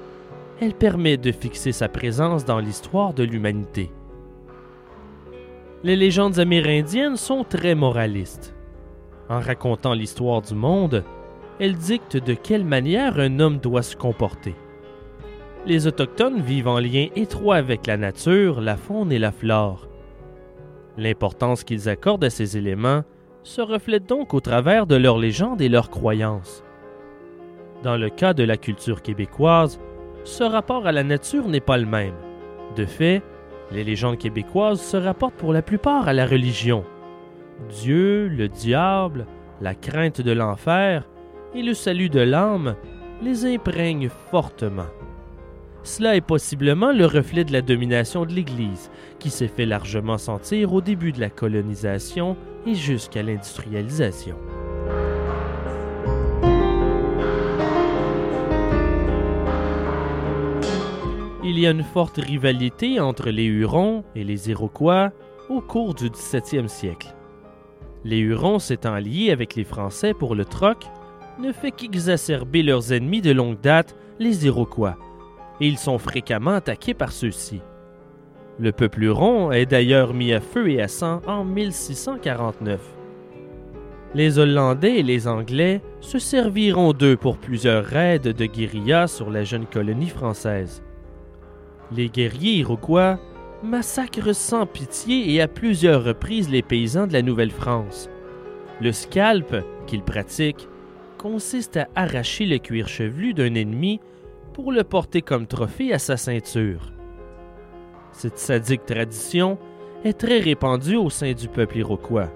Elle 0.60 0.74
permet 0.74 1.16
de 1.16 1.32
fixer 1.32 1.72
sa 1.72 1.88
présence 1.88 2.44
dans 2.44 2.60
l'histoire 2.60 3.12
de 3.12 3.24
l'humanité. 3.24 3.90
Les 5.82 5.96
légendes 5.96 6.38
amérindiennes 6.38 7.16
sont 7.16 7.44
très 7.44 7.74
moralistes. 7.74 8.54
En 9.28 9.40
racontant 9.40 9.94
l'histoire 9.94 10.42
du 10.42 10.54
monde, 10.54 11.04
elles 11.58 11.76
dictent 11.76 12.16
de 12.16 12.34
quelle 12.34 12.64
manière 12.64 13.18
un 13.18 13.40
homme 13.40 13.58
doit 13.58 13.82
se 13.82 13.96
comporter 13.96 14.54
les 15.66 15.86
Autochtones 15.86 16.40
vivent 16.40 16.68
en 16.68 16.78
lien 16.78 17.06
étroit 17.16 17.56
avec 17.56 17.86
la 17.86 17.96
nature, 17.96 18.60
la 18.60 18.76
faune 18.76 19.10
et 19.12 19.18
la 19.18 19.32
flore. 19.32 19.88
L'importance 20.98 21.64
qu'ils 21.64 21.88
accordent 21.88 22.24
à 22.24 22.30
ces 22.30 22.56
éléments 22.56 23.02
se 23.42 23.60
reflète 23.60 24.06
donc 24.06 24.34
au 24.34 24.40
travers 24.40 24.86
de 24.86 24.94
leurs 24.94 25.18
légendes 25.18 25.60
et 25.60 25.68
leurs 25.68 25.90
croyances. 25.90 26.62
Dans 27.82 27.96
le 27.96 28.10
cas 28.10 28.34
de 28.34 28.44
la 28.44 28.56
culture 28.56 29.02
québécoise, 29.02 29.80
ce 30.24 30.44
rapport 30.44 30.86
à 30.86 30.92
la 30.92 31.02
nature 31.02 31.48
n'est 31.48 31.60
pas 31.60 31.78
le 31.78 31.86
même. 31.86 32.14
De 32.76 32.86
fait, 32.86 33.22
les 33.70 33.84
légendes 33.84 34.18
québécoises 34.18 34.80
se 34.80 34.96
rapportent 34.96 35.34
pour 35.34 35.52
la 35.52 35.62
plupart 35.62 36.08
à 36.08 36.12
la 36.12 36.26
religion. 36.26 36.84
Dieu, 37.68 38.28
le 38.28 38.48
diable, 38.48 39.26
la 39.60 39.74
crainte 39.74 40.20
de 40.20 40.32
l'enfer 40.32 41.08
et 41.54 41.62
le 41.62 41.74
salut 41.74 42.08
de 42.08 42.20
l'âme 42.20 42.76
les 43.22 43.46
imprègnent 43.46 44.10
fortement. 44.30 44.86
Cela 45.84 46.16
est 46.16 46.22
possiblement 46.22 46.92
le 46.92 47.04
reflet 47.04 47.44
de 47.44 47.52
la 47.52 47.60
domination 47.60 48.24
de 48.24 48.32
l'Église, 48.32 48.90
qui 49.18 49.28
s'est 49.28 49.48
fait 49.48 49.66
largement 49.66 50.16
sentir 50.16 50.72
au 50.72 50.80
début 50.80 51.12
de 51.12 51.20
la 51.20 51.28
colonisation 51.28 52.38
et 52.66 52.74
jusqu'à 52.74 53.22
l'industrialisation. 53.22 54.36
Il 61.44 61.58
y 61.58 61.66
a 61.66 61.70
une 61.70 61.84
forte 61.84 62.16
rivalité 62.16 62.98
entre 62.98 63.28
les 63.28 63.44
Hurons 63.44 64.04
et 64.16 64.24
les 64.24 64.48
Iroquois 64.48 65.12
au 65.50 65.60
cours 65.60 65.94
du 65.94 66.08
17e 66.08 66.68
siècle. 66.68 67.14
Les 68.04 68.18
Hurons 68.18 68.58
s'étant 68.58 68.96
liés 68.96 69.30
avec 69.30 69.54
les 69.54 69.64
Français 69.64 70.14
pour 70.14 70.34
le 70.34 70.46
troc, 70.46 70.86
ne 71.38 71.52
fait 71.52 71.72
qu'exacerber 71.72 72.62
leurs 72.62 72.94
ennemis 72.94 73.20
de 73.20 73.32
longue 73.32 73.60
date, 73.60 73.94
les 74.18 74.46
Iroquois, 74.46 74.96
et 75.60 75.68
ils 75.68 75.78
sont 75.78 75.98
fréquemment 75.98 76.54
attaqués 76.54 76.94
par 76.94 77.12
ceux-ci. 77.12 77.60
Le 78.58 78.72
peuple 78.72 79.02
huron 79.02 79.50
est 79.50 79.66
d'ailleurs 79.66 80.14
mis 80.14 80.32
à 80.32 80.40
feu 80.40 80.70
et 80.70 80.80
à 80.80 80.88
sang 80.88 81.20
en 81.26 81.44
1649. 81.44 82.80
Les 84.14 84.38
Hollandais 84.38 85.00
et 85.00 85.02
les 85.02 85.26
Anglais 85.26 85.80
se 86.00 86.20
serviront 86.20 86.92
d'eux 86.92 87.16
pour 87.16 87.36
plusieurs 87.36 87.84
raids 87.84 88.20
de 88.20 88.46
guérilla 88.46 89.08
sur 89.08 89.28
la 89.28 89.42
jeune 89.42 89.66
colonie 89.66 90.08
française. 90.08 90.84
Les 91.90 92.08
guerriers 92.08 92.58
iroquois 92.58 93.18
massacrent 93.64 94.34
sans 94.34 94.66
pitié 94.66 95.32
et 95.32 95.40
à 95.40 95.48
plusieurs 95.48 96.04
reprises 96.04 96.48
les 96.48 96.62
paysans 96.62 97.08
de 97.08 97.12
la 97.12 97.22
Nouvelle-France. 97.22 98.08
Le 98.80 98.92
scalp 98.92 99.56
qu'ils 99.86 100.02
pratiquent 100.02 100.68
consiste 101.18 101.76
à 101.76 101.88
arracher 101.96 102.46
le 102.46 102.58
cuir 102.58 102.86
chevelu 102.86 103.34
d'un 103.34 103.54
ennemi 103.54 104.00
pour 104.54 104.70
le 104.72 104.84
porter 104.84 105.20
comme 105.20 105.46
trophée 105.46 105.92
à 105.92 105.98
sa 105.98 106.16
ceinture. 106.16 106.92
Cette 108.12 108.38
sadique 108.38 108.86
tradition 108.86 109.58
est 110.04 110.18
très 110.18 110.38
répandue 110.38 110.96
au 110.96 111.10
sein 111.10 111.32
du 111.32 111.48
peuple 111.48 111.78
iroquois. 111.78 112.30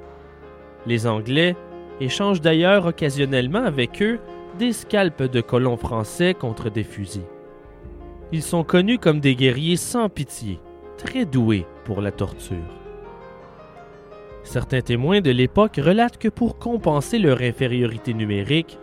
Les 0.84 1.06
Anglais 1.06 1.56
échangent 2.00 2.40
d'ailleurs 2.40 2.86
occasionnellement 2.86 3.62
avec 3.62 4.02
eux 4.02 4.18
des 4.58 4.72
scalpes 4.72 5.22
de 5.22 5.40
colons 5.40 5.76
français 5.76 6.34
contre 6.34 6.70
des 6.70 6.82
fusils. 6.82 7.22
Ils 8.32 8.42
sont 8.42 8.64
connus 8.64 8.98
comme 8.98 9.20
des 9.20 9.36
guerriers 9.36 9.76
sans 9.76 10.08
pitié, 10.08 10.58
très 10.96 11.24
doués 11.24 11.66
pour 11.84 12.00
la 12.02 12.10
torture. 12.10 12.56
Certains 14.42 14.80
témoins 14.80 15.20
de 15.20 15.30
l'époque 15.30 15.76
relatent 15.76 16.18
que 16.18 16.28
pour 16.28 16.58
compenser 16.58 17.18
leur 17.18 17.42
infériorité 17.42 18.12
numérique, 18.12 18.78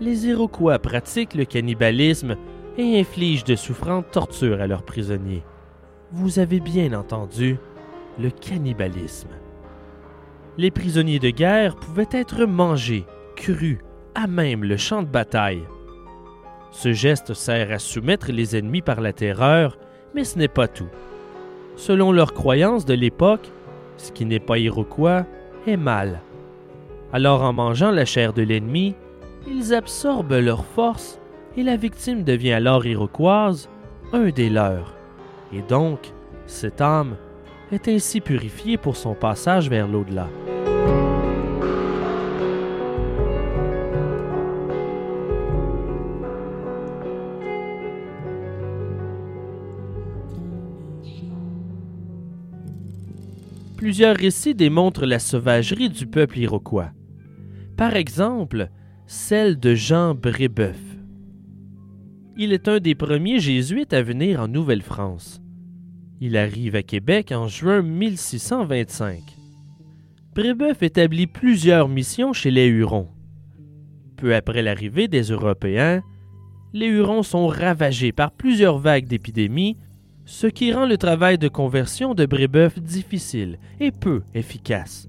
les 0.00 0.28
Iroquois 0.28 0.78
pratiquent 0.78 1.34
le 1.34 1.46
cannibalisme 1.46 2.36
et 2.78 3.00
infligent 3.00 3.44
de 3.44 3.54
souffrantes 3.54 4.10
tortures 4.10 4.60
à 4.60 4.66
leurs 4.66 4.82
prisonniers. 4.82 5.42
Vous 6.12 6.38
avez 6.38 6.60
bien 6.60 6.92
entendu, 6.92 7.58
le 8.18 8.30
cannibalisme. 8.30 9.30
Les 10.58 10.70
prisonniers 10.70 11.18
de 11.18 11.30
guerre 11.30 11.76
pouvaient 11.76 12.08
être 12.12 12.44
mangés, 12.44 13.04
crus, 13.34 13.78
à 14.14 14.26
même 14.26 14.64
le 14.64 14.76
champ 14.76 15.02
de 15.02 15.08
bataille. 15.08 15.64
Ce 16.70 16.92
geste 16.92 17.34
sert 17.34 17.72
à 17.72 17.78
soumettre 17.78 18.32
les 18.32 18.56
ennemis 18.56 18.82
par 18.82 19.00
la 19.00 19.12
terreur, 19.12 19.78
mais 20.14 20.24
ce 20.24 20.38
n'est 20.38 20.48
pas 20.48 20.68
tout. 20.68 20.88
Selon 21.76 22.12
leurs 22.12 22.32
croyances 22.32 22.86
de 22.86 22.94
l'époque, 22.94 23.50
ce 23.98 24.12
qui 24.12 24.24
n'est 24.24 24.40
pas 24.40 24.58
iroquois 24.58 25.26
est 25.66 25.76
mal. 25.76 26.20
Alors 27.12 27.42
en 27.42 27.52
mangeant 27.52 27.90
la 27.90 28.04
chair 28.04 28.32
de 28.32 28.42
l'ennemi, 28.42 28.94
ils 29.46 29.74
absorbent 29.74 30.38
leur 30.38 30.64
force 30.64 31.20
et 31.56 31.62
la 31.62 31.76
victime 31.76 32.22
devient 32.22 32.52
alors 32.52 32.86
iroquoise, 32.86 33.68
un 34.12 34.28
des 34.28 34.50
leurs. 34.50 34.94
Et 35.52 35.62
donc, 35.62 36.12
cette 36.46 36.80
âme 36.80 37.16
est 37.72 37.88
ainsi 37.88 38.20
purifiée 38.20 38.76
pour 38.76 38.96
son 38.96 39.14
passage 39.14 39.68
vers 39.68 39.88
l'au-delà. 39.88 40.28
Plusieurs 53.76 54.16
récits 54.16 54.54
démontrent 54.54 55.06
la 55.06 55.18
sauvagerie 55.18 55.90
du 55.90 56.06
peuple 56.06 56.38
iroquois. 56.38 56.90
Par 57.76 57.94
exemple, 57.94 58.68
celle 59.06 59.60
de 59.60 59.74
Jean 59.74 60.14
Brébeuf. 60.14 60.95
Il 62.38 62.52
est 62.52 62.68
un 62.68 62.80
des 62.80 62.94
premiers 62.94 63.40
jésuites 63.40 63.94
à 63.94 64.02
venir 64.02 64.42
en 64.42 64.48
Nouvelle-France. 64.48 65.40
Il 66.20 66.36
arrive 66.36 66.76
à 66.76 66.82
Québec 66.82 67.32
en 67.32 67.48
juin 67.48 67.80
1625. 67.80 69.22
Brébeuf 70.34 70.82
établit 70.82 71.26
plusieurs 71.26 71.88
missions 71.88 72.34
chez 72.34 72.50
les 72.50 72.66
Hurons. 72.66 73.08
Peu 74.18 74.34
après 74.34 74.60
l'arrivée 74.60 75.08
des 75.08 75.22
Européens, 75.22 76.02
les 76.74 76.88
Hurons 76.88 77.22
sont 77.22 77.46
ravagés 77.46 78.12
par 78.12 78.32
plusieurs 78.32 78.76
vagues 78.76 79.06
d'épidémies, 79.06 79.78
ce 80.26 80.46
qui 80.46 80.74
rend 80.74 80.84
le 80.84 80.98
travail 80.98 81.38
de 81.38 81.48
conversion 81.48 82.12
de 82.12 82.26
Brébeuf 82.26 82.78
difficile 82.78 83.58
et 83.80 83.92
peu 83.92 84.20
efficace. 84.34 85.08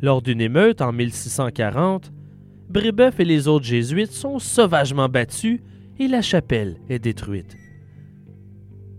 Lors 0.00 0.22
d'une 0.22 0.40
émeute 0.40 0.80
en 0.80 0.92
1640, 0.92 2.12
Brébeuf 2.68 3.18
et 3.18 3.24
les 3.24 3.48
autres 3.48 3.64
jésuites 3.64 4.12
sont 4.12 4.38
sauvagement 4.38 5.08
battus 5.08 5.60
et 5.98 6.08
la 6.08 6.22
chapelle 6.22 6.76
est 6.88 6.98
détruite. 6.98 7.56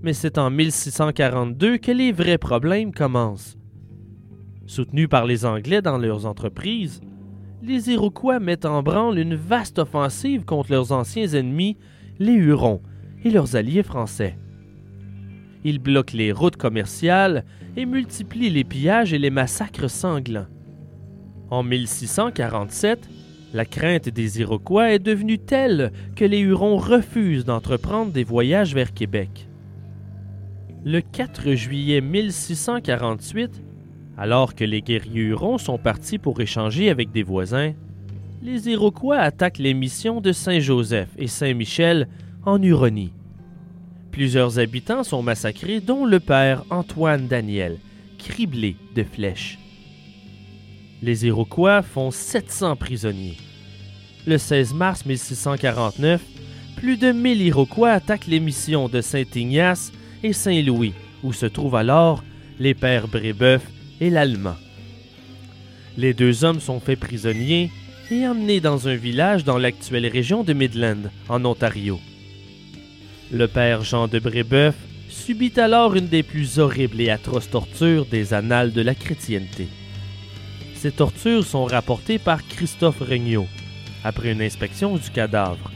Mais 0.01 0.13
c'est 0.13 0.37
en 0.37 0.49
1642 0.49 1.77
que 1.77 1.91
les 1.91 2.11
vrais 2.11 2.37
problèmes 2.37 2.93
commencent. 2.93 3.57
Soutenus 4.65 5.07
par 5.07 5.25
les 5.25 5.45
Anglais 5.45 5.81
dans 5.81 5.97
leurs 5.97 6.25
entreprises, 6.25 7.01
les 7.63 7.89
Iroquois 7.89 8.39
mettent 8.39 8.65
en 8.65 8.83
branle 8.83 9.17
une 9.17 9.35
vaste 9.35 9.79
offensive 9.79 10.45
contre 10.45 10.71
leurs 10.71 10.91
anciens 10.91 11.27
ennemis, 11.27 11.77
les 12.19 12.33
Hurons, 12.33 12.81
et 13.23 13.29
leurs 13.29 13.55
alliés 13.55 13.83
français. 13.83 14.37
Ils 15.63 15.79
bloquent 15.79 16.15
les 16.15 16.31
routes 16.31 16.57
commerciales 16.57 17.43
et 17.75 17.85
multiplient 17.85 18.49
les 18.49 18.63
pillages 18.63 19.13
et 19.13 19.19
les 19.19 19.31
massacres 19.31 19.89
sanglants. 19.89 20.47
En 21.49 21.63
1647, 21.63 23.09
la 23.53 23.65
crainte 23.65 24.09
des 24.09 24.41
Iroquois 24.41 24.91
est 24.91 24.99
devenue 24.99 25.39
telle 25.39 25.91
que 26.15 26.25
les 26.25 26.39
Hurons 26.39 26.77
refusent 26.77 27.45
d'entreprendre 27.45 28.11
des 28.11 28.23
voyages 28.23 28.73
vers 28.73 28.93
Québec. 28.93 29.47
Le 30.83 31.01
4 31.01 31.53
juillet 31.53 32.01
1648, 32.01 33.63
alors 34.17 34.55
que 34.55 34.63
les 34.63 34.81
guerriers 34.81 35.21
Hurons 35.21 35.57
sont 35.57 35.77
partis 35.77 36.17
pour 36.17 36.39
échanger 36.41 36.89
avec 36.89 37.11
des 37.11 37.23
voisins, 37.23 37.73
les 38.41 38.69
Iroquois 38.69 39.17
attaquent 39.17 39.57
les 39.59 39.73
missions 39.73 40.21
de 40.21 40.31
Saint-Joseph 40.31 41.09
et 41.17 41.27
Saint-Michel 41.27 42.07
en 42.45 42.61
Huronie. 42.61 43.13
Plusieurs 44.11 44.59
habitants 44.59 45.03
sont 45.03 45.21
massacrés, 45.21 45.79
dont 45.79 46.05
le 46.05 46.19
père 46.19 46.63
Antoine 46.69 47.27
Daniel, 47.27 47.77
criblé 48.17 48.75
de 48.95 49.03
flèches. 49.03 49.59
Les 51.03 51.27
Iroquois 51.27 51.83
font 51.83 52.09
700 52.09 52.75
prisonniers. 52.75 53.37
Le 54.25 54.37
16 54.37 54.73
mars 54.73 55.05
1649, 55.05 56.21
plus 56.75 56.97
de 56.97 57.11
1000 57.11 57.41
Iroquois 57.41 57.91
attaquent 57.91 58.27
les 58.27 58.39
missions 58.39 58.89
de 58.89 59.01
Saint-Ignace 59.01 59.91
et 60.23 60.33
Saint-Louis, 60.33 60.93
où 61.23 61.33
se 61.33 61.45
trouvent 61.45 61.75
alors 61.75 62.23
les 62.59 62.73
pères 62.73 63.07
Brébeuf 63.07 63.61
et 64.01 64.09
l'Allemand. 64.09 64.55
Les 65.97 66.13
deux 66.13 66.43
hommes 66.43 66.59
sont 66.59 66.79
faits 66.79 66.99
prisonniers 66.99 67.71
et 68.09 68.27
emmenés 68.27 68.59
dans 68.59 68.87
un 68.87 68.95
village 68.95 69.43
dans 69.43 69.57
l'actuelle 69.57 70.07
région 70.07 70.43
de 70.43 70.53
Midland, 70.53 71.09
en 71.29 71.45
Ontario. 71.45 71.99
Le 73.31 73.47
père 73.47 73.83
Jean 73.83 74.07
de 74.07 74.19
Brébeuf 74.19 74.75
subit 75.09 75.53
alors 75.57 75.95
une 75.95 76.07
des 76.07 76.23
plus 76.23 76.59
horribles 76.59 77.01
et 77.01 77.09
atroces 77.09 77.49
tortures 77.49 78.05
des 78.05 78.33
annales 78.33 78.71
de 78.71 78.81
la 78.81 78.95
chrétienté. 78.95 79.67
Ces 80.77 80.91
tortures 80.91 81.43
sont 81.43 81.65
rapportées 81.65 82.19
par 82.19 82.45
Christophe 82.47 82.99
Regnault 82.99 83.47
après 84.03 84.31
une 84.31 84.43
inspection 84.43 84.95
du 84.95 85.09
cadavre. 85.09 85.71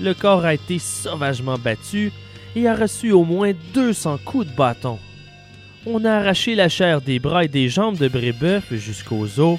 Le 0.00 0.14
corps 0.14 0.44
a 0.44 0.54
été 0.54 0.78
sauvagement 0.78 1.58
battu 1.58 2.12
et 2.54 2.68
a 2.68 2.76
reçu 2.76 3.10
au 3.10 3.24
moins 3.24 3.52
200 3.74 4.20
coups 4.24 4.46
de 4.46 4.52
bâton. 4.54 5.00
On 5.84 6.04
a 6.04 6.12
arraché 6.12 6.54
la 6.54 6.68
chair 6.68 7.00
des 7.00 7.18
bras 7.18 7.44
et 7.44 7.48
des 7.48 7.68
jambes 7.68 7.98
de 7.98 8.06
Brébeuf 8.06 8.72
jusqu'aux 8.74 9.40
os 9.40 9.58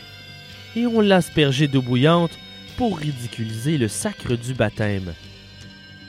et 0.77 0.87
on 0.87 1.01
l'a 1.01 1.17
aspergé 1.17 1.67
d'eau 1.67 1.81
bouillante 1.81 2.39
pour 2.77 2.97
ridiculiser 2.97 3.77
le 3.77 3.89
sacre 3.89 4.35
du 4.35 4.53
baptême. 4.53 5.13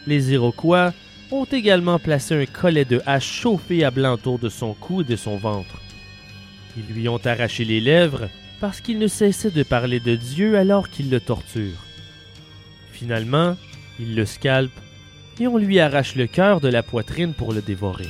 Les 0.06 0.32
Iroquois 0.32 0.92
ont 1.32 1.46
également 1.46 1.98
placé 1.98 2.40
un 2.40 2.46
collet 2.46 2.84
de 2.84 3.02
hache 3.06 3.26
chauffé 3.26 3.82
à 3.82 3.90
blanc 3.90 4.14
autour 4.14 4.38
de 4.38 4.48
son 4.48 4.72
cou 4.72 5.00
et 5.00 5.04
de 5.04 5.16
son 5.16 5.36
ventre. 5.36 5.80
Ils 6.76 6.94
lui 6.94 7.08
ont 7.08 7.24
arraché 7.24 7.64
les 7.64 7.80
lèvres 7.80 8.28
parce 8.60 8.80
qu'il 8.80 8.98
ne 8.98 9.06
cessait 9.06 9.50
de 9.50 9.62
parler 9.62 10.00
de 10.00 10.14
Dieu 10.14 10.58
alors 10.58 10.90
qu'il 10.90 11.10
le 11.10 11.20
torture. 11.20 11.84
Finalement, 12.92 13.56
il 13.98 14.14
le 14.14 14.26
scalpe 14.26 14.78
et 15.40 15.46
on 15.46 15.56
lui 15.56 15.80
arrache 15.80 16.14
le 16.14 16.26
cœur 16.26 16.60
de 16.60 16.68
la 16.68 16.82
poitrine 16.82 17.34
pour 17.34 17.52
le 17.52 17.62
dévorer. 17.62 18.08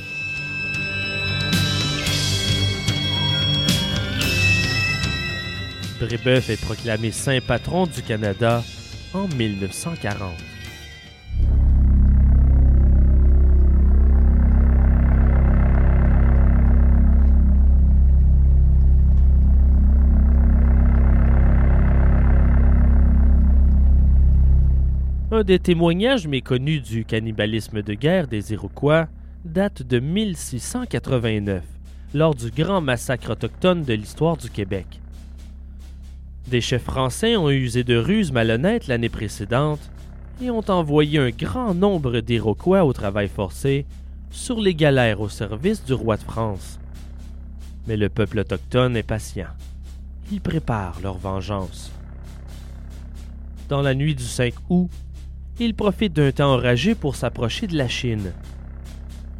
Brébeuf 5.99 6.49
est 6.49 6.61
proclamé 6.61 7.11
saint 7.11 7.39
patron 7.41 7.87
du 7.87 8.03
Canada 8.03 8.63
en 9.13 9.27
1940. 9.27 10.46
Un 25.29 25.43
des 25.43 25.59
témoignages 25.59 26.25
méconnus 26.25 26.83
du 26.83 27.03
cannibalisme 27.03 27.81
de 27.81 27.93
guerre 27.95 28.29
des 28.29 28.53
Iroquois 28.53 29.09
date 29.43 29.83
de 29.83 29.99
1689, 29.99 31.65
lors 32.13 32.33
du 32.33 32.49
grand 32.49 32.79
massacre 32.79 33.31
autochtone 33.31 33.83
de 33.83 33.93
l'histoire 33.93 34.37
du 34.37 34.49
Québec. 34.49 35.01
Des 36.47 36.61
chefs 36.61 36.85
français 36.85 37.35
ont 37.35 37.49
usé 37.49 37.83
de 37.83 37.97
ruses 37.97 38.31
malhonnêtes 38.31 38.87
l'année 38.87 39.09
précédente 39.09 39.91
et 40.41 40.49
ont 40.49 40.63
envoyé 40.69 41.19
un 41.19 41.31
grand 41.31 41.73
nombre 41.73 42.21
d'Iroquois 42.21 42.85
au 42.85 42.93
travail 42.93 43.27
forcé 43.27 43.85
sur 44.31 44.61
les 44.61 44.75
galères 44.75 45.19
au 45.19 45.27
service 45.27 45.83
du 45.83 45.91
roi 45.91 46.15
de 46.15 46.23
France. 46.23 46.79
Mais 47.85 47.97
le 47.97 48.07
peuple 48.07 48.39
autochtone 48.39 48.95
est 48.95 49.03
patient. 49.03 49.49
Ils 50.31 50.39
préparent 50.39 51.01
leur 51.03 51.17
vengeance. 51.17 51.91
Dans 53.67 53.81
la 53.81 53.93
nuit 53.93 54.15
du 54.15 54.23
5 54.23 54.53
août, 54.69 54.89
ils 55.59 55.73
profitent 55.73 56.13
d'un 56.13 56.31
temps 56.31 56.53
orageux 56.53 56.95
pour 56.95 57.15
s'approcher 57.15 57.67
de 57.67 57.77
la 57.77 57.87
Chine. 57.87 58.33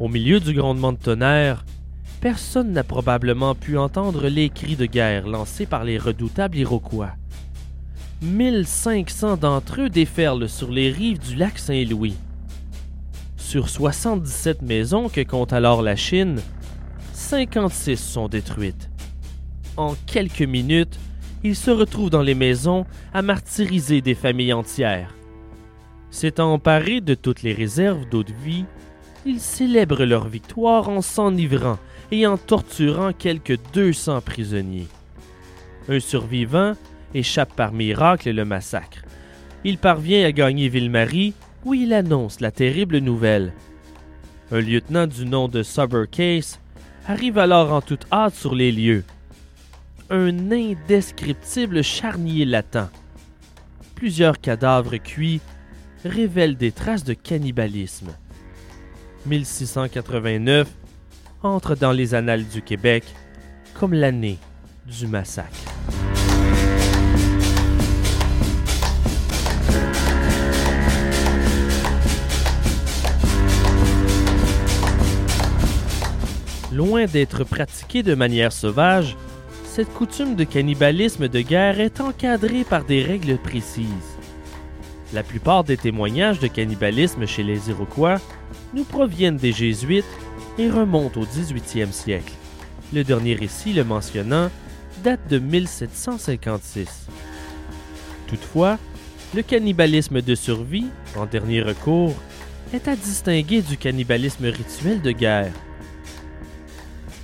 Au 0.00 0.08
milieu 0.08 0.40
du 0.40 0.52
grondement 0.52 0.92
de 0.92 0.98
tonnerre, 0.98 1.64
personne 2.20 2.72
n'a 2.72 2.84
probablement 2.84 3.54
pu 3.54 3.78
entendre 3.78 4.28
les 4.28 4.48
cris 4.48 4.76
de 4.76 4.86
guerre 4.86 5.26
lancés 5.26 5.66
par 5.66 5.84
les 5.84 5.98
redoutables 5.98 6.56
Iroquois. 6.56 7.12
1500 8.22 9.36
d'entre 9.36 9.80
eux 9.82 9.90
déferlent 9.90 10.48
sur 10.48 10.70
les 10.70 10.90
rives 10.90 11.20
du 11.20 11.36
lac 11.36 11.58
Saint-Louis. 11.58 12.16
Sur 13.36 13.68
77 13.68 14.62
maisons 14.62 15.08
que 15.08 15.22
compte 15.22 15.52
alors 15.52 15.82
la 15.82 15.94
Chine, 15.94 16.40
56 17.12 17.96
sont 17.96 18.28
détruites. 18.28 18.90
En 19.76 19.94
quelques 20.06 20.42
minutes, 20.42 20.98
ils 21.44 21.54
se 21.56 21.70
retrouvent 21.70 22.10
dans 22.10 22.22
les 22.22 22.34
maisons 22.34 22.84
à 23.14 23.22
martyriser 23.22 24.00
des 24.00 24.16
familles 24.16 24.52
entières. 24.52 25.14
S'étant 26.10 26.52
emparés 26.52 27.00
de 27.00 27.14
toutes 27.14 27.42
les 27.42 27.52
réserves 27.52 28.08
d'eau 28.08 28.22
de 28.22 28.32
vie, 28.32 28.64
ils 29.26 29.40
célèbrent 29.40 30.04
leur 30.04 30.26
victoire 30.28 30.88
en 30.88 31.02
s'enivrant 31.02 31.78
et 32.10 32.26
en 32.26 32.38
torturant 32.38 33.12
quelques 33.12 33.58
200 33.72 34.22
prisonniers. 34.22 34.88
Un 35.88 36.00
survivant 36.00 36.74
échappe 37.14 37.54
par 37.54 37.72
miracle 37.72 38.30
le 38.30 38.44
massacre. 38.44 39.02
Il 39.64 39.78
parvient 39.78 40.24
à 40.24 40.32
gagner 40.32 40.68
Ville-Marie 40.68 41.34
où 41.64 41.74
il 41.74 41.92
annonce 41.92 42.40
la 42.40 42.50
terrible 42.50 42.98
nouvelle. 42.98 43.52
Un 44.50 44.60
lieutenant 44.60 45.06
du 45.06 45.26
nom 45.26 45.48
de 45.48 45.62
Case 46.06 46.60
arrive 47.06 47.38
alors 47.38 47.72
en 47.72 47.80
toute 47.80 48.06
hâte 48.12 48.34
sur 48.34 48.54
les 48.54 48.72
lieux. 48.72 49.04
Un 50.10 50.50
indescriptible 50.52 51.82
charnier 51.82 52.46
l'attend. 52.46 52.88
Plusieurs 53.94 54.40
cadavres 54.40 54.96
cuits 54.96 55.40
révèlent 56.04 56.56
des 56.56 56.72
traces 56.72 57.04
de 57.04 57.14
cannibalisme. 57.14 58.10
1689 59.26 60.68
entre 61.42 61.74
dans 61.74 61.92
les 61.92 62.14
annales 62.14 62.46
du 62.46 62.62
Québec 62.62 63.04
comme 63.74 63.92
l'année 63.92 64.38
du 64.86 65.06
massacre. 65.06 65.56
Loin 76.72 77.06
d'être 77.06 77.44
pratiquée 77.44 78.02
de 78.02 78.14
manière 78.14 78.52
sauvage, 78.52 79.16
cette 79.64 79.92
coutume 79.92 80.36
de 80.36 80.44
cannibalisme 80.44 81.28
de 81.28 81.40
guerre 81.40 81.80
est 81.80 82.00
encadrée 82.00 82.64
par 82.64 82.84
des 82.84 83.02
règles 83.02 83.38
précises. 83.38 84.17
La 85.14 85.22
plupart 85.22 85.64
des 85.64 85.78
témoignages 85.78 86.38
de 86.38 86.48
cannibalisme 86.48 87.26
chez 87.26 87.42
les 87.42 87.70
Iroquois 87.70 88.20
nous 88.74 88.84
proviennent 88.84 89.38
des 89.38 89.52
Jésuites 89.52 90.04
et 90.58 90.70
remontent 90.70 91.20
au 91.20 91.24
18e 91.24 91.92
siècle. 91.92 92.32
Le 92.92 93.04
dernier 93.04 93.34
récit 93.34 93.72
le 93.72 93.84
mentionnant 93.84 94.50
date 95.02 95.26
de 95.30 95.38
1756. 95.38 97.06
Toutefois, 98.26 98.78
le 99.34 99.42
cannibalisme 99.42 100.20
de 100.20 100.34
survie, 100.34 100.88
en 101.16 101.24
dernier 101.24 101.62
recours, 101.62 102.14
est 102.74 102.88
à 102.88 102.96
distinguer 102.96 103.62
du 103.62 103.78
cannibalisme 103.78 104.44
rituel 104.44 105.00
de 105.00 105.12
guerre. 105.12 105.52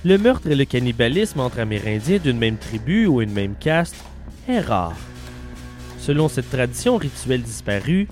Le 0.03 0.17
meurtre 0.17 0.47
et 0.47 0.55
le 0.55 0.65
cannibalisme 0.65 1.39
entre 1.39 1.59
Amérindiens 1.59 2.19
d'une 2.19 2.37
même 2.37 2.57
tribu 2.57 3.05
ou 3.05 3.21
une 3.21 3.31
même 3.31 3.55
caste 3.55 3.95
est 4.47 4.59
rare. 4.59 4.95
Selon 6.05 6.29
cette 6.29 6.51
tradition 6.51 6.97
rituelle 6.97 7.41
disparue, 7.41 8.07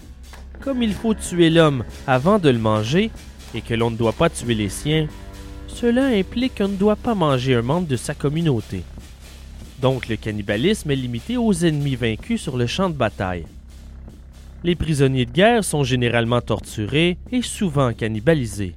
comme 0.62 0.82
il 0.82 0.94
faut 0.94 1.14
tuer 1.14 1.52
l'homme 1.52 1.84
avant 2.08 2.40
de 2.40 2.50
le 2.50 2.58
manger 2.58 3.12
et 3.54 3.62
que 3.62 3.76
l'on 3.76 3.92
ne 3.92 3.96
doit 3.96 4.14
pas 4.14 4.32
tuer 4.32 4.56
les 4.56 4.70
siens, 4.70 5.08
cela 5.68 6.08
implique 6.08 6.58
qu'on 6.58 6.70
ne 6.70 6.76
doit 6.76 6.96
pas 6.96 7.14
manger 7.14 7.54
un 7.54 7.62
membre 7.62 7.88
de 7.88 7.96
sa 7.96 8.16
communauté. 8.16 8.82
Donc 9.80 10.08
le 10.08 10.16
cannibalisme 10.16 10.90
est 10.90 10.96
limité 10.96 11.38
aux 11.38 11.54
ennemis 11.54 11.96
vaincus 11.96 12.42
sur 12.42 12.58
le 12.58 12.66
champ 12.66 12.90
de 12.90 12.96
bataille. 12.96 13.46
Les 14.64 14.74
prisonniers 14.74 15.28
de 15.28 15.32
guerre 15.32 15.64
sont 15.64 15.84
généralement 15.84 16.42
torturés 16.42 17.20
et 17.32 17.44
souvent 17.44 17.94
cannibalisés. 17.94 18.74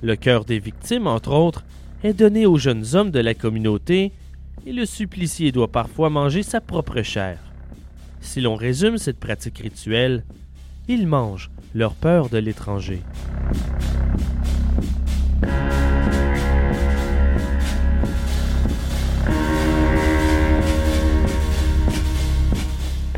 Le 0.00 0.14
cœur 0.14 0.44
des 0.44 0.60
victimes, 0.60 1.08
entre 1.08 1.32
autres, 1.32 1.64
est 2.04 2.14
donné 2.14 2.46
aux 2.46 2.56
jeunes 2.56 2.84
hommes 2.94 3.10
de 3.10 3.18
la 3.18 3.34
communauté 3.34 4.12
et 4.64 4.72
le 4.72 4.86
supplicié 4.86 5.50
doit 5.50 5.72
parfois 5.72 6.08
manger 6.08 6.44
sa 6.44 6.60
propre 6.60 7.02
chair. 7.02 7.47
Si 8.28 8.42
l'on 8.42 8.56
résume 8.56 8.98
cette 8.98 9.18
pratique 9.18 9.56
rituelle, 9.56 10.22
ils 10.86 11.06
mangent 11.06 11.50
leur 11.74 11.94
peur 11.94 12.28
de 12.28 12.36
l'étranger. 12.36 13.00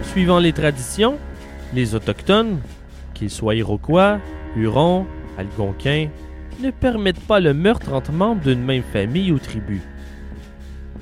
Suivant 0.05 0.39
les 0.39 0.53
traditions, 0.53 1.19
les 1.75 1.97
Autochtones, 1.97 2.61
qu'ils 3.13 3.31
soient 3.31 3.57
Iroquois, 3.57 4.21
Hurons, 4.55 5.07
Algonquins, 5.37 6.09
ne 6.63 6.71
permettent 6.71 7.27
pas 7.27 7.41
le 7.41 7.53
meurtre 7.53 7.95
entre 7.95 8.13
membres 8.13 8.43
d'une 8.43 8.63
même 8.63 8.85
famille 8.85 9.33
ou 9.33 9.41
tribu. 9.41 9.83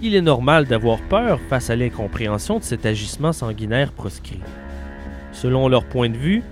Il 0.00 0.14
est 0.14 0.22
normal 0.22 0.66
d'avoir 0.66 1.00
peur 1.00 1.40
face 1.48 1.70
à 1.70 1.76
l'incompréhension 1.76 2.58
de 2.58 2.64
cet 2.64 2.86
agissement 2.86 3.32
sanguinaire 3.32 3.90
proscrit. 3.90 4.40
Selon 5.32 5.68
leur 5.68 5.84
point 5.84 6.08
de 6.08 6.16
vue, 6.16 6.42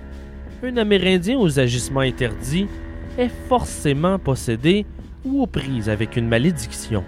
un 0.63 0.75
Amérindien 0.75 1.37
aux 1.37 1.59
agissements 1.59 2.01
interdits 2.01 2.67
est 3.17 3.31
forcément 3.47 4.19
possédé 4.19 4.85
ou 5.23 5.41
aux 5.41 5.47
prises 5.47 5.89
avec 5.89 6.17
une 6.17 6.27
malédiction. 6.27 7.05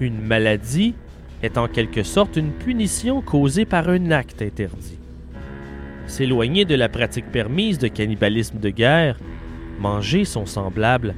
Une 0.00 0.20
maladie 0.20 0.94
est 1.42 1.58
en 1.58 1.66
quelque 1.66 2.04
sorte 2.04 2.36
une 2.36 2.52
punition 2.52 3.20
causée 3.20 3.64
par 3.64 3.88
un 3.88 4.12
acte 4.12 4.42
interdit. 4.42 4.98
S'éloigner 6.06 6.64
de 6.64 6.76
la 6.76 6.88
pratique 6.88 7.30
permise 7.32 7.78
de 7.78 7.88
cannibalisme 7.88 8.58
de 8.58 8.70
guerre 8.70 9.18
manger 9.80 10.24
son 10.24 10.46
semblable, 10.46 11.14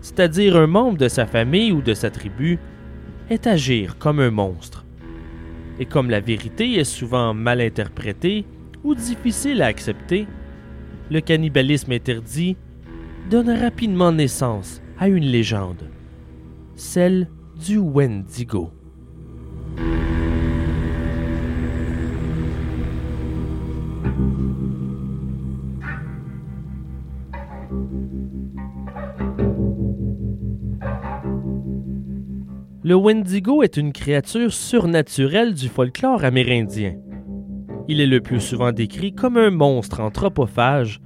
c'est-à-dire 0.00 0.56
un 0.56 0.66
membre 0.66 0.98
de 0.98 1.08
sa 1.08 1.26
famille 1.26 1.70
ou 1.72 1.82
de 1.82 1.94
sa 1.94 2.10
tribu, 2.10 2.58
est 3.30 3.46
agir 3.46 3.98
comme 3.98 4.20
un 4.20 4.30
monstre. 4.30 4.84
Et 5.78 5.86
comme 5.86 6.10
la 6.10 6.20
vérité 6.20 6.74
est 6.74 6.84
souvent 6.84 7.34
mal 7.34 7.60
interprétée 7.60 8.44
ou 8.84 8.94
difficile 8.94 9.62
à 9.62 9.66
accepter, 9.66 10.26
le 11.10 11.20
cannibalisme 11.20 11.92
interdit 11.92 12.56
donne 13.30 13.50
rapidement 13.50 14.12
naissance 14.12 14.80
à 14.98 15.08
une 15.08 15.24
légende, 15.24 15.88
celle 16.76 17.28
du 17.56 17.78
Wendigo. 17.78 18.70
Le 32.86 32.94
Wendigo 32.94 33.62
est 33.62 33.78
une 33.78 33.94
créature 33.94 34.52
surnaturelle 34.52 35.54
du 35.54 35.70
folklore 35.70 36.22
amérindien. 36.22 36.96
Il 37.88 37.98
est 37.98 38.06
le 38.06 38.20
plus 38.20 38.40
souvent 38.40 38.72
décrit 38.72 39.14
comme 39.14 39.38
un 39.38 39.48
monstre 39.48 40.00
anthropophage 40.00 41.00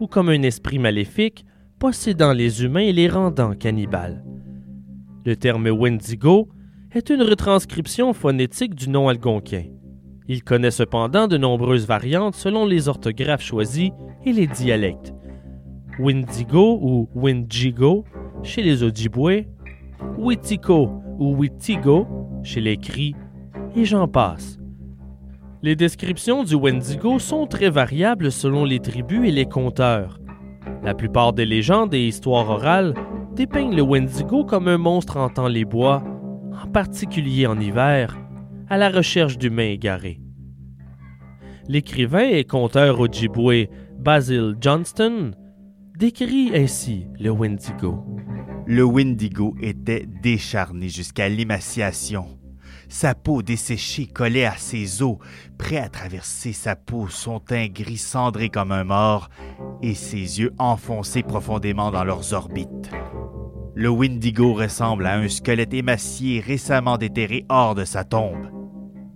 ou 0.00 0.08
comme 0.08 0.28
un 0.28 0.42
esprit 0.42 0.80
maléfique 0.80 1.46
possédant 1.78 2.32
les 2.32 2.64
humains 2.64 2.80
et 2.80 2.92
les 2.92 3.08
rendant 3.08 3.54
cannibales. 3.54 4.24
Le 5.24 5.36
terme 5.36 5.68
Wendigo 5.68 6.48
est 6.90 7.10
une 7.10 7.22
retranscription 7.22 8.12
phonétique 8.12 8.74
du 8.74 8.90
nom 8.90 9.08
algonquin. 9.08 9.66
Il 10.26 10.42
connaît 10.42 10.72
cependant 10.72 11.28
de 11.28 11.36
nombreuses 11.36 11.86
variantes 11.86 12.34
selon 12.34 12.66
les 12.66 12.88
orthographes 12.88 13.44
choisies 13.44 13.92
et 14.26 14.32
les 14.32 14.48
dialectes. 14.48 15.14
Wendigo 16.00 16.80
ou 16.82 17.08
Windigo 17.14 18.04
chez 18.42 18.62
les 18.62 18.82
Ojibwe, 18.82 19.44
Witiko 20.18 21.02
ou 21.18 21.36
Witigo 21.36 22.06
chez 22.42 22.60
les 22.60 22.76
Cris, 22.76 23.14
et 23.76 23.84
j'en 23.84 24.08
passe. 24.08 24.58
Les 25.62 25.76
descriptions 25.76 26.42
du 26.42 26.54
Wendigo 26.54 27.18
sont 27.18 27.46
très 27.46 27.68
variables 27.68 28.32
selon 28.32 28.64
les 28.64 28.78
tribus 28.78 29.28
et 29.28 29.30
les 29.30 29.44
conteurs. 29.44 30.18
La 30.82 30.94
plupart 30.94 31.34
des 31.34 31.44
légendes 31.44 31.92
et 31.92 32.06
histoires 32.06 32.48
orales 32.48 32.94
dépeignent 33.36 33.76
le 33.76 33.82
Wendigo 33.82 34.44
comme 34.44 34.68
un 34.68 34.78
monstre 34.78 35.18
hantant 35.18 35.48
les 35.48 35.66
bois, 35.66 36.02
en 36.64 36.66
particulier 36.66 37.46
en 37.46 37.60
hiver, 37.60 38.16
à 38.68 38.78
la 38.78 38.88
recherche 38.88 39.36
d'humains 39.36 39.64
égarés. 39.64 40.20
L'écrivain 41.68 42.28
et 42.28 42.44
conteur 42.44 42.98
Ojibwe 42.98 43.68
Basil 43.98 44.56
Johnston 44.60 45.32
décrit 45.98 46.52
ainsi 46.54 47.06
le 47.18 47.30
Wendigo. 47.30 48.02
Le 48.66 48.84
Wendigo 48.84 49.56
était 49.60 50.06
décharné 50.06 50.88
jusqu'à 50.88 51.28
l'émaciation. 51.28 52.38
Sa 52.88 53.14
peau 53.14 53.42
desséchée 53.42 54.06
collait 54.06 54.44
à 54.44 54.56
ses 54.56 55.02
os, 55.02 55.18
prêt 55.58 55.76
à 55.76 55.88
traverser 55.88 56.52
sa 56.52 56.74
peau, 56.74 57.08
son 57.08 57.38
teint 57.38 57.68
gris 57.68 57.96
cendré 57.96 58.48
comme 58.48 58.72
un 58.72 58.84
mort 58.84 59.28
et 59.80 59.94
ses 59.94 60.40
yeux 60.40 60.52
enfoncés 60.58 61.22
profondément 61.22 61.90
dans 61.90 62.04
leurs 62.04 62.32
orbites. 62.32 62.90
Le 63.74 63.88
Wendigo 63.88 64.54
ressemble 64.54 65.06
à 65.06 65.16
un 65.16 65.28
squelette 65.28 65.72
émacié 65.72 66.40
récemment 66.40 66.98
déterré 66.98 67.46
hors 67.48 67.74
de 67.74 67.84
sa 67.84 68.04
tombe. 68.04 68.50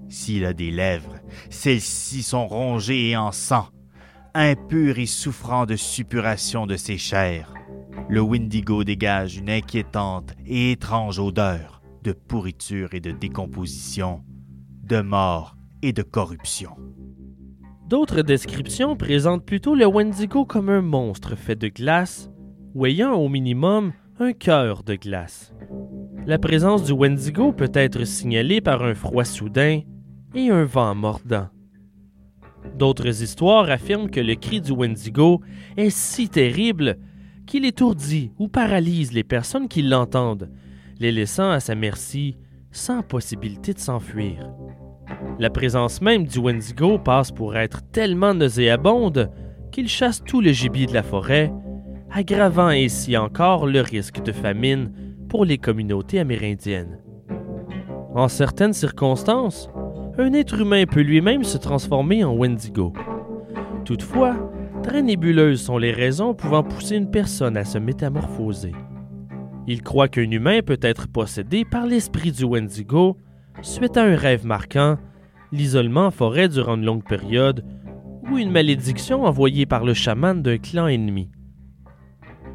S'il 0.09 0.45
a 0.45 0.53
des 0.53 0.71
lèvres, 0.71 1.17
celles-ci 1.51 2.23
sont 2.23 2.47
rongées 2.47 3.11
et 3.11 3.17
en 3.17 3.33
sang, 3.33 3.67
impur 4.35 4.99
et 4.99 5.07
souffrant 5.07 5.67
de 5.67 5.77
suppuration 5.77 6.67
de 6.67 6.77
ses 6.77 6.99
chairs. 6.99 7.53
Le 8.09 8.21
Wendigo 8.21 8.85
dégage 8.85 9.37
une 9.37 9.51
inquiétante 9.51 10.35
et 10.47 10.73
étrange 10.73 11.19
odeur 11.19 11.83
de 12.03 12.13
pourriture 12.13 12.95
et 12.95 13.01
de 13.01 13.11
décomposition, 13.11 14.23
de 14.83 15.01
mort 15.01 15.57
et 15.83 15.93
de 15.93 16.03
corruption. 16.03 16.77
D'autres 17.89 18.23
descriptions 18.23 18.97
présentent 18.97 19.45
plutôt 19.45 19.75
le 19.75 19.87
Wendigo 19.87 20.45
comme 20.45 20.69
un 20.69 20.83
monstre 20.83 21.37
fait 21.37 21.57
de 21.57 21.69
glace 21.69 22.31
ou 22.75 22.87
ayant 22.87 23.15
au 23.15 23.29
minimum 23.29 23.93
un 24.19 24.33
cœur 24.33 24.83
de 24.83 24.95
glace. 24.95 25.55
La 26.27 26.39
présence 26.39 26.85
du 26.85 26.93
Wendigo 26.93 27.53
peut 27.53 27.73
être 27.75 28.05
signalée 28.05 28.61
par 28.61 28.83
un 28.83 28.95
froid 28.95 29.25
soudain 29.25 29.81
et 30.35 30.51
un 30.51 30.65
vent 30.65 30.95
mordant. 30.95 31.49
D'autres 32.79 33.23
histoires 33.23 33.71
affirment 33.71 34.11
que 34.11 34.21
le 34.21 34.35
cri 34.35 34.61
du 34.61 34.73
Wendigo 34.73 35.41
est 35.77 35.91
si 35.91 36.29
terrible 36.29 36.99
qu'il 37.47 37.65
étourdit 37.65 38.33
ou 38.39 38.49
paralyse 38.49 39.13
les 39.13 39.25
personnes 39.25 39.69
qui 39.69 39.83
l'entendent, 39.83 40.51
les 40.99 41.13
laissant 41.13 41.51
à 41.51 41.61
sa 41.61 41.75
merci 41.75 42.37
sans 42.71 43.03
possibilité 43.03 43.73
de 43.73 43.79
s'enfuir. 43.79 44.51
La 45.39 45.51
présence 45.51 46.01
même 46.01 46.27
du 46.27 46.39
Wendigo 46.39 46.99
passe 46.99 47.31
pour 47.31 47.57
être 47.57 47.83
tellement 47.91 48.35
nauséabonde 48.35 49.31
qu'il 49.71 49.89
chasse 49.89 50.23
tout 50.23 50.41
le 50.41 50.53
gibier 50.53 50.87
de 50.87 50.95
la 50.95 51.03
forêt 51.03 51.53
aggravant 52.15 52.69
ainsi 52.69 53.17
encore 53.17 53.67
le 53.67 53.81
risque 53.81 54.23
de 54.23 54.31
famine 54.31 54.93
pour 55.29 55.45
les 55.45 55.59
communautés 55.59 56.21
amérindiennes. 56.21 56.99
En 58.15 58.29
certaines 58.29 58.73
circonstances, 58.73 59.69
un 60.17 60.33
être 60.33 60.61
humain 60.61 60.85
peut 60.87 61.01
lui-même 61.01 61.43
se 61.43 61.59
transformer 61.59 62.23
en 62.23 62.33
Wendigo. 62.37 62.93
Toutefois, 63.85 64.37
très 64.85 65.03
nébuleuses 65.03 65.63
sont 65.63 65.79
les 65.79 65.93
raisons 65.93 66.35
pouvant 66.35 66.63
pousser 66.63 66.97
une 66.97 67.11
personne 67.11 67.57
à 67.57 67.65
se 67.65 67.79
métamorphoser. 67.79 68.73
Il 69.67 69.83
croit 69.83 70.09
qu'un 70.09 70.31
humain 70.31 70.61
peut 70.61 70.79
être 70.83 71.09
possédé 71.09 71.65
par 71.65 71.87
l'esprit 71.87 72.31
du 72.31 72.45
Wendigo 72.45 73.17
suite 73.63 73.97
à 73.97 74.05
un 74.05 74.15
rêve 74.15 74.45
marquant, 74.45 74.99
l'isolement 75.53 76.07
en 76.07 76.11
forêt 76.11 76.49
durant 76.49 76.77
une 76.77 76.85
longue 76.85 77.09
période 77.09 77.65
ou 78.31 78.37
une 78.37 78.51
malédiction 78.51 79.25
envoyée 79.25 79.65
par 79.65 79.85
le 79.85 79.95
chaman 79.95 80.43
d'un 80.43 80.59
clan 80.59 80.87
ennemi. 80.87 81.31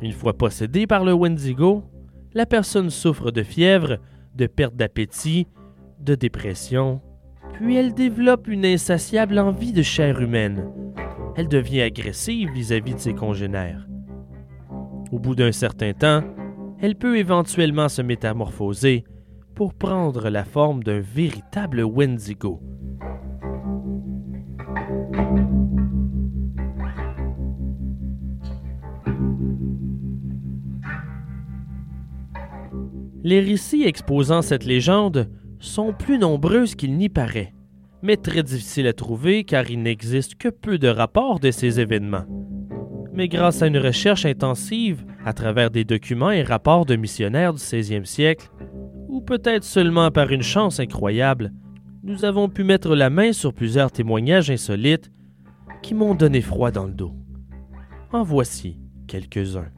Une 0.01 0.13
fois 0.13 0.37
possédée 0.37 0.85
par 0.85 1.03
le 1.03 1.13
Wendigo, 1.13 1.83
la 2.33 2.45
personne 2.45 2.91
souffre 2.91 3.31
de 3.31 3.41
fièvre, 3.41 3.97
de 4.35 4.45
perte 4.45 4.75
d'appétit, 4.75 5.47
de 5.99 6.13
dépression, 6.13 7.01
puis 7.59 7.75
elle 7.75 7.93
développe 7.93 8.47
une 8.47 8.65
insatiable 8.65 9.37
envie 9.37 9.73
de 9.73 9.81
chair 9.81 10.21
humaine. 10.21 10.71
Elle 11.35 11.49
devient 11.49 11.81
agressive 11.81 12.49
vis-à-vis 12.51 12.93
de 12.93 12.99
ses 12.99 13.13
congénères. 13.13 13.85
Au 15.11 15.19
bout 15.19 15.35
d'un 15.35 15.51
certain 15.51 15.91
temps, 15.91 16.23
elle 16.79 16.95
peut 16.95 17.17
éventuellement 17.17 17.89
se 17.89 18.01
métamorphoser 18.01 19.03
pour 19.55 19.73
prendre 19.73 20.29
la 20.29 20.45
forme 20.45 20.83
d'un 20.83 21.01
véritable 21.01 21.83
Wendigo. 21.83 22.61
Les 33.21 33.41
récits 33.41 33.83
exposant 33.83 34.41
cette 34.41 34.63
légende 34.63 35.29
sont 35.59 35.93
plus 35.93 36.17
nombreuses 36.17 36.75
qu'il 36.75 36.95
n'y 36.97 37.09
paraît, 37.09 37.53
mais 38.01 38.17
très 38.17 38.43
difficiles 38.43 38.87
à 38.87 38.93
trouver 38.93 39.43
car 39.43 39.69
il 39.69 39.81
n'existe 39.81 40.35
que 40.35 40.49
peu 40.49 40.77
de 40.77 40.87
rapports 40.87 41.39
de 41.39 41.51
ces 41.51 41.79
événements. 41.79 42.25
Mais 43.13 43.27
grâce 43.27 43.61
à 43.61 43.67
une 43.67 43.77
recherche 43.77 44.25
intensive 44.25 45.03
à 45.25 45.33
travers 45.33 45.71
des 45.71 45.83
documents 45.83 46.31
et 46.31 46.43
rapports 46.43 46.85
de 46.85 46.95
missionnaires 46.95 47.53
du 47.53 47.59
16e 47.59 48.05
siècle, 48.05 48.49
ou 49.09 49.21
peut-être 49.21 49.63
seulement 49.63 50.11
par 50.11 50.31
une 50.31 50.43
chance 50.43 50.79
incroyable, 50.79 51.51
nous 52.03 52.23
avons 52.23 52.47
pu 52.47 52.63
mettre 52.63 52.95
la 52.95 53.09
main 53.09 53.33
sur 53.33 53.53
plusieurs 53.53 53.91
témoignages 53.91 54.49
insolites 54.49 55.11
qui 55.81 55.93
m'ont 55.93 56.15
donné 56.15 56.41
froid 56.41 56.71
dans 56.71 56.85
le 56.85 56.93
dos. 56.93 57.13
En 58.11 58.23
voici 58.23 58.77
quelques-uns. 59.07 59.69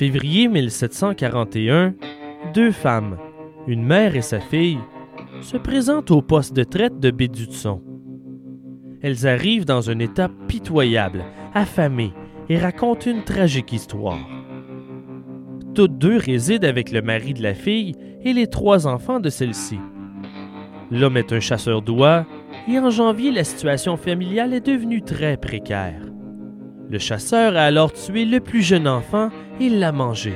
Février 0.00 0.48
1741, 0.48 1.92
deux 2.54 2.70
femmes, 2.70 3.18
une 3.66 3.84
mère 3.84 4.16
et 4.16 4.22
sa 4.22 4.40
fille, 4.40 4.78
se 5.42 5.58
présentent 5.58 6.10
au 6.10 6.22
poste 6.22 6.56
de 6.56 6.64
traite 6.64 6.98
de 7.00 7.10
Bédutson. 7.10 7.82
Elles 9.02 9.26
arrivent 9.26 9.66
dans 9.66 9.90
un 9.90 9.98
état 9.98 10.30
pitoyable, 10.48 11.22
affamées, 11.52 12.14
et 12.48 12.56
racontent 12.56 13.10
une 13.10 13.24
tragique 13.24 13.74
histoire. 13.74 14.26
Toutes 15.74 15.98
deux 15.98 16.16
résident 16.16 16.66
avec 16.66 16.92
le 16.92 17.02
mari 17.02 17.34
de 17.34 17.42
la 17.42 17.52
fille 17.52 17.94
et 18.22 18.32
les 18.32 18.46
trois 18.46 18.86
enfants 18.86 19.20
de 19.20 19.28
celle-ci. 19.28 19.78
L'homme 20.90 21.18
est 21.18 21.34
un 21.34 21.40
chasseur 21.40 21.82
d'oies 21.82 22.24
et 22.68 22.78
en 22.78 22.88
janvier, 22.88 23.32
la 23.32 23.44
situation 23.44 23.98
familiale 23.98 24.54
est 24.54 24.66
devenue 24.66 25.02
très 25.02 25.36
précaire. 25.36 26.00
Le 26.90 26.98
chasseur 26.98 27.56
a 27.56 27.60
alors 27.60 27.92
tué 27.92 28.24
le 28.24 28.40
plus 28.40 28.62
jeune 28.62 28.88
enfant 28.88 29.28
et 29.60 29.68
l'a 29.68 29.92
mangé. 29.92 30.32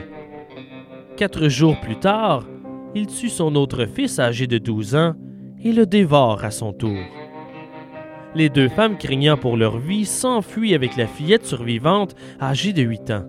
Quatre 1.16 1.48
jours 1.48 1.80
plus 1.80 1.96
tard, 1.96 2.46
il 2.94 3.08
tue 3.08 3.28
son 3.28 3.56
autre 3.56 3.86
fils 3.86 4.20
âgé 4.20 4.46
de 4.46 4.58
12 4.58 4.94
ans 4.94 5.14
et 5.64 5.72
le 5.72 5.84
dévore 5.84 6.44
à 6.44 6.52
son 6.52 6.72
tour. 6.72 6.96
Les 8.36 8.50
deux 8.50 8.68
femmes, 8.68 8.96
craignant 8.96 9.36
pour 9.36 9.56
leur 9.56 9.78
vie, 9.78 10.04
s'enfuient 10.04 10.76
avec 10.76 10.96
la 10.96 11.08
fillette 11.08 11.44
survivante 11.44 12.14
âgée 12.40 12.72
de 12.72 12.82
8 12.82 13.10
ans. 13.10 13.24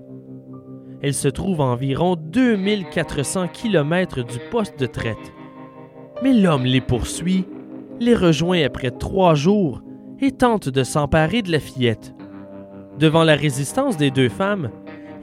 Elle 1.01 1.15
se 1.15 1.27
trouve 1.27 1.61
à 1.61 1.65
environ 1.65 2.15
2400 2.15 3.47
km 3.47 4.23
du 4.23 4.37
poste 4.51 4.79
de 4.79 4.85
traite. 4.85 5.33
Mais 6.21 6.33
l'homme 6.33 6.65
les 6.65 6.81
poursuit, 6.81 7.45
les 7.99 8.13
rejoint 8.13 8.63
après 8.63 8.91
trois 8.91 9.33
jours 9.33 9.81
et 10.21 10.31
tente 10.31 10.69
de 10.69 10.83
s'emparer 10.83 11.41
de 11.41 11.51
la 11.51 11.59
fillette. 11.59 12.13
Devant 12.99 13.23
la 13.25 13.35
résistance 13.35 13.97
des 13.97 14.09
deux 14.09 14.29
femmes, 14.29 14.69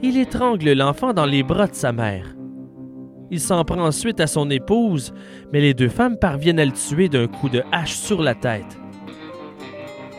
il 0.03 0.17
étrangle 0.17 0.73
l'enfant 0.73 1.13
dans 1.13 1.25
les 1.25 1.41
bras 1.41 1.67
de 1.67 1.73
sa 1.73 1.91
mère. 1.91 2.35
Il 3.31 3.39
s'en 3.39 3.63
prend 3.65 3.83
ensuite 3.83 4.19
à 4.19 4.27
son 4.27 4.51
épouse, 4.51 5.11
mais 5.51 5.59
les 5.59 5.73
deux 5.73 5.89
femmes 5.89 6.17
parviennent 6.17 6.59
à 6.59 6.65
le 6.65 6.71
tuer 6.71 7.09
d'un 7.09 7.25
coup 7.25 7.49
de 7.49 7.63
hache 7.71 7.95
sur 7.95 8.21
la 8.21 8.35
tête. 8.35 8.77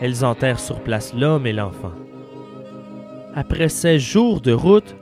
Elles 0.00 0.24
enterrent 0.24 0.58
sur 0.58 0.80
place 0.80 1.14
l'homme 1.14 1.46
et 1.46 1.52
l'enfant. 1.52 1.92
Après 3.36 3.68
16 3.68 4.00
jours 4.00 4.40
de 4.40 4.52
route, 4.52 4.96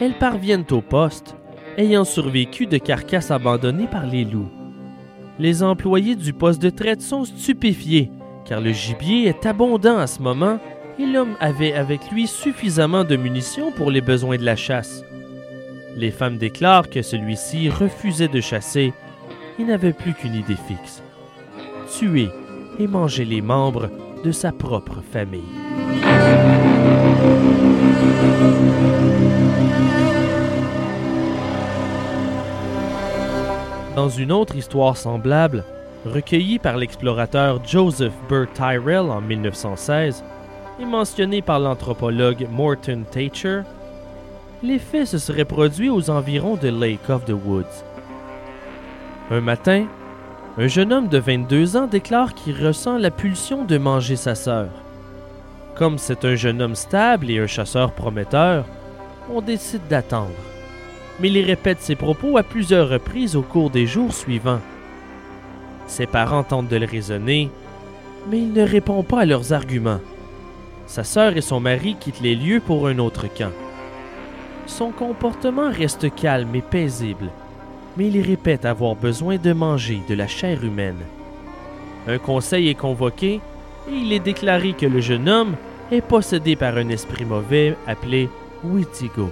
elles 0.00 0.16
parviennent 0.16 0.64
au 0.70 0.80
poste, 0.80 1.36
ayant 1.76 2.04
survécu 2.04 2.66
de 2.66 2.78
carcasses 2.78 3.30
abandonnées 3.30 3.88
par 3.88 4.06
les 4.06 4.24
loups. 4.24 4.50
Les 5.38 5.62
employés 5.62 6.16
du 6.16 6.32
poste 6.32 6.62
de 6.62 6.70
traite 6.70 7.02
sont 7.02 7.24
stupéfiés, 7.24 8.10
car 8.46 8.62
le 8.62 8.72
gibier 8.72 9.26
est 9.26 9.44
abondant 9.44 9.98
à 9.98 10.06
ce 10.06 10.22
moment 10.22 10.58
et 11.00 11.06
l'homme 11.06 11.36
avait 11.40 11.72
avec 11.72 12.10
lui 12.10 12.26
suffisamment 12.26 13.04
de 13.04 13.16
munitions 13.16 13.72
pour 13.72 13.90
les 13.90 14.00
besoins 14.00 14.36
de 14.36 14.44
la 14.44 14.56
chasse. 14.56 15.02
Les 15.96 16.10
femmes 16.10 16.36
déclarent 16.36 16.90
que 16.90 17.02
celui-ci 17.02 17.68
refusait 17.70 18.28
de 18.28 18.40
chasser 18.40 18.92
et 19.58 19.64
n'avait 19.64 19.92
plus 19.92 20.14
qu'une 20.14 20.34
idée 20.34 20.56
fixe 20.68 21.02
tuer 21.90 22.28
et 22.78 22.86
manger 22.86 23.24
les 23.24 23.42
membres 23.42 23.90
de 24.24 24.32
sa 24.32 24.52
propre 24.52 25.00
famille. 25.00 25.42
Dans 33.96 34.08
une 34.08 34.32
autre 34.32 34.56
histoire 34.56 34.96
semblable, 34.96 35.64
recueillie 36.06 36.58
par 36.58 36.76
l'explorateur 36.76 37.62
Joseph 37.64 38.14
Burr 38.28 38.46
Tyrrell 38.54 39.10
en 39.10 39.20
1916, 39.20 40.24
et 40.80 40.86
mentionné 40.86 41.42
par 41.42 41.60
l'anthropologue 41.60 42.46
Morton 42.50 43.04
Thatcher, 43.10 43.62
les 44.62 44.78
faits 44.78 45.06
se 45.06 45.18
seraient 45.18 45.44
produits 45.44 45.90
aux 45.90 46.10
environs 46.10 46.56
de 46.56 46.68
Lake 46.68 47.08
of 47.08 47.24
the 47.24 47.32
Woods. 47.32 47.84
Un 49.30 49.40
matin, 49.40 49.86
un 50.58 50.66
jeune 50.66 50.92
homme 50.92 51.08
de 51.08 51.18
22 51.18 51.76
ans 51.76 51.86
déclare 51.86 52.34
qu'il 52.34 52.64
ressent 52.64 52.98
la 52.98 53.10
pulsion 53.10 53.64
de 53.64 53.78
manger 53.78 54.16
sa 54.16 54.34
sœur. 54.34 54.68
Comme 55.74 55.98
c'est 55.98 56.24
un 56.24 56.34
jeune 56.34 56.60
homme 56.60 56.74
stable 56.74 57.30
et 57.30 57.38
un 57.38 57.46
chasseur 57.46 57.92
prometteur, 57.92 58.64
on 59.32 59.40
décide 59.40 59.86
d'attendre. 59.88 60.30
Mais 61.20 61.28
il 61.28 61.44
répète 61.44 61.80
ses 61.80 61.96
propos 61.96 62.36
à 62.38 62.42
plusieurs 62.42 62.88
reprises 62.88 63.36
au 63.36 63.42
cours 63.42 63.70
des 63.70 63.86
jours 63.86 64.12
suivants. 64.12 64.60
Ses 65.86 66.06
parents 66.06 66.42
tentent 66.42 66.68
de 66.68 66.76
le 66.76 66.86
raisonner, 66.86 67.50
mais 68.30 68.38
il 68.38 68.52
ne 68.52 68.62
répond 68.62 69.02
pas 69.02 69.20
à 69.20 69.26
leurs 69.26 69.52
arguments. 69.52 70.00
Sa 70.90 71.04
sœur 71.04 71.36
et 71.36 71.40
son 71.40 71.60
mari 71.60 71.94
quittent 71.94 72.20
les 72.20 72.34
lieux 72.34 72.58
pour 72.58 72.88
un 72.88 72.98
autre 72.98 73.32
camp. 73.32 73.52
Son 74.66 74.90
comportement 74.90 75.70
reste 75.70 76.12
calme 76.12 76.52
et 76.56 76.62
paisible, 76.62 77.30
mais 77.96 78.08
il 78.08 78.20
répète 78.20 78.64
avoir 78.64 78.96
besoin 78.96 79.36
de 79.36 79.52
manger 79.52 80.00
de 80.08 80.14
la 80.16 80.26
chair 80.26 80.64
humaine. 80.64 80.98
Un 82.08 82.18
conseil 82.18 82.70
est 82.70 82.74
convoqué 82.74 83.34
et 83.88 83.94
il 83.94 84.12
est 84.12 84.18
déclaré 84.18 84.72
que 84.72 84.86
le 84.86 84.98
jeune 84.98 85.28
homme 85.28 85.54
est 85.92 86.00
possédé 86.00 86.56
par 86.56 86.76
un 86.76 86.88
esprit 86.88 87.24
mauvais 87.24 87.76
appelé 87.86 88.28
Witigo. 88.64 89.30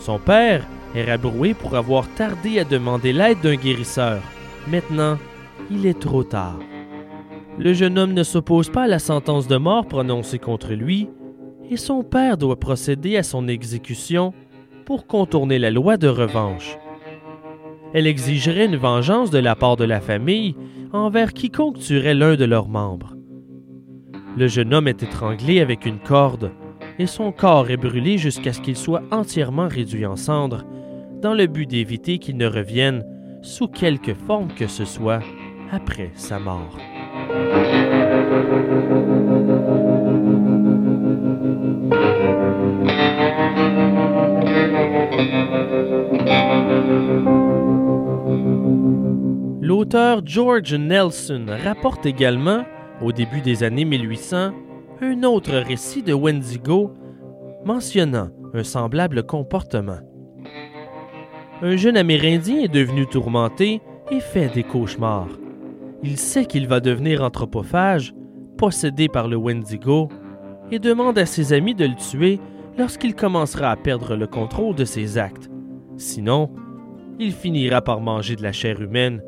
Son 0.00 0.18
père 0.18 0.66
est 0.96 1.04
rabroué 1.04 1.54
pour 1.54 1.76
avoir 1.76 2.08
tardé 2.16 2.58
à 2.58 2.64
demander 2.64 3.12
l'aide 3.12 3.42
d'un 3.42 3.54
guérisseur. 3.54 4.20
Maintenant, 4.66 5.18
il 5.70 5.86
est 5.86 6.00
trop 6.00 6.24
tard. 6.24 6.58
Le 7.58 7.72
jeune 7.72 7.98
homme 7.98 8.12
ne 8.12 8.22
s'oppose 8.22 8.68
pas 8.68 8.82
à 8.82 8.88
la 8.88 8.98
sentence 8.98 9.48
de 9.48 9.56
mort 9.56 9.86
prononcée 9.86 10.38
contre 10.38 10.74
lui, 10.74 11.08
et 11.70 11.76
son 11.76 12.02
père 12.02 12.36
doit 12.36 12.60
procéder 12.60 13.16
à 13.16 13.22
son 13.22 13.48
exécution 13.48 14.34
pour 14.84 15.06
contourner 15.06 15.58
la 15.58 15.70
loi 15.70 15.96
de 15.96 16.08
revanche. 16.08 16.78
Elle 17.94 18.06
exigerait 18.06 18.66
une 18.66 18.76
vengeance 18.76 19.30
de 19.30 19.38
la 19.38 19.56
part 19.56 19.76
de 19.76 19.84
la 19.84 20.00
famille 20.00 20.54
envers 20.92 21.32
quiconque 21.32 21.78
tuerait 21.78 22.14
l'un 22.14 22.36
de 22.36 22.44
leurs 22.44 22.68
membres. 22.68 23.14
Le 24.36 24.48
jeune 24.48 24.74
homme 24.74 24.88
est 24.88 25.02
étranglé 25.02 25.60
avec 25.60 25.86
une 25.86 25.98
corde 25.98 26.52
et 26.98 27.06
son 27.06 27.32
corps 27.32 27.70
est 27.70 27.78
brûlé 27.78 28.18
jusqu'à 28.18 28.52
ce 28.52 28.60
qu'il 28.60 28.76
soit 28.76 29.02
entièrement 29.10 29.68
réduit 29.68 30.06
en 30.06 30.16
cendres, 30.16 30.64
dans 31.22 31.34
le 31.34 31.46
but 31.46 31.66
d'éviter 31.66 32.18
qu'il 32.18 32.36
ne 32.36 32.46
revienne, 32.46 33.04
sous 33.42 33.68
quelque 33.68 34.14
forme 34.14 34.48
que 34.48 34.66
ce 34.66 34.84
soit, 34.84 35.20
après 35.72 36.10
sa 36.14 36.38
mort. 36.38 36.76
L'auteur 49.60 50.22
George 50.24 50.74
Nelson 50.74 51.46
rapporte 51.64 52.06
également, 52.06 52.64
au 53.02 53.12
début 53.12 53.40
des 53.40 53.62
années 53.62 53.84
1800, 53.84 54.52
un 55.00 55.22
autre 55.22 55.56
récit 55.56 56.02
de 56.02 56.12
Wendigo 56.12 56.92
mentionnant 57.64 58.30
un 58.54 58.62
semblable 58.62 59.24
comportement. 59.24 59.98
Un 61.62 61.76
jeune 61.76 61.96
Amérindien 61.96 62.60
est 62.60 62.72
devenu 62.72 63.06
tourmenté 63.06 63.80
et 64.10 64.20
fait 64.20 64.52
des 64.54 64.62
cauchemars. 64.62 65.28
Il 66.06 66.18
sait 66.18 66.44
qu'il 66.44 66.68
va 66.68 66.78
devenir 66.78 67.24
anthropophage, 67.24 68.14
possédé 68.58 69.08
par 69.08 69.26
le 69.26 69.34
Wendigo, 69.34 70.08
et 70.70 70.78
demande 70.78 71.18
à 71.18 71.26
ses 71.26 71.52
amis 71.52 71.74
de 71.74 71.84
le 71.84 71.96
tuer 71.96 72.38
lorsqu'il 72.78 73.16
commencera 73.16 73.72
à 73.72 73.76
perdre 73.76 74.14
le 74.14 74.28
contrôle 74.28 74.76
de 74.76 74.84
ses 74.84 75.18
actes. 75.18 75.50
Sinon, 75.96 76.52
il 77.18 77.32
finira 77.32 77.82
par 77.82 78.00
manger 78.00 78.36
de 78.36 78.44
la 78.44 78.52
chair 78.52 78.80
humaine 78.80 79.20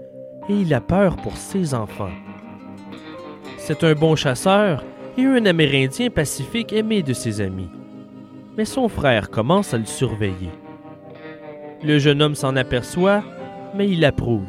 et 0.48 0.54
il 0.54 0.72
a 0.72 0.80
peur 0.80 1.16
pour 1.16 1.36
ses 1.36 1.74
enfants. 1.74 2.12
C'est 3.56 3.82
un 3.82 3.94
bon 3.94 4.14
chasseur 4.14 4.84
et 5.16 5.24
un 5.24 5.46
Amérindien 5.46 6.10
pacifique 6.10 6.72
aimé 6.72 7.02
de 7.02 7.12
ses 7.12 7.40
amis. 7.40 7.70
Mais 8.56 8.64
son 8.64 8.88
frère 8.88 9.30
commence 9.30 9.74
à 9.74 9.78
le 9.78 9.84
surveiller. 9.84 10.50
Le 11.82 11.98
jeune 11.98 12.22
homme 12.22 12.36
s'en 12.36 12.54
aperçoit, 12.54 13.24
mais 13.74 13.88
il 13.88 14.04
approuve. 14.04 14.46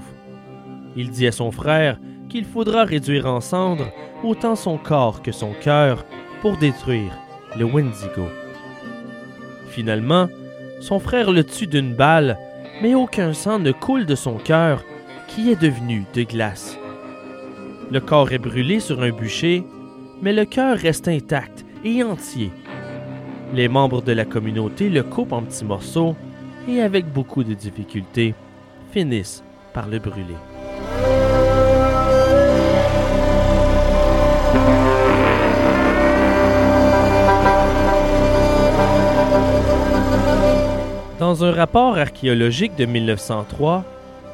Il 0.96 1.10
dit 1.10 1.26
à 1.26 1.32
son 1.32 1.50
frère 1.50 2.00
qu'il 2.30 2.46
faudra 2.46 2.84
réduire 2.86 3.26
en 3.26 3.42
cendres 3.42 3.92
autant 4.24 4.56
son 4.56 4.78
corps 4.78 5.22
que 5.22 5.32
son 5.32 5.54
cœur 5.54 6.06
pour 6.42 6.58
détruire 6.58 7.18
le 7.58 7.66
Wendigo. 7.66 8.28
Finalement, 9.70 10.28
son 10.80 11.00
frère 11.00 11.32
le 11.32 11.44
tue 11.44 11.68
d'une 11.68 11.94
balle, 11.94 12.38
mais 12.82 12.96
aucun 12.96 13.34
sang 13.34 13.60
ne 13.60 13.72
coule 13.72 14.06
de 14.06 14.16
son 14.16 14.38
cœur 14.38 14.84
qui 15.28 15.52
est 15.52 15.62
devenu 15.62 16.06
de 16.14 16.24
glace. 16.24 16.78
Le 17.92 18.00
corps 18.00 18.32
est 18.32 18.40
brûlé 18.40 18.80
sur 18.80 19.02
un 19.02 19.12
bûcher, 19.12 19.64
mais 20.22 20.34
le 20.34 20.46
cœur 20.46 20.78
reste 20.78 21.08
intact 21.08 21.66
et 21.84 22.04
entier. 22.04 22.52
Les 23.54 23.68
membres 23.68 24.02
de 24.02 24.12
la 24.12 24.26
communauté 24.26 24.90
le 24.90 25.04
coupent 25.04 25.34
en 25.34 25.42
petits 25.42 25.66
morceaux 25.66 26.16
et 26.68 26.82
avec 26.82 27.12
beaucoup 27.12 27.44
de 27.44 27.54
difficultés 27.54 28.36
finissent 28.92 29.44
par 29.74 29.88
le 29.88 30.00
brûler. 30.00 30.49
Dans 41.30 41.46
un 41.46 41.52
rapport 41.52 41.96
archéologique 41.96 42.76
de 42.76 42.86
1903, 42.86 43.84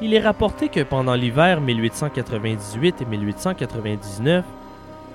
il 0.00 0.14
est 0.14 0.20
rapporté 0.20 0.70
que 0.70 0.80
pendant 0.80 1.12
l'hiver 1.12 1.60
1898 1.60 3.02
et 3.02 3.04
1899, 3.04 4.42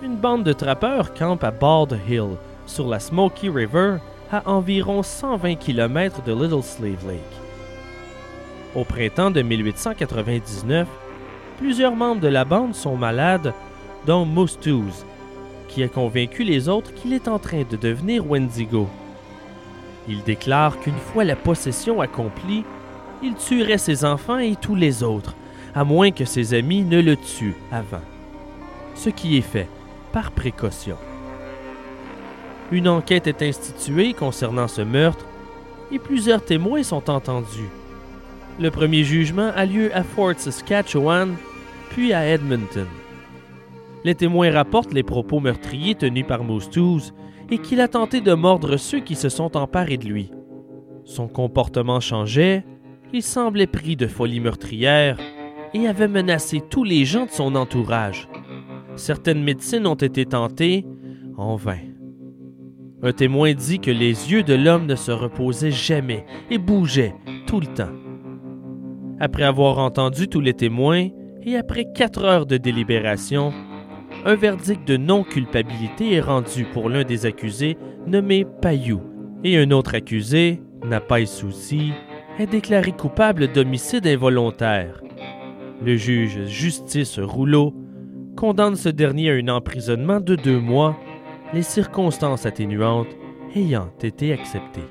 une 0.03 0.15
bande 0.15 0.43
de 0.43 0.53
trappeurs 0.53 1.11
campe 1.15 1.43
à 1.43 1.49
Bald 1.49 1.99
Hill, 2.07 2.37
sur 2.67 2.87
la 2.87 2.99
Smoky 2.99 3.49
River, 3.49 3.95
à 4.31 4.47
environ 4.47 5.01
120 5.01 5.55
km 5.55 6.21
de 6.21 6.31
Little 6.33 6.61
Slave 6.61 7.07
Lake. 7.07 7.19
Au 8.75 8.83
printemps 8.83 9.31
de 9.31 9.41
1899, 9.41 10.87
plusieurs 11.57 11.95
membres 11.95 12.21
de 12.21 12.27
la 12.27 12.45
bande 12.45 12.75
sont 12.75 12.95
malades, 12.95 13.55
dont 14.05 14.23
Moustooz, 14.23 15.03
qui 15.67 15.81
a 15.81 15.87
convaincu 15.87 16.43
les 16.43 16.69
autres 16.69 16.93
qu'il 16.93 17.13
est 17.13 17.27
en 17.27 17.39
train 17.39 17.63
de 17.67 17.75
devenir 17.75 18.29
Wendigo. 18.29 18.87
Il 20.07 20.23
déclare 20.23 20.79
qu'une 20.79 20.97
fois 20.97 21.23
la 21.23 21.35
possession 21.35 22.01
accomplie, 22.01 22.63
il 23.23 23.35
tuerait 23.35 23.77
ses 23.77 24.03
enfants 24.03 24.39
et 24.39 24.55
tous 24.55 24.75
les 24.75 25.03
autres, 25.03 25.35
à 25.75 25.83
moins 25.83 26.11
que 26.11 26.25
ses 26.25 26.53
amis 26.53 26.83
ne 26.83 27.01
le 27.01 27.15
tuent 27.15 27.55
avant. 27.71 28.01
Ce 28.95 29.09
qui 29.09 29.37
est 29.37 29.41
fait 29.41 29.67
par 30.11 30.31
précaution. 30.31 30.97
Une 32.71 32.87
enquête 32.87 33.27
est 33.27 33.41
instituée 33.41 34.13
concernant 34.13 34.67
ce 34.67 34.81
meurtre 34.81 35.25
et 35.91 35.99
plusieurs 35.99 36.43
témoins 36.43 36.83
sont 36.83 37.09
entendus. 37.09 37.69
Le 38.59 38.71
premier 38.71 39.03
jugement 39.03 39.51
a 39.55 39.65
lieu 39.65 39.95
à 39.95 40.03
Fort 40.03 40.33
Saskatchewan, 40.37 41.35
puis 41.89 42.13
à 42.13 42.27
Edmonton. 42.27 42.87
Les 44.03 44.15
témoins 44.15 44.51
rapportent 44.51 44.93
les 44.93 45.03
propos 45.03 45.39
meurtriers 45.39 45.95
tenus 45.95 46.25
par 46.25 46.43
Moustooz 46.43 47.13
et 47.51 47.57
qu'il 47.57 47.81
a 47.81 47.87
tenté 47.87 48.21
de 48.21 48.33
mordre 48.33 48.77
ceux 48.77 49.01
qui 49.01 49.15
se 49.15 49.29
sont 49.29 49.57
emparés 49.57 49.97
de 49.97 50.07
lui. 50.07 50.31
Son 51.03 51.27
comportement 51.27 51.99
changeait, 51.99 52.65
il 53.13 53.21
semblait 53.21 53.67
pris 53.67 53.97
de 53.97 54.07
folie 54.07 54.39
meurtrière 54.39 55.17
et 55.73 55.87
avait 55.87 56.07
menacé 56.07 56.61
tous 56.61 56.83
les 56.83 57.05
gens 57.05 57.25
de 57.25 57.31
son 57.31 57.55
entourage. 57.55 58.29
Certaines 58.95 59.43
médecines 59.43 59.87
ont 59.87 59.95
été 59.95 60.25
tentées, 60.25 60.85
en 61.37 61.55
vain. 61.55 61.79
Un 63.03 63.13
témoin 63.13 63.53
dit 63.53 63.79
que 63.79 63.91
les 63.91 64.31
yeux 64.31 64.43
de 64.43 64.53
l'homme 64.53 64.85
ne 64.85 64.95
se 64.95 65.11
reposaient 65.11 65.71
jamais 65.71 66.25
et 66.49 66.57
bougeaient 66.57 67.15
tout 67.47 67.59
le 67.59 67.67
temps. 67.67 67.91
Après 69.19 69.43
avoir 69.43 69.79
entendu 69.79 70.27
tous 70.27 70.39
les 70.39 70.53
témoins 70.53 71.07
et 71.43 71.55
après 71.55 71.85
quatre 71.93 72.23
heures 72.23 72.45
de 72.45 72.57
délibération, 72.57 73.51
un 74.25 74.35
verdict 74.35 74.87
de 74.87 74.97
non-culpabilité 74.97 76.13
est 76.13 76.21
rendu 76.21 76.65
pour 76.65 76.89
l'un 76.89 77.03
des 77.03 77.25
accusés 77.25 77.77
nommé 78.07 78.45
Payou 78.61 79.01
et 79.43 79.57
un 79.57 79.71
autre 79.71 79.95
accusé, 79.95 80.61
Napai 80.85 81.25
Souci, 81.25 81.91
est 82.39 82.47
déclaré 82.47 82.91
coupable 82.91 83.51
d'homicide 83.51 84.07
involontaire. 84.07 85.01
Le 85.83 85.95
juge 85.95 86.45
Justice 86.45 87.19
Rouleau 87.19 87.73
condamne 88.35 88.75
ce 88.75 88.89
dernier 88.89 89.31
à 89.31 89.33
un 89.33 89.47
emprisonnement 89.47 90.19
de 90.19 90.35
deux 90.35 90.59
mois, 90.59 90.95
les 91.53 91.63
circonstances 91.63 92.45
atténuantes 92.45 93.15
ayant 93.55 93.89
été 94.01 94.33
acceptées. 94.33 94.81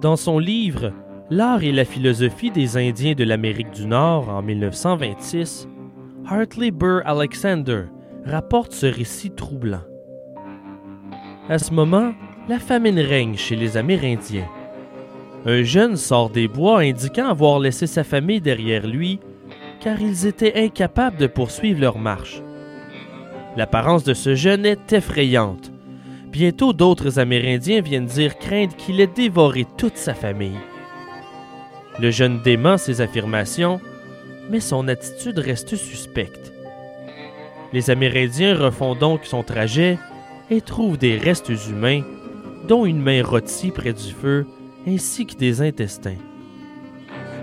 Dans 0.00 0.14
son 0.14 0.38
livre 0.38 0.92
L'art 1.28 1.64
et 1.64 1.72
la 1.72 1.84
philosophie 1.84 2.52
des 2.52 2.76
Indiens 2.76 3.14
de 3.14 3.24
l'Amérique 3.24 3.72
du 3.72 3.84
Nord 3.84 4.28
en 4.28 4.42
1926, 4.42 5.68
Hartley 6.24 6.70
Burr 6.70 7.02
Alexander 7.04 7.82
rapporte 8.24 8.72
ce 8.72 8.86
récit 8.86 9.32
troublant. 9.32 9.82
À 11.48 11.58
ce 11.58 11.74
moment, 11.74 12.12
la 12.48 12.60
famine 12.60 13.00
règne 13.00 13.36
chez 13.36 13.56
les 13.56 13.76
Amérindiens. 13.76 14.48
Un 15.44 15.64
jeune 15.64 15.96
sort 15.96 16.30
des 16.30 16.46
bois 16.46 16.80
indiquant 16.80 17.28
avoir 17.28 17.58
laissé 17.58 17.88
sa 17.88 18.04
famille 18.04 18.40
derrière 18.40 18.86
lui 18.86 19.18
car 19.80 20.00
ils 20.00 20.26
étaient 20.26 20.64
incapables 20.64 21.16
de 21.16 21.26
poursuivre 21.26 21.80
leur 21.80 21.98
marche. 21.98 22.40
L'apparence 23.56 24.04
de 24.04 24.14
ce 24.14 24.36
jeune 24.36 24.64
est 24.64 24.92
effrayante. 24.92 25.72
Bientôt 26.30 26.74
d'autres 26.74 27.18
Amérindiens 27.18 27.80
viennent 27.80 28.04
dire 28.04 28.38
craindre 28.38 28.76
qu'il 28.76 29.00
ait 29.00 29.06
dévoré 29.06 29.66
toute 29.78 29.96
sa 29.96 30.12
famille. 30.12 30.58
Le 31.98 32.10
jeune 32.10 32.42
dément 32.42 32.76
ses 32.76 33.00
affirmations, 33.00 33.80
mais 34.50 34.60
son 34.60 34.88
attitude 34.88 35.38
reste 35.38 35.74
suspecte. 35.74 36.52
Les 37.72 37.90
Amérindiens 37.90 38.54
refont 38.54 38.94
donc 38.94 39.24
son 39.24 39.42
trajet 39.42 39.98
et 40.50 40.60
trouvent 40.60 40.98
des 40.98 41.16
restes 41.16 41.52
humains, 41.68 42.02
dont 42.68 42.84
une 42.84 43.00
main 43.00 43.22
rôtie 43.22 43.70
près 43.70 43.94
du 43.94 44.12
feu, 44.12 44.46
ainsi 44.86 45.26
que 45.26 45.34
des 45.34 45.62
intestins. 45.62 46.16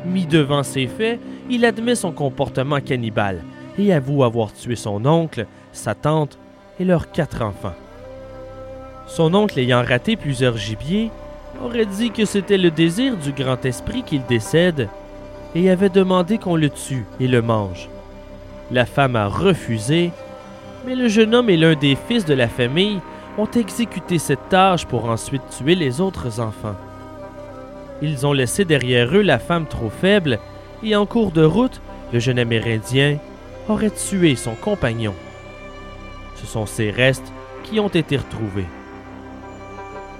Mis 0.06 0.28
devant 0.28 0.64
ces 0.64 0.86
faits, 0.86 1.20
il 1.50 1.66
admet 1.66 1.96
son 1.96 2.12
comportement 2.12 2.82
cannibale 2.82 3.44
et 3.80 3.92
avoue 3.92 4.24
avoir 4.24 4.54
tué 4.54 4.76
son 4.76 5.06
oncle, 5.06 5.48
sa 5.72 5.96
tante 5.96 6.38
et 6.80 6.86
leurs 6.86 7.12
quatre 7.12 7.42
enfants. 7.42 7.74
Son 9.08 9.34
oncle 9.34 9.60
ayant 9.60 9.84
raté 9.84 10.16
plusieurs 10.16 10.58
gibiers, 10.58 11.12
aurait 11.64 11.86
dit 11.86 12.12
que 12.12 12.26
c'était 12.26 12.58
le 12.58 12.72
désir 12.72 13.18
du 13.18 13.32
grand 13.32 13.64
esprit 13.66 14.04
qu'il 14.04 14.26
décède 14.26 14.90
et 15.54 15.70
avait 15.70 15.90
demandé 15.90 16.38
qu'on 16.38 16.56
le 16.56 16.70
tue 16.70 17.06
et 17.20 17.28
le 17.28 17.42
mange. 17.42 17.90
La 18.72 18.86
femme 18.86 19.16
a 19.16 19.28
refusé, 19.28 20.12
mais 20.86 20.96
le 20.96 21.08
jeune 21.08 21.34
homme 21.34 21.50
et 21.50 21.58
l'un 21.58 21.76
des 21.76 21.96
fils 21.96 22.26
de 22.26 22.34
la 22.34 22.48
famille 22.48 23.00
ont 23.38 23.50
exécuté 23.56 24.18
cette 24.18 24.50
tâche 24.50 24.86
pour 24.86 25.06
ensuite 25.06 25.44
tuer 25.58 25.76
les 25.76 26.02
autres 26.02 26.40
enfants. 26.40 26.76
Ils 28.02 28.26
ont 28.26 28.34
laissé 28.34 28.66
derrière 28.66 29.16
eux 29.16 29.22
la 29.22 29.40
femme 29.40 29.68
trop 29.68 29.90
faible 29.90 30.40
et 30.84 30.96
en 30.96 31.06
cours 31.06 31.32
de 31.32 31.44
route, 31.44 31.82
le 32.12 32.20
jeune 32.20 32.40
Amérindien 32.40 33.18
aurait 33.70 33.92
tué 33.92 34.36
son 34.36 34.56
compagnon. 34.56 35.14
Ce 36.36 36.46
sont 36.46 36.66
ces 36.66 36.92
restes 36.92 37.32
qui 37.64 37.80
ont 37.80 37.88
été 37.88 38.18
retrouvés. 38.18 38.68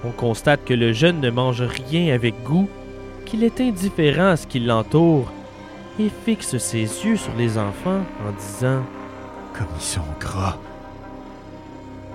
On 0.06 0.12
constate 0.12 0.64
que 0.64 0.74
le 0.74 0.92
jeune 0.92 1.20
ne 1.20 1.30
mange 1.30 1.62
rien 1.62 2.14
avec 2.14 2.40
goût, 2.44 2.68
qu'il 3.24 3.42
est 3.42 3.60
indifférent 3.60 4.28
à 4.28 4.36
ce 4.36 4.46
qui 4.46 4.60
l'entoure 4.60 5.32
et 5.98 6.10
fixe 6.24 6.58
ses 6.58 6.82
yeux 6.82 7.16
sur 7.16 7.32
les 7.36 7.58
enfants 7.58 8.02
en 8.24 8.32
disant 8.38 8.82
Comme 9.52 9.66
ils 9.76 9.82
sont 9.82 10.00
gras. 10.20 10.58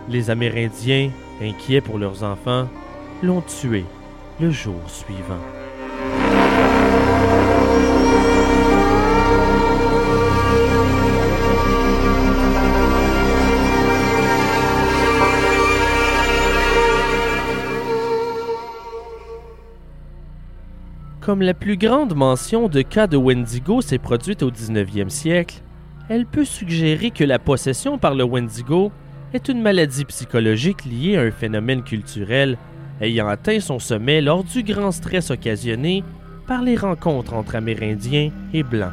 Les 0.08 0.30
Amérindiens, 0.30 1.12
inquiets 1.42 1.82
pour 1.82 1.98
leurs 2.00 2.24
enfants, 2.24 2.70
l'ont 3.22 3.42
tué 3.42 3.84
le 4.40 4.52
jour 4.52 4.80
suivant. 4.88 5.61
Comme 21.22 21.44
la 21.44 21.54
plus 21.54 21.78
grande 21.78 22.16
mention 22.16 22.68
de 22.68 22.82
cas 22.82 23.06
de 23.06 23.16
Wendigo 23.16 23.82
s'est 23.82 24.00
produite 24.00 24.42
au 24.42 24.50
19e 24.50 25.10
siècle, 25.10 25.62
elle 26.10 26.26
peut 26.26 26.46
suggérer 26.46 27.12
que 27.12 27.24
la 27.24 27.38
possession 27.38 28.00
par 28.00 28.16
le 28.16 28.24
Wendigo 28.24 28.92
est 29.32 29.48
une 29.48 29.62
maladie 29.62 30.04
psychologique 30.06 30.84
liée 30.84 31.18
à 31.18 31.22
un 31.22 31.30
phénomène 31.30 31.84
culturel 31.84 32.58
ayant 33.02 33.28
atteint 33.28 33.60
son 33.60 33.78
sommet 33.78 34.20
lors 34.20 34.44
du 34.44 34.64
grand 34.64 34.92
stress 34.92 35.30
occasionné 35.30 36.04
par 36.48 36.64
les 36.64 36.76
rencontres 36.76 37.36
entre 37.36 37.56
Amérindiens 37.56 38.32
et 38.52 38.64
Blancs. 38.64 38.92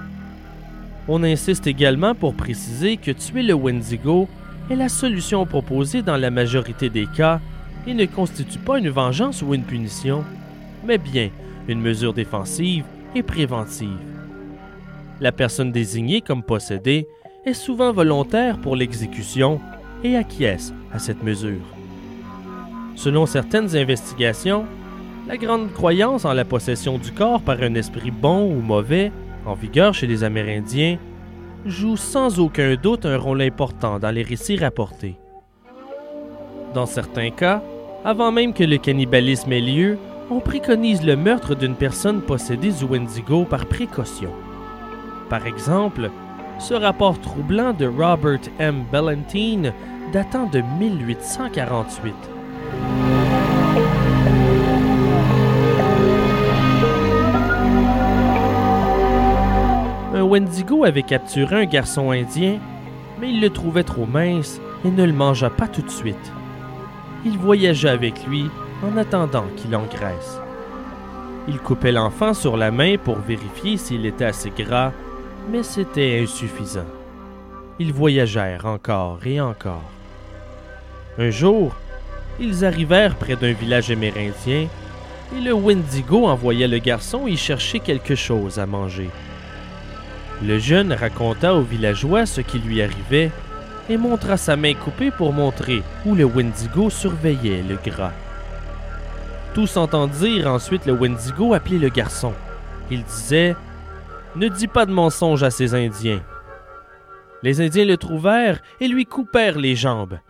On 1.09 1.25
insiste 1.25 1.67
également 1.67 2.15
pour 2.15 2.35
préciser 2.35 2.99
que 2.99 3.11
tuer 3.11 3.43
le 3.43 3.55
Wendigo 3.55 4.29
est 4.71 4.77
la 4.77 4.91
solution 4.91 5.47
proposée 5.47 6.03
dans 6.03 6.19
la 6.19 6.31
majorité 6.31 6.91
des 6.91 7.07
cas 7.07 7.41
et 7.87 7.95
ne 7.95 8.05
constitue 8.05 8.59
pas 8.59 8.79
une 8.79 8.91
vengeance 8.91 9.41
ou 9.41 9.55
une 9.55 9.65
punition, 9.65 10.25
mais 10.85 10.99
bien 10.99 11.31
une 11.69 11.81
mesure 11.81 12.15
défensive 12.15 12.85
et 13.15 13.23
préventive. 13.23 13.99
La 15.21 15.33
personne 15.33 15.73
désignée 15.73 16.21
comme 16.21 16.43
possédée 16.43 17.07
est 17.45 17.55
souvent 17.55 17.93
volontaire 17.93 18.59
pour 18.59 18.77
l'exécution 18.77 19.61
et 20.03 20.17
acquiesce 20.17 20.73
à 20.93 20.99
cette 20.99 21.23
mesure. 21.23 21.65
Selon 22.95 23.27
certaines 23.27 23.77
investigations, 23.77 24.65
la 25.29 25.37
grande 25.37 25.73
croyance 25.73 26.25
en 26.25 26.33
la 26.33 26.45
possession 26.45 26.99
du 26.99 27.13
corps 27.13 27.43
par 27.43 27.63
un 27.63 27.75
esprit 27.75 28.11
bon 28.11 28.51
ou 28.51 28.61
mauvais, 28.61 29.13
en 29.45 29.55
vigueur 29.55 29.95
chez 29.95 30.07
les 30.07 30.25
Amérindiens, 30.25 30.99
joue 31.67 31.97
sans 31.97 32.39
aucun 32.39 32.77
doute 32.77 33.05
un 33.05 33.19
rôle 33.19 33.43
important 33.43 33.99
dans 33.99 34.11
les 34.11 34.23
récits 34.23 34.57
rapportés. 34.57 35.17
Dans 36.75 36.87
certains 36.87 37.31
cas, 37.31 37.63
avant 38.05 38.33
même 38.33 38.53
que 38.53 38.65
le 38.65 38.79
cannibalisme 38.79 39.53
ait 39.53 39.61
lieu, 39.61 39.99
on 40.31 40.41
préconise 40.41 41.05
le 41.05 41.17
meurtre 41.17 41.55
d'une 41.55 41.75
personne 41.75 42.21
possédée 42.21 42.73
du 42.73 42.85
Wendigo 42.85 43.45
par 43.45 43.67
précaution. 43.67 44.31
Par 45.31 45.47
exemple, 45.47 46.11
ce 46.59 46.75
rapport 46.75 47.19
troublant 47.21 47.73
de 47.73 47.87
Robert 47.87 48.41
M. 48.59 48.85
Ballantine 48.93 49.73
datant 50.13 50.47
de 50.47 50.61
1848. 50.79 52.15
Un 60.15 60.23
Wendigo 60.23 60.85
avait 60.85 61.03
capturé 61.03 61.63
un 61.63 61.65
garçon 61.65 62.11
indien, 62.11 62.59
mais 63.21 63.31
il 63.31 63.41
le 63.41 63.51
trouvait 63.51 63.85
trop 63.85 64.05
mince 64.05 64.61
et 64.85 64.91
ne 64.91 65.05
le 65.05 65.13
mangea 65.13 65.49
pas 65.49 65.69
tout 65.69 65.83
de 65.83 65.91
suite. 65.91 66.33
Il 67.25 67.39
voyagea 67.39 67.91
avec 67.91 68.27
lui 68.27 68.51
en 68.83 68.97
attendant 68.97 69.47
qu'il 69.57 69.75
engraisse. 69.75 70.39
Il 71.49 71.59
coupait 71.59 71.93
l'enfant 71.93 72.35
sur 72.35 72.57
la 72.57 72.71
main 72.71 72.97
pour 72.97 73.19
vérifier 73.19 73.77
s'il 73.77 74.07
était 74.07 74.27
assez 74.27 74.51
gras, 74.51 74.93
mais 75.51 75.63
c'était 75.63 76.21
insuffisant. 76.23 76.87
Ils 77.79 77.93
voyagèrent 77.93 78.67
encore 78.67 79.21
et 79.25 79.41
encore. 79.41 79.91
Un 81.19 81.31
jour, 81.31 81.75
ils 82.39 82.65
arrivèrent 82.65 83.17
près 83.17 83.37
d'un 83.37 83.53
village 83.53 83.91
amérindien 83.91 84.69
et 85.37 85.41
le 85.41 85.53
Wendigo 85.53 86.27
envoya 86.27 86.69
le 86.69 86.79
garçon 86.79 87.27
y 87.27 87.37
chercher 87.37 87.81
quelque 87.81 88.15
chose 88.15 88.59
à 88.59 88.67
manger. 88.67 89.11
Le 90.43 90.59
jeune 90.59 90.93
raconta 90.93 91.55
aux 91.55 91.63
villageois 91.63 92.27
ce 92.27 92.41
qui 92.41 92.59
lui 92.59 92.83
arrivait 92.83 93.31
et 93.89 93.97
montra 93.97 94.37
sa 94.37 94.55
main 94.57 94.75
coupée 94.75 95.11
pour 95.11 95.33
montrer 95.33 95.83
où 96.07 96.15
le 96.15 96.25
Wendigo 96.25 96.91
surveillait 96.91 97.65
le 97.69 97.77
gras. 97.77 98.13
Tous 99.59 99.77
entendirent 99.77 100.47
ensuite 100.47 100.87
le 100.87 100.93
Wendigo 100.93 101.53
appeler 101.53 101.81
le 101.81 101.89
garçon. 101.89 102.33
Il 102.93 103.03
disait 103.03 103.57
Ne 104.37 104.47
dis 104.47 104.69
pas 104.69 104.87
de 104.87 104.93
mensonge 104.93 105.43
à 105.43 105.51
ces 105.51 105.75
Indiens. 105.75 106.23
Les 107.43 107.61
Indiens 107.61 107.85
le 107.85 107.97
trouvèrent 107.97 108.61
et 108.79 108.87
lui 108.87 109.05
coupèrent 109.05 109.59
les 109.59 109.75
jambes. 109.75 110.21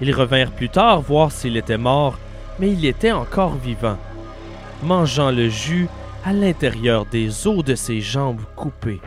Ils 0.00 0.14
revinrent 0.14 0.52
plus 0.52 0.70
tard 0.70 1.02
voir 1.02 1.30
s'il 1.30 1.58
était 1.58 1.76
mort, 1.76 2.18
mais 2.58 2.72
il 2.72 2.86
était 2.86 3.12
encore 3.12 3.56
vivant, 3.56 3.98
mangeant 4.82 5.30
le 5.30 5.50
jus 5.50 5.86
à 6.24 6.32
l'intérieur 6.32 7.04
des 7.04 7.46
os 7.46 7.62
de 7.62 7.74
ses 7.74 8.00
jambes 8.00 8.40
coupées. 8.56 9.02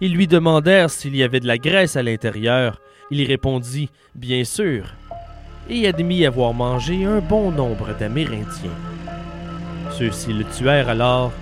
Ils 0.00 0.16
lui 0.16 0.26
demandèrent 0.26 0.90
s'il 0.90 1.14
y 1.14 1.22
avait 1.22 1.38
de 1.38 1.46
la 1.46 1.58
graisse 1.58 1.94
à 1.94 2.02
l'intérieur. 2.02 2.80
Il 3.12 3.24
répondit 3.24 3.88
Bien 4.16 4.42
sûr 4.42 4.96
et 5.70 5.86
admit 5.86 6.26
avoir 6.26 6.52
mangé 6.52 7.04
un 7.04 7.20
bon 7.20 7.52
nombre 7.52 7.94
d'Amérindiens. 7.98 8.70
Ceux-ci 9.92 10.32
le 10.32 10.44
tuèrent 10.44 10.88
alors 10.88 11.32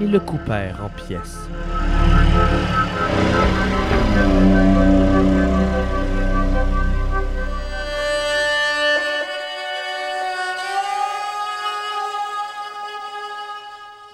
et 0.00 0.06
le 0.06 0.18
coupèrent 0.18 0.80
en 0.84 0.88
pièces. 0.88 1.48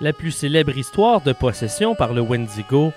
La 0.00 0.12
plus 0.12 0.32
célèbre 0.32 0.76
histoire 0.76 1.22
de 1.22 1.32
possession 1.32 1.94
par 1.94 2.12
le 2.12 2.20
Wendigo 2.20 2.92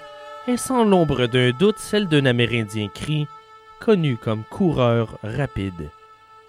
est 0.47 0.57
sans 0.57 0.83
l'ombre 0.83 1.27
d'un 1.27 1.51
doute 1.51 1.77
celle 1.77 2.07
d'un 2.07 2.25
Amérindien 2.25 2.89
cri, 2.93 3.27
connu 3.79 4.17
comme 4.17 4.43
coureur 4.49 5.17
rapide 5.23 5.89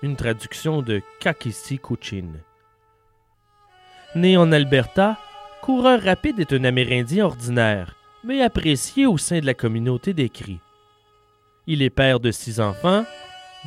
une 0.03 0.17
traduction 0.17 0.83
de 0.83 1.03
Kakisi 1.21 1.79
Kuchin. 1.79 2.29
Né 4.15 4.37
en 4.37 4.53
Alberta, 4.53 5.19
Coureur 5.63 6.01
rapide 6.03 6.41
est 6.41 6.53
un 6.53 6.65
Amérindien 6.65 7.27
ordinaire, 7.27 7.97
mais 8.25 8.43
apprécié 8.43 9.07
au 9.07 9.19
sein 9.19 9.41
de 9.41 9.47
la 9.47 9.55
communauté 9.55 10.15
des. 10.15 10.31
Il 11.67 11.83
est 11.83 11.91
père 11.91 12.21
de 12.21 12.31
six 12.31 12.61
enfants, 12.61 13.05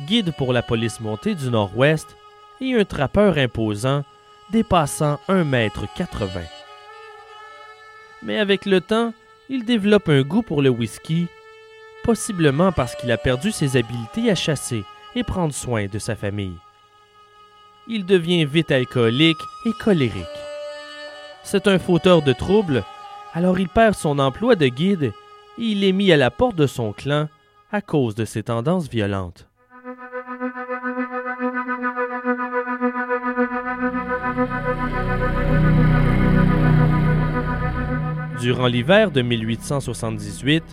guide 0.06 0.32
pour 0.36 0.52
la 0.52 0.62
police 0.62 1.00
montée 1.00 1.34
du 1.34 1.50
Nord-Ouest 1.50 2.16
et 2.60 2.74
un 2.74 2.84
trappeur 2.84 3.38
imposant 3.38 4.04
dépassant 4.50 5.20
1 5.28 5.44
mètre 5.44 5.86
80. 5.94 6.40
Mais 8.22 8.38
avec 8.38 8.66
le 8.66 8.80
temps, 8.80 9.12
il 9.48 9.64
développe 9.64 10.08
un 10.08 10.22
goût 10.22 10.42
pour 10.42 10.62
le 10.62 10.70
whisky, 10.70 11.26
possiblement 12.04 12.72
parce 12.72 12.96
qu'il 12.96 13.12
a 13.12 13.18
perdu 13.18 13.52
ses 13.52 13.76
habiletés 13.76 14.30
à 14.30 14.34
chasser 14.34 14.84
et 15.14 15.24
prendre 15.24 15.54
soin 15.54 15.86
de 15.86 15.98
sa 15.98 16.16
famille. 16.16 16.56
Il 17.88 18.06
devient 18.06 18.44
vite 18.44 18.70
alcoolique 18.70 19.40
et 19.66 19.72
colérique. 19.80 20.24
C'est 21.42 21.66
un 21.66 21.78
fauteur 21.78 22.22
de 22.22 22.32
troubles, 22.32 22.84
alors 23.34 23.58
il 23.58 23.68
perd 23.68 23.94
son 23.94 24.18
emploi 24.18 24.54
de 24.54 24.68
guide 24.68 25.12
et 25.58 25.62
il 25.62 25.84
est 25.84 25.92
mis 25.92 26.12
à 26.12 26.16
la 26.16 26.30
porte 26.30 26.56
de 26.56 26.66
son 26.66 26.92
clan 26.92 27.28
à 27.72 27.80
cause 27.80 28.14
de 28.14 28.24
ses 28.24 28.44
tendances 28.44 28.88
violentes. 28.88 29.48
Durant 38.40 38.66
l'hiver 38.66 39.10
de 39.10 39.22
1878, 39.22 40.64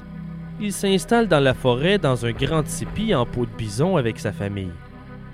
il 0.59 0.73
s'installe 0.73 1.27
dans 1.27 1.39
la 1.39 1.53
forêt 1.53 1.97
dans 1.97 2.25
un 2.25 2.31
grand 2.31 2.63
tipi 2.63 3.15
en 3.15 3.25
peau 3.25 3.45
de 3.45 3.51
bison 3.51 3.95
avec 3.97 4.19
sa 4.19 4.33
famille, 4.33 4.73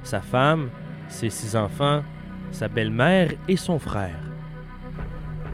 sa 0.03 0.21
femme, 0.21 0.69
ses 1.09 1.29
six 1.29 1.55
enfants, 1.55 2.03
sa 2.51 2.67
belle-mère 2.67 3.31
et 3.47 3.57
son 3.57 3.79
frère. 3.79 4.19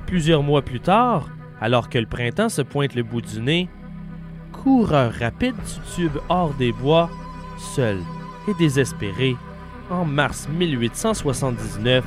Plusieurs 0.07 0.43
mois 0.43 0.61
plus 0.61 0.81
tard, 0.81 1.29
alors 1.61 1.89
que 1.89 1.97
le 1.97 2.05
printemps 2.05 2.49
se 2.49 2.61
pointe 2.61 2.95
le 2.95 3.03
bout 3.03 3.21
du 3.21 3.41
nez, 3.41 3.69
coureur 4.51 5.13
rapide 5.13 5.55
du 5.55 5.95
tube 5.95 6.17
hors 6.27 6.53
des 6.55 6.73
bois, 6.73 7.09
seul 7.57 7.99
et 8.49 8.53
désespéré, 8.55 9.35
en 9.89 10.03
mars 10.03 10.49
1879, 10.49 12.03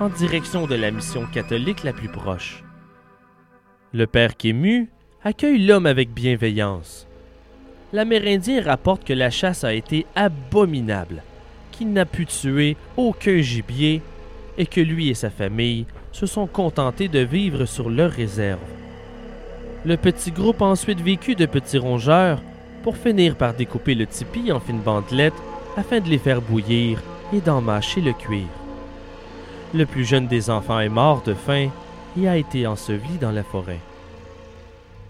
en 0.00 0.08
direction 0.08 0.66
de 0.66 0.74
la 0.74 0.90
mission 0.90 1.26
catholique 1.26 1.82
la 1.82 1.92
plus 1.92 2.08
proche. 2.08 2.62
Le 3.92 4.06
père 4.06 4.36
Kému 4.36 4.90
accueille 5.26 5.66
l'homme 5.66 5.86
avec 5.86 6.14
bienveillance. 6.14 7.04
L'Amérindien 7.92 8.62
rapporte 8.62 9.02
que 9.02 9.12
la 9.12 9.28
chasse 9.28 9.64
a 9.64 9.74
été 9.74 10.06
abominable, 10.14 11.24
qu'il 11.72 11.92
n'a 11.92 12.04
pu 12.04 12.26
tuer 12.26 12.76
aucun 12.96 13.40
gibier 13.40 14.02
et 14.56 14.66
que 14.66 14.80
lui 14.80 15.08
et 15.08 15.14
sa 15.14 15.30
famille 15.30 15.86
se 16.12 16.26
sont 16.26 16.46
contentés 16.46 17.08
de 17.08 17.18
vivre 17.18 17.64
sur 17.64 17.90
leur 17.90 18.12
réserve. 18.12 18.60
Le 19.84 19.96
petit 19.96 20.30
groupe 20.30 20.62
a 20.62 20.66
ensuite 20.66 21.00
vécu 21.00 21.34
de 21.34 21.46
petits 21.46 21.78
rongeurs 21.78 22.40
pour 22.84 22.96
finir 22.96 23.34
par 23.34 23.52
découper 23.52 23.96
le 23.96 24.06
tipi 24.06 24.52
en 24.52 24.60
fines 24.60 24.78
bandelettes 24.78 25.42
afin 25.76 25.98
de 25.98 26.08
les 26.08 26.18
faire 26.18 26.40
bouillir 26.40 27.02
et 27.32 27.40
d'en 27.40 27.60
mâcher 27.60 28.00
le 28.00 28.12
cuir. 28.12 28.46
Le 29.74 29.86
plus 29.86 30.04
jeune 30.04 30.28
des 30.28 30.50
enfants 30.50 30.78
est 30.78 30.88
mort 30.88 31.22
de 31.22 31.34
faim 31.34 31.70
et 32.16 32.28
a 32.28 32.36
été 32.36 32.68
enseveli 32.68 33.18
dans 33.20 33.32
la 33.32 33.42
forêt. 33.42 33.80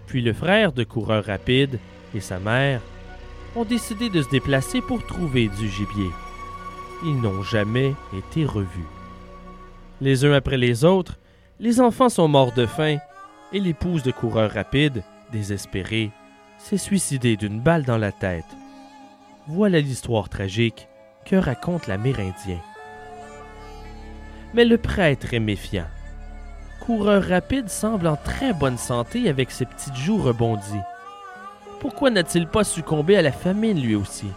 Puis 0.07 0.21
le 0.21 0.33
frère 0.33 0.71
de 0.71 0.83
coureur 0.83 1.25
rapide 1.25 1.79
et 2.15 2.21
sa 2.21 2.39
mère 2.39 2.81
ont 3.55 3.65
décidé 3.65 4.09
de 4.09 4.21
se 4.21 4.29
déplacer 4.29 4.81
pour 4.81 5.05
trouver 5.05 5.49
du 5.49 5.69
gibier. 5.69 6.09
Ils 7.03 7.21
n'ont 7.21 7.43
jamais 7.43 7.93
été 8.17 8.45
revus. 8.45 8.87
Les 10.01 10.25
uns 10.25 10.33
après 10.33 10.57
les 10.57 10.85
autres, 10.85 11.19
les 11.59 11.81
enfants 11.81 12.09
sont 12.09 12.27
morts 12.27 12.53
de 12.53 12.65
faim 12.65 12.97
et 13.51 13.59
l'épouse 13.59 14.03
de 14.03 14.11
coureur 14.11 14.51
rapide, 14.51 15.03
désespérée, 15.31 16.11
s'est 16.57 16.77
suicidée 16.77 17.35
d'une 17.35 17.59
balle 17.59 17.83
dans 17.83 17.97
la 17.97 18.11
tête. 18.11 18.45
Voilà 19.47 19.79
l'histoire 19.79 20.29
tragique 20.29 20.87
que 21.25 21.35
raconte 21.35 21.87
l'Amérindien. 21.87 22.59
Mais 24.53 24.65
le 24.65 24.77
prêtre 24.77 25.33
est 25.33 25.39
méfiant. 25.39 25.87
Coureur 26.87 27.21
rapide 27.21 27.67
semble 27.67 28.07
en 28.07 28.15
très 28.15 28.53
bonne 28.53 28.77
santé 28.77 29.27
avec 29.27 29.51
ses 29.51 29.65
petites 29.65 29.97
joues 29.97 30.21
rebondies. 30.21 30.79
Pourquoi 31.81 32.09
n'a-t-il 32.09 32.47
pas 32.47 32.63
succombé 32.63 33.17
à 33.17 33.21
la 33.21 33.33
famine 33.33 33.81
lui 33.81 33.93
aussi? 33.93 34.27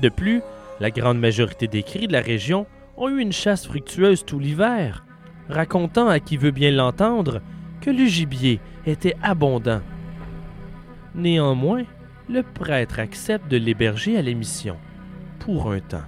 De 0.00 0.08
plus, 0.08 0.40
la 0.78 0.92
grande 0.92 1.18
majorité 1.18 1.66
des 1.66 1.82
cris 1.82 2.06
de 2.06 2.12
la 2.12 2.20
région 2.20 2.64
ont 2.96 3.08
eu 3.08 3.20
une 3.20 3.32
chasse 3.32 3.66
fructueuse 3.66 4.24
tout 4.24 4.38
l'hiver, 4.38 5.04
racontant 5.48 6.06
à 6.06 6.20
qui 6.20 6.36
veut 6.36 6.52
bien 6.52 6.70
l'entendre 6.70 7.40
que 7.80 7.90
le 7.90 8.04
gibier 8.04 8.60
était 8.86 9.16
abondant. 9.20 9.80
Néanmoins, 11.16 11.82
le 12.28 12.44
prêtre 12.44 13.00
accepte 13.00 13.50
de 13.50 13.56
l'héberger 13.56 14.16
à 14.16 14.22
l'émission, 14.22 14.76
pour 15.40 15.72
un 15.72 15.80
temps. 15.80 16.06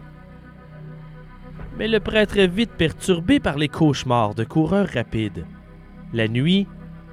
Mais 1.79 1.89
le 1.89 2.01
prêtre 2.01 2.39
est 2.39 2.49
vite 2.49 2.73
perturbé 2.73 3.41
par 3.41 3.57
les 3.57 3.69
cauchemars 3.69 4.35
de 4.35 4.45
coureurs 4.45 4.89
rapides. 4.93 5.47
La 6.13 6.27
nuit, 6.27 6.67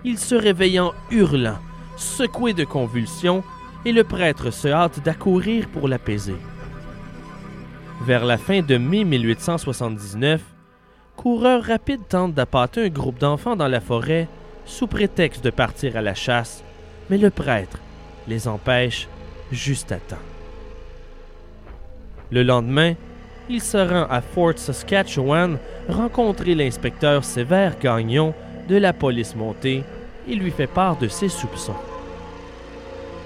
il 0.04 0.18
se 0.18 0.36
réveille 0.36 0.80
en 0.80 0.94
hurlant, 1.12 1.60
secoué 1.98 2.54
de 2.54 2.64
convulsions, 2.64 3.44
et 3.86 3.92
le 3.92 4.04
prêtre 4.04 4.52
se 4.52 4.68
hâte 4.68 5.04
d'accourir 5.04 5.68
pour 5.70 5.88
l'apaiser. 5.88 6.36
Vers 8.02 8.26
la 8.26 8.38
fin 8.38 8.62
de 8.62 8.78
mai 8.78 9.04
1879, 9.04 10.42
Coureur 11.16 11.64
rapide 11.64 12.02
tente 12.08 12.34
d'appâter 12.34 12.86
un 12.86 12.90
groupe 12.90 13.20
d'enfants 13.20 13.56
dans 13.56 13.68
la 13.68 13.80
forêt 13.80 14.28
sous 14.66 14.88
prétexte 14.88 15.44
de 15.44 15.50
partir 15.50 15.96
à 15.96 16.02
la 16.02 16.14
chasse, 16.14 16.64
mais 17.10 17.18
le 17.18 17.30
prêtre 17.30 17.80
les 18.28 18.48
empêche 18.48 19.08
juste 19.52 19.92
à 19.92 19.98
temps. 19.98 20.18
Le 22.32 22.44
lendemain, 22.44 22.96
il 23.50 23.62
se 23.62 23.78
rend 23.78 24.08
à 24.10 24.22
Fort 24.22 24.58
Saskatchewan 24.58 25.58
rencontrer 25.90 26.56
l'inspecteur 26.56 27.24
Sévère 27.24 27.78
Gagnon 27.80 28.34
de 28.68 28.78
la 28.78 28.94
police 28.94 29.36
montée 29.36 29.84
et 30.28 30.36
lui 30.36 30.52
fait 30.52 30.68
part 30.68 30.98
de 30.98 31.08
ses 31.08 31.30
soupçons. 31.30 31.76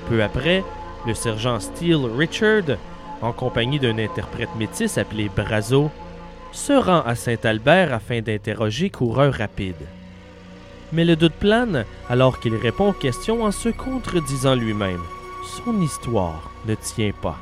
Peu 0.10 0.22
après, 0.22 0.64
le 1.08 1.14
sergent 1.14 1.60
Steele 1.60 2.06
Richard, 2.18 2.78
en 3.22 3.32
compagnie 3.32 3.80
d'un 3.80 3.98
interprète 3.98 4.50
métis 4.58 4.98
appelé 4.98 5.30
Brazo, 5.34 5.90
se 6.52 6.74
rend 6.74 7.02
à 7.02 7.16
Saint-Albert 7.16 7.94
afin 7.94 8.22
d'interroger 8.22 8.90
Coureur 8.90 9.34
Rapide. 9.34 9.76
Mais 10.92 11.06
le 11.06 11.16
doute 11.16 11.34
plane 11.34 11.86
alors 12.10 12.40
qu'il 12.40 12.56
répond 12.56 12.90
aux 12.90 12.94
questions 12.94 13.44
en 13.44 13.52
se 13.52 13.70
contredisant 13.70 14.56
lui-même. 14.56 15.02
Son 15.64 15.80
histoire 15.82 16.52
ne 16.66 16.76
tient 16.76 17.12
pas. 17.22 17.38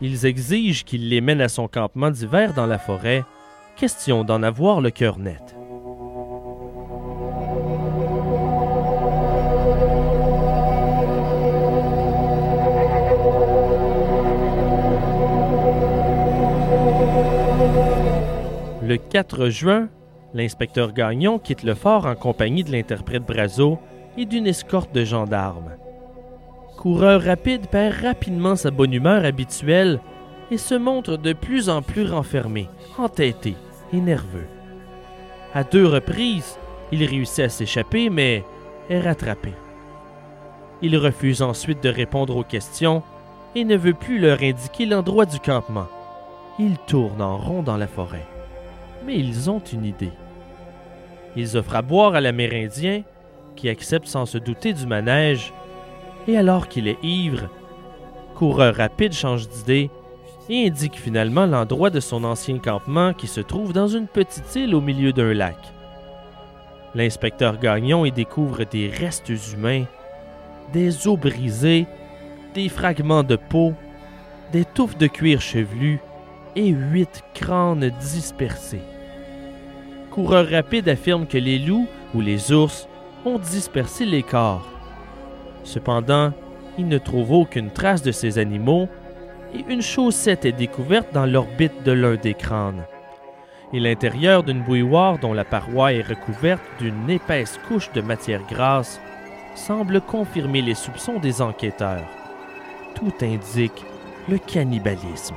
Ils 0.00 0.26
exigent 0.26 0.84
qu'il 0.84 1.08
les 1.08 1.20
mène 1.20 1.40
à 1.40 1.48
son 1.48 1.68
campement 1.68 2.10
d'hiver 2.10 2.52
dans 2.54 2.66
la 2.66 2.78
forêt, 2.78 3.24
question 3.76 4.24
d'en 4.24 4.42
avoir 4.42 4.80
le 4.80 4.90
cœur 4.90 5.18
net. 5.18 5.54
Le 18.82 18.96
4 18.98 19.48
juin, 19.48 19.88
l'inspecteur 20.34 20.92
Gagnon 20.92 21.38
quitte 21.38 21.62
le 21.62 21.74
fort 21.74 22.04
en 22.04 22.14
compagnie 22.14 22.64
de 22.64 22.70
l'interprète 22.70 23.24
Brazo 23.24 23.78
et 24.18 24.26
d'une 24.26 24.46
escorte 24.46 24.94
de 24.94 25.04
gendarmes. 25.04 25.76
Coureur 26.76 27.22
rapide 27.22 27.68
perd 27.68 28.02
rapidement 28.02 28.56
sa 28.56 28.70
bonne 28.70 28.92
humeur 28.92 29.24
habituelle 29.24 30.00
et 30.50 30.58
se 30.58 30.74
montre 30.74 31.16
de 31.16 31.32
plus 31.32 31.68
en 31.68 31.82
plus 31.82 32.10
renfermé, 32.10 32.68
entêté 32.98 33.56
et 33.92 34.00
nerveux. 34.00 34.46
À 35.54 35.64
deux 35.64 35.86
reprises, 35.86 36.58
il 36.92 37.04
réussit 37.04 37.44
à 37.44 37.48
s'échapper, 37.48 38.10
mais 38.10 38.44
est 38.90 39.00
rattrapé. 39.00 39.52
Il 40.82 40.96
refuse 40.96 41.42
ensuite 41.42 41.82
de 41.82 41.88
répondre 41.88 42.36
aux 42.36 42.44
questions 42.44 43.02
et 43.54 43.64
ne 43.64 43.76
veut 43.76 43.94
plus 43.94 44.18
leur 44.18 44.42
indiquer 44.42 44.84
l'endroit 44.84 45.26
du 45.26 45.38
campement. 45.38 45.86
Il 46.58 46.76
tourne 46.86 47.22
en 47.22 47.38
rond 47.38 47.62
dans 47.62 47.76
la 47.76 47.86
forêt. 47.86 48.26
Mais 49.06 49.16
ils 49.16 49.48
ont 49.48 49.62
une 49.72 49.84
idée. 49.84 50.12
Ils 51.36 51.56
offrent 51.56 51.76
à 51.76 51.82
boire 51.82 52.14
à 52.14 52.20
l'Amérindien, 52.20 53.02
qui 53.56 53.68
accepte 53.68 54.06
sans 54.06 54.26
se 54.26 54.38
douter 54.38 54.72
du 54.72 54.86
manège, 54.86 55.52
et 56.26 56.36
alors 56.36 56.68
qu'il 56.68 56.88
est 56.88 57.02
ivre, 57.02 57.48
Coureur 58.34 58.74
rapide 58.74 59.12
change 59.12 59.48
d'idée 59.48 59.90
et 60.48 60.66
indique 60.66 60.98
finalement 60.98 61.46
l'endroit 61.46 61.90
de 61.90 62.00
son 62.00 62.24
ancien 62.24 62.58
campement 62.58 63.12
qui 63.14 63.28
se 63.28 63.40
trouve 63.40 63.72
dans 63.72 63.86
une 63.86 64.08
petite 64.08 64.56
île 64.56 64.74
au 64.74 64.80
milieu 64.80 65.12
d'un 65.12 65.32
lac. 65.32 65.56
L'inspecteur 66.94 67.58
Gagnon 67.58 68.04
y 68.04 68.12
découvre 68.12 68.64
des 68.64 68.88
restes 68.88 69.32
humains, 69.52 69.84
des 70.72 71.06
os 71.06 71.18
brisés, 71.18 71.86
des 72.54 72.68
fragments 72.68 73.22
de 73.22 73.36
peau, 73.36 73.72
des 74.52 74.64
touffes 74.64 74.98
de 74.98 75.06
cuir 75.06 75.40
chevelu 75.40 76.00
et 76.56 76.68
huit 76.68 77.22
crânes 77.34 77.90
dispersés. 78.00 78.82
Coureur 80.10 80.48
rapide 80.48 80.88
affirme 80.88 81.26
que 81.26 81.38
les 81.38 81.58
loups 81.58 81.88
ou 82.14 82.20
les 82.20 82.52
ours 82.52 82.88
ont 83.24 83.38
dispersé 83.38 84.04
les 84.04 84.22
corps. 84.22 84.73
Cependant, 85.64 86.32
il 86.78 86.88
ne 86.88 86.98
trouve 86.98 87.32
aucune 87.32 87.70
trace 87.70 88.02
de 88.02 88.12
ces 88.12 88.38
animaux 88.38 88.88
et 89.54 89.64
une 89.68 89.82
chaussette 89.82 90.44
est 90.44 90.52
découverte 90.52 91.12
dans 91.12 91.26
l'orbite 91.26 91.82
de 91.84 91.92
l'un 91.92 92.16
des 92.16 92.34
crânes. 92.34 92.84
Et 93.72 93.80
l'intérieur 93.80 94.42
d'une 94.42 94.62
bouilloire 94.62 95.18
dont 95.18 95.32
la 95.32 95.44
paroi 95.44 95.92
est 95.92 96.02
recouverte 96.02 96.62
d'une 96.78 97.10
épaisse 97.10 97.58
couche 97.66 97.90
de 97.92 98.00
matière 98.00 98.42
grasse 98.48 99.00
semble 99.54 100.00
confirmer 100.00 100.62
les 100.62 100.74
soupçons 100.74 101.18
des 101.18 101.40
enquêteurs. 101.40 102.06
Tout 102.94 103.12
indique 103.22 103.84
le 104.28 104.38
cannibalisme. 104.38 105.36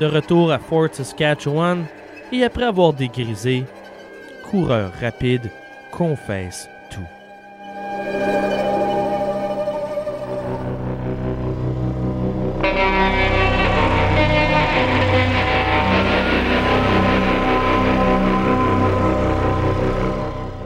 De 0.00 0.06
retour 0.06 0.52
à 0.52 0.58
Fort 0.58 0.88
Saskatchewan, 0.92 1.84
et 2.32 2.42
après 2.44 2.64
avoir 2.64 2.92
dégrisé, 2.92 3.64
coureur 4.50 4.92
rapide 5.00 5.50
confesse. 5.92 6.68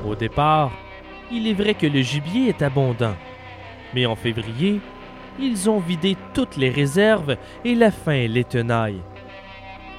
Au 0.04 0.14
départ, 0.14 0.72
il 1.30 1.46
est 1.46 1.52
vrai 1.52 1.74
que 1.74 1.86
le 1.86 2.02
gibier 2.02 2.48
est 2.48 2.62
abondant, 2.62 3.14
mais 3.94 4.04
en 4.06 4.16
février, 4.16 4.80
ils 5.38 5.70
ont 5.70 5.78
vidé 5.78 6.16
toutes 6.34 6.56
les 6.56 6.70
réserves 6.70 7.36
et 7.64 7.74
la 7.74 7.90
faim 7.90 8.26
les 8.28 8.44
tenaille. 8.44 9.00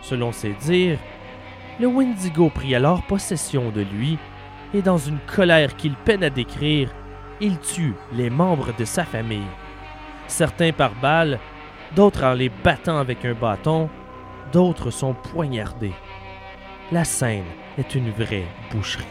Selon 0.01 0.31
ses 0.31 0.53
dires, 0.53 0.99
le 1.79 1.87
Wendigo 1.87 2.49
prit 2.49 2.75
alors 2.75 3.03
possession 3.03 3.69
de 3.69 3.81
lui 3.81 4.17
et 4.73 4.81
dans 4.81 4.97
une 4.97 5.19
colère 5.19 5.75
qu'il 5.77 5.93
peine 5.93 6.23
à 6.23 6.29
décrire, 6.29 6.93
il 7.41 7.57
tue 7.59 7.93
les 8.13 8.29
membres 8.29 8.73
de 8.77 8.85
sa 8.85 9.05
famille. 9.05 9.47
Certains 10.27 10.71
par 10.71 10.93
balle, 10.95 11.39
d'autres 11.95 12.23
en 12.23 12.33
les 12.33 12.49
battant 12.49 12.97
avec 12.97 13.25
un 13.25 13.33
bâton, 13.33 13.89
d'autres 14.51 14.91
sont 14.91 15.13
poignardés. 15.13 15.93
La 16.91 17.03
scène 17.03 17.45
est 17.77 17.95
une 17.95 18.11
vraie 18.11 18.47
boucherie. 18.71 19.05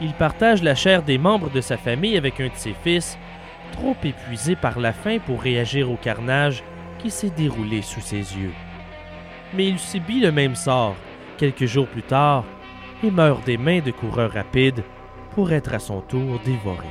Il 0.00 0.12
partage 0.14 0.62
la 0.62 0.74
chair 0.74 1.02
des 1.02 1.18
membres 1.18 1.50
de 1.50 1.60
sa 1.60 1.76
famille 1.76 2.16
avec 2.16 2.40
un 2.40 2.48
de 2.48 2.56
ses 2.56 2.74
fils, 2.74 3.18
trop 3.72 3.96
épuisé 4.02 4.56
par 4.56 4.78
la 4.78 4.92
faim 4.92 5.18
pour 5.24 5.42
réagir 5.42 5.90
au 5.90 5.96
carnage 5.96 6.62
qui 6.98 7.10
s'est 7.10 7.30
déroulé 7.30 7.82
sous 7.82 8.00
ses 8.00 8.16
yeux. 8.16 8.52
Mais 9.54 9.66
il 9.66 9.78
subit 9.78 10.20
le 10.20 10.32
même 10.32 10.54
sort, 10.54 10.96
quelques 11.36 11.66
jours 11.66 11.86
plus 11.86 12.02
tard, 12.02 12.44
et 13.02 13.10
meurt 13.10 13.44
des 13.44 13.56
mains 13.56 13.80
de 13.80 13.90
coureurs 13.90 14.32
rapides 14.32 14.82
pour 15.38 15.52
être 15.52 15.72
à 15.72 15.78
son 15.78 16.00
tour 16.00 16.40
dévoré. 16.44 16.88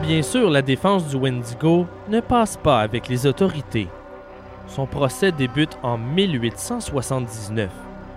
Bien 0.00 0.22
sûr, 0.22 0.48
la 0.48 0.62
défense 0.62 1.06
du 1.06 1.16
Wendigo 1.16 1.84
ne 2.08 2.20
passe 2.20 2.56
pas 2.56 2.80
avec 2.80 3.06
les 3.08 3.26
autorités. 3.26 3.88
Son 4.66 4.86
procès 4.86 5.30
débute 5.30 5.76
en 5.82 5.98
1879 5.98 7.68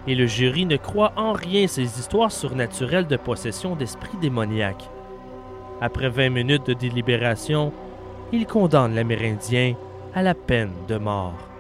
et 0.08 0.16
le 0.16 0.26
jury 0.26 0.66
ne 0.66 0.78
croit 0.78 1.12
en 1.18 1.34
rien 1.34 1.68
ces 1.68 2.00
histoires 2.00 2.32
surnaturelles 2.32 3.08
de 3.08 3.18
possession 3.18 3.76
d'esprits 3.76 4.18
démoniaques. 4.22 4.90
Après 5.82 6.08
20 6.08 6.30
minutes 6.30 6.68
de 6.68 6.74
délibération, 6.74 7.74
il 8.32 8.46
condamne 8.46 8.96
l'Amérindien 8.96 9.76
à 10.16 10.24
la 10.24 10.34
peine 10.34 10.72
de 10.88 10.96
mort. 10.96 11.52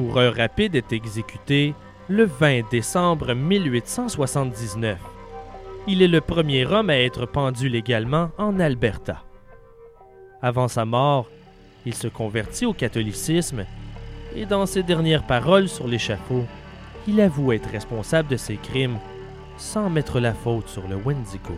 Coureur 0.00 0.34
rapide 0.34 0.76
est 0.76 0.94
exécuté 0.94 1.74
le 2.08 2.24
20 2.24 2.70
décembre 2.70 3.34
1879. 3.34 4.98
Il 5.86 6.00
est 6.00 6.08
le 6.08 6.22
premier 6.22 6.64
homme 6.64 6.88
à 6.88 6.98
être 6.98 7.26
pendu 7.26 7.68
légalement 7.68 8.30
en 8.38 8.58
Alberta. 8.60 9.22
Avant 10.40 10.68
sa 10.68 10.86
mort, 10.86 11.28
il 11.84 11.92
se 11.92 12.08
convertit 12.08 12.64
au 12.64 12.72
catholicisme 12.72 13.66
et 14.34 14.46
dans 14.46 14.64
ses 14.64 14.82
dernières 14.82 15.26
paroles 15.26 15.68
sur 15.68 15.86
l'échafaud, 15.86 16.46
il 17.06 17.20
avoue 17.20 17.52
être 17.52 17.68
responsable 17.68 18.30
de 18.30 18.38
ses 18.38 18.56
crimes 18.56 18.98
sans 19.58 19.90
mettre 19.90 20.18
la 20.18 20.32
faute 20.32 20.68
sur 20.68 20.88
le 20.88 20.96
Wendigo. 20.96 21.52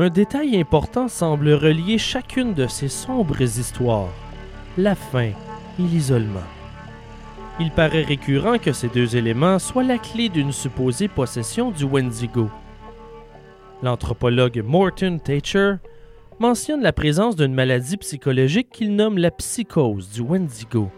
Un 0.00 0.10
détail 0.10 0.56
important 0.56 1.08
semble 1.08 1.54
relier 1.54 1.98
chacune 1.98 2.54
de 2.54 2.68
ces 2.68 2.86
sombres 2.86 3.40
histoires, 3.40 4.14
la 4.76 4.94
faim 4.94 5.32
et 5.76 5.82
l'isolement. 5.82 6.46
Il 7.58 7.72
paraît 7.72 8.04
récurrent 8.04 8.58
que 8.58 8.72
ces 8.72 8.86
deux 8.86 9.16
éléments 9.16 9.58
soient 9.58 9.82
la 9.82 9.98
clé 9.98 10.28
d'une 10.28 10.52
supposée 10.52 11.08
possession 11.08 11.72
du 11.72 11.82
Wendigo. 11.82 12.48
L'anthropologue 13.82 14.62
Morton 14.64 15.18
Thatcher 15.18 15.78
mentionne 16.38 16.82
la 16.82 16.92
présence 16.92 17.34
d'une 17.34 17.54
maladie 17.54 17.96
psychologique 17.96 18.70
qu'il 18.70 18.94
nomme 18.94 19.18
la 19.18 19.32
psychose 19.32 20.10
du 20.10 20.20
Wendigo. 20.20 20.92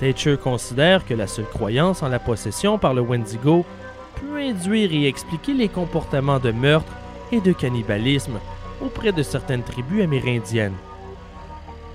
Thatcher 0.00 0.36
considère 0.36 1.06
que 1.06 1.14
la 1.14 1.28
seule 1.28 1.44
croyance 1.44 2.02
en 2.02 2.08
la 2.08 2.18
possession 2.18 2.76
par 2.76 2.92
le 2.92 3.02
Wendigo 3.02 3.64
peut 4.16 4.40
induire 4.40 4.92
et 4.92 5.06
expliquer 5.06 5.54
les 5.54 5.68
comportements 5.68 6.40
de 6.40 6.50
meurtre 6.50 6.92
et 7.32 7.40
de 7.40 7.52
cannibalisme 7.52 8.38
auprès 8.80 9.12
de 9.12 9.22
certaines 9.22 9.62
tribus 9.62 10.04
amérindiennes. 10.04 10.76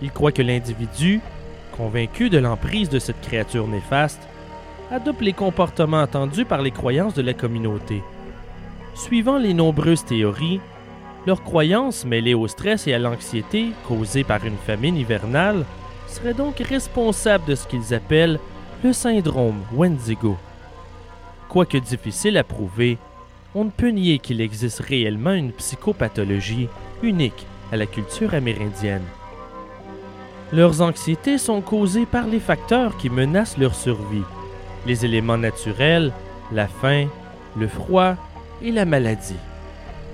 Il 0.01 0.11
croit 0.11 0.31
que 0.31 0.41
l'individu, 0.41 1.21
convaincu 1.75 2.29
de 2.29 2.37
l'emprise 2.37 2.89
de 2.89 2.99
cette 2.99 3.21
créature 3.21 3.67
néfaste, 3.67 4.27
adopte 4.91 5.21
les 5.21 5.33
comportements 5.33 6.01
attendus 6.01 6.45
par 6.45 6.61
les 6.61 6.71
croyances 6.71 7.13
de 7.13 7.21
la 7.21 7.33
communauté. 7.33 8.03
Suivant 8.95 9.37
les 9.37 9.53
nombreuses 9.53 10.05
théories, 10.05 10.59
leur 11.25 11.41
croyance 11.43 12.05
mêlée 12.05 12.33
au 12.33 12.47
stress 12.47 12.85
et 12.87 12.93
à 12.93 12.99
l'anxiété 12.99 13.71
causée 13.87 14.23
par 14.23 14.45
une 14.45 14.57
famine 14.57 14.97
hivernale 14.97 15.65
serait 16.07 16.33
donc 16.33 16.59
responsable 16.59 17.45
de 17.45 17.55
ce 17.55 17.65
qu'ils 17.65 17.93
appellent 17.93 18.39
le 18.83 18.93
syndrome 18.93 19.61
Wendigo. 19.73 20.37
Quoique 21.47 21.77
difficile 21.77 22.37
à 22.37 22.43
prouver, 22.43 22.97
on 23.55 23.65
ne 23.65 23.69
peut 23.69 23.89
nier 23.89 24.19
qu'il 24.19 24.41
existe 24.41 24.79
réellement 24.79 25.33
une 25.33 25.51
psychopathologie 25.51 26.69
unique 27.01 27.45
à 27.71 27.77
la 27.77 27.85
culture 27.85 28.33
amérindienne. 28.33 29.03
Leurs 30.51 30.81
anxiétés 30.81 31.37
sont 31.37 31.61
causées 31.61 32.05
par 32.05 32.27
les 32.27 32.39
facteurs 32.39 32.97
qui 32.97 33.09
menacent 33.09 33.57
leur 33.57 33.75
survie, 33.75 34.23
les 34.85 35.05
éléments 35.05 35.37
naturels, 35.37 36.11
la 36.51 36.67
faim, 36.67 37.07
le 37.57 37.67
froid 37.67 38.15
et 38.61 38.71
la 38.71 38.85
maladie. 38.85 39.35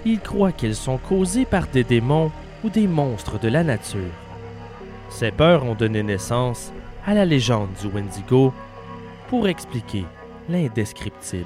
Ils 0.05 0.19
croient 0.19 0.53
qu'elles 0.53 0.75
sont 0.75 0.97
causées 0.97 1.45
par 1.45 1.67
des 1.67 1.83
démons 1.83 2.31
ou 2.63 2.69
des 2.69 2.87
monstres 2.87 3.39
de 3.39 3.49
la 3.49 3.63
nature. 3.63 4.13
Ces 5.09 5.31
peurs 5.31 5.65
ont 5.65 5.75
donné 5.75 6.03
naissance 6.03 6.71
à 7.05 7.13
la 7.13 7.25
légende 7.25 7.69
du 7.81 7.87
Wendigo 7.87 8.53
pour 9.27 9.47
expliquer 9.47 10.05
l'indescriptible. 10.47 11.45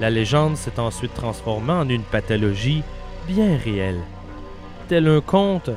La 0.00 0.10
légende 0.10 0.56
s'est 0.56 0.78
ensuite 0.78 1.14
transformée 1.14 1.72
en 1.72 1.88
une 1.88 2.02
pathologie 2.02 2.82
bien 3.26 3.56
réelle. 3.56 3.98
Tel 4.86 5.08
un 5.08 5.20
conte, 5.20 5.70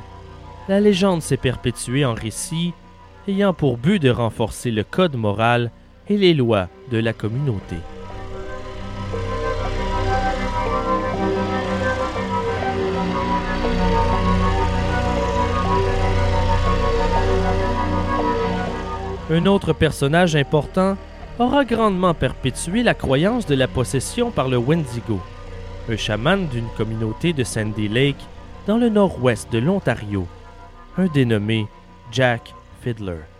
la 0.69 0.79
légende 0.79 1.23
s'est 1.23 1.37
perpétuée 1.37 2.05
en 2.05 2.13
récit 2.13 2.73
ayant 3.27 3.53
pour 3.53 3.77
but 3.77 3.99
de 3.99 4.11
renforcer 4.11 4.69
le 4.69 4.83
code 4.83 5.15
moral 5.15 5.71
et 6.07 6.17
les 6.17 6.35
lois 6.35 6.69
de 6.91 6.99
la 6.99 7.13
communauté. 7.13 7.77
Un 19.31 19.45
autre 19.45 19.73
personnage 19.73 20.35
important 20.35 20.97
aura 21.41 21.65
grandement 21.65 22.13
perpétué 22.13 22.83
la 22.83 22.93
croyance 22.93 23.47
de 23.47 23.55
la 23.55 23.67
possession 23.67 24.29
par 24.29 24.47
le 24.47 24.57
Wendigo, 24.57 25.19
un 25.89 25.97
chaman 25.97 26.47
d'une 26.47 26.69
communauté 26.77 27.33
de 27.33 27.43
Sandy 27.43 27.87
Lake 27.87 28.23
dans 28.67 28.77
le 28.77 28.89
nord-ouest 28.89 29.51
de 29.51 29.57
l'Ontario, 29.57 30.27
un 30.97 31.07
dénommé 31.07 31.67
Jack 32.11 32.53
Fiddler. 32.81 33.30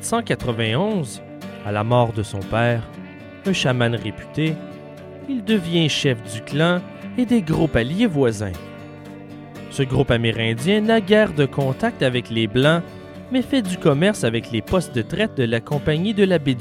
1891, 0.00 1.22
à 1.66 1.72
la 1.72 1.82
mort 1.82 2.12
de 2.12 2.22
son 2.22 2.38
père, 2.38 2.82
un 3.46 3.52
chaman 3.52 3.94
réputé, 3.94 4.54
il 5.28 5.44
devient 5.44 5.88
chef 5.88 6.22
du 6.32 6.40
clan 6.42 6.80
et 7.16 7.26
des 7.26 7.42
groupes 7.42 7.76
alliés 7.76 8.06
voisins. 8.06 8.52
Ce 9.70 9.82
groupe 9.82 10.10
amérindien 10.10 10.80
n'a 10.80 11.00
guère 11.00 11.32
de 11.34 11.46
contact 11.46 12.02
avec 12.02 12.30
les 12.30 12.46
Blancs, 12.46 12.82
mais 13.32 13.42
fait 13.42 13.62
du 13.62 13.76
commerce 13.76 14.24
avec 14.24 14.50
les 14.50 14.62
postes 14.62 14.94
de 14.94 15.02
traite 15.02 15.36
de 15.36 15.44
la 15.44 15.60
compagnie 15.60 16.14
de 16.14 16.24
la 16.24 16.38
baie. 16.38 16.56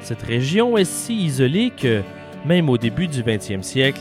Cette 0.00 0.22
région 0.22 0.76
est 0.76 0.90
si 0.90 1.14
isolée 1.14 1.70
que, 1.70 2.02
même 2.46 2.68
au 2.68 2.78
début 2.78 3.08
du 3.08 3.22
20e 3.22 3.62
siècle, 3.62 4.00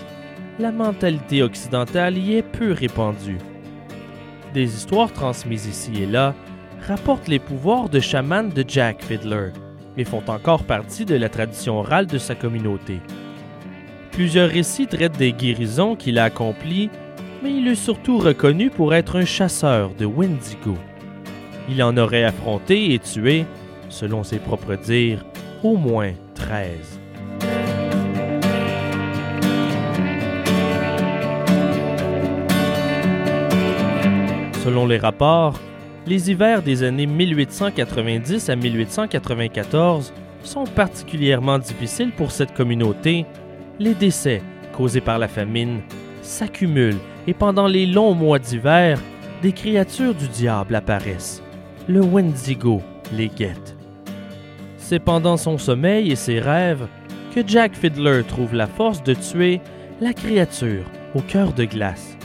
la 0.57 0.71
mentalité 0.71 1.43
occidentale 1.43 2.17
y 2.17 2.35
est 2.35 2.43
peu 2.43 2.71
répandue. 2.71 3.37
Des 4.53 4.75
histoires 4.75 5.13
transmises 5.13 5.67
ici 5.67 6.01
et 6.01 6.05
là 6.05 6.33
rapportent 6.87 7.27
les 7.27 7.39
pouvoirs 7.39 7.89
de 7.89 7.99
chaman 7.99 8.49
de 8.49 8.63
Jack 8.67 9.03
Fiddler, 9.03 9.51
mais 9.95 10.03
font 10.03 10.23
encore 10.27 10.63
partie 10.63 11.05
de 11.05 11.15
la 11.15 11.29
tradition 11.29 11.79
orale 11.79 12.07
de 12.07 12.17
sa 12.17 12.35
communauté. 12.35 12.99
Plusieurs 14.11 14.49
récits 14.49 14.87
traitent 14.87 15.17
des 15.17 15.33
guérisons 15.33 15.95
qu'il 15.95 16.19
a 16.19 16.25
accomplies, 16.25 16.89
mais 17.43 17.53
il 17.53 17.67
est 17.67 17.75
surtout 17.75 18.17
reconnu 18.17 18.69
pour 18.69 18.93
être 18.93 19.17
un 19.17 19.25
chasseur 19.25 19.91
de 19.97 20.05
Wendigo. 20.05 20.75
Il 21.69 21.81
en 21.83 21.95
aurait 21.97 22.23
affronté 22.23 22.93
et 22.93 22.99
tué, 22.99 23.45
selon 23.89 24.23
ses 24.23 24.39
propres 24.39 24.75
dires, 24.75 25.23
au 25.63 25.75
moins 25.75 26.11
13. 26.35 26.99
Selon 34.63 34.85
les 34.85 34.97
rapports, 34.97 35.59
les 36.09 36.31
hivers 36.31 36.63
des 36.63 36.81
années 36.81 37.05
1890 37.05 38.49
à 38.49 38.55
1894 38.55 40.11
sont 40.41 40.63
particulièrement 40.63 41.59
difficiles 41.59 42.11
pour 42.11 42.31
cette 42.31 42.55
communauté. 42.55 43.27
Les 43.77 43.93
décès 43.93 44.41
causés 44.75 45.01
par 45.01 45.19
la 45.19 45.27
famine 45.27 45.81
s'accumulent 46.23 46.97
et 47.27 47.35
pendant 47.35 47.67
les 47.67 47.85
longs 47.85 48.15
mois 48.15 48.39
d'hiver, 48.39 48.99
des 49.43 49.51
créatures 49.51 50.15
du 50.15 50.27
diable 50.27 50.73
apparaissent. 50.73 51.43
Le 51.87 52.01
Wendigo 52.01 52.81
les 53.13 53.27
guette. 53.27 53.77
C'est 54.77 54.99
pendant 54.99 55.37
son 55.37 55.59
sommeil 55.59 56.11
et 56.11 56.15
ses 56.15 56.39
rêves 56.39 56.87
que 57.35 57.41
Jack 57.45 57.75
Fiddler 57.75 58.23
trouve 58.27 58.55
la 58.55 58.67
force 58.67 59.03
de 59.03 59.13
tuer 59.13 59.61
la 60.01 60.13
créature 60.13 60.85
au 61.13 61.21
cœur 61.21 61.53
de 61.53 61.65
glace. 61.65 62.17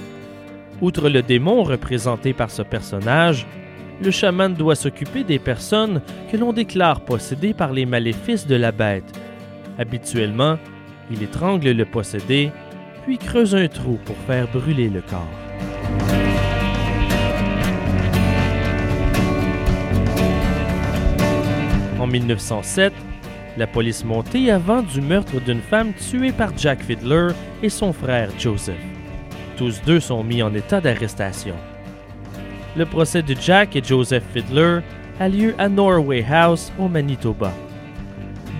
Outre 0.80 1.10
le 1.10 1.20
démon 1.20 1.62
représenté 1.62 2.32
par 2.32 2.50
ce 2.50 2.62
personnage, 2.62 3.46
le 4.02 4.10
chaman 4.10 4.54
doit 4.54 4.74
s'occuper 4.74 5.24
des 5.24 5.38
personnes 5.38 6.00
que 6.30 6.36
l'on 6.36 6.52
déclare 6.52 7.00
possédées 7.00 7.54
par 7.54 7.72
les 7.72 7.86
maléfices 7.86 8.46
de 8.46 8.56
la 8.56 8.72
bête. 8.72 9.10
Habituellement, 9.78 10.58
il 11.10 11.22
étrangle 11.22 11.70
le 11.70 11.84
possédé, 11.84 12.50
puis 13.04 13.18
creuse 13.18 13.54
un 13.54 13.68
trou 13.68 13.98
pour 14.04 14.16
faire 14.26 14.48
brûler 14.48 14.88
le 14.88 15.02
corps. 15.02 15.28
En 22.00 22.06
1907, 22.06 22.92
la 23.56 23.66
police 23.66 24.04
montée 24.04 24.50
a 24.50 24.58
vendu 24.58 25.00
meurtre 25.00 25.40
d'une 25.40 25.60
femme 25.60 25.92
tuée 25.94 26.32
par 26.32 26.56
Jack 26.56 26.82
Fiddler 26.82 27.28
et 27.62 27.68
son 27.68 27.92
frère 27.92 28.30
Joseph. 28.38 28.74
Tous 29.56 29.80
deux 29.86 30.00
sont 30.00 30.24
mis 30.24 30.42
en 30.42 30.52
état 30.54 30.80
d'arrestation. 30.80 31.54
Le 32.76 32.84
procès 32.86 33.22
de 33.22 33.36
Jack 33.40 33.76
et 33.76 33.84
Joseph 33.84 34.24
Fiddler 34.32 34.80
a 35.20 35.28
lieu 35.28 35.54
à 35.58 35.68
Norway 35.68 36.24
House, 36.28 36.72
au 36.78 36.88
Manitoba. 36.88 37.52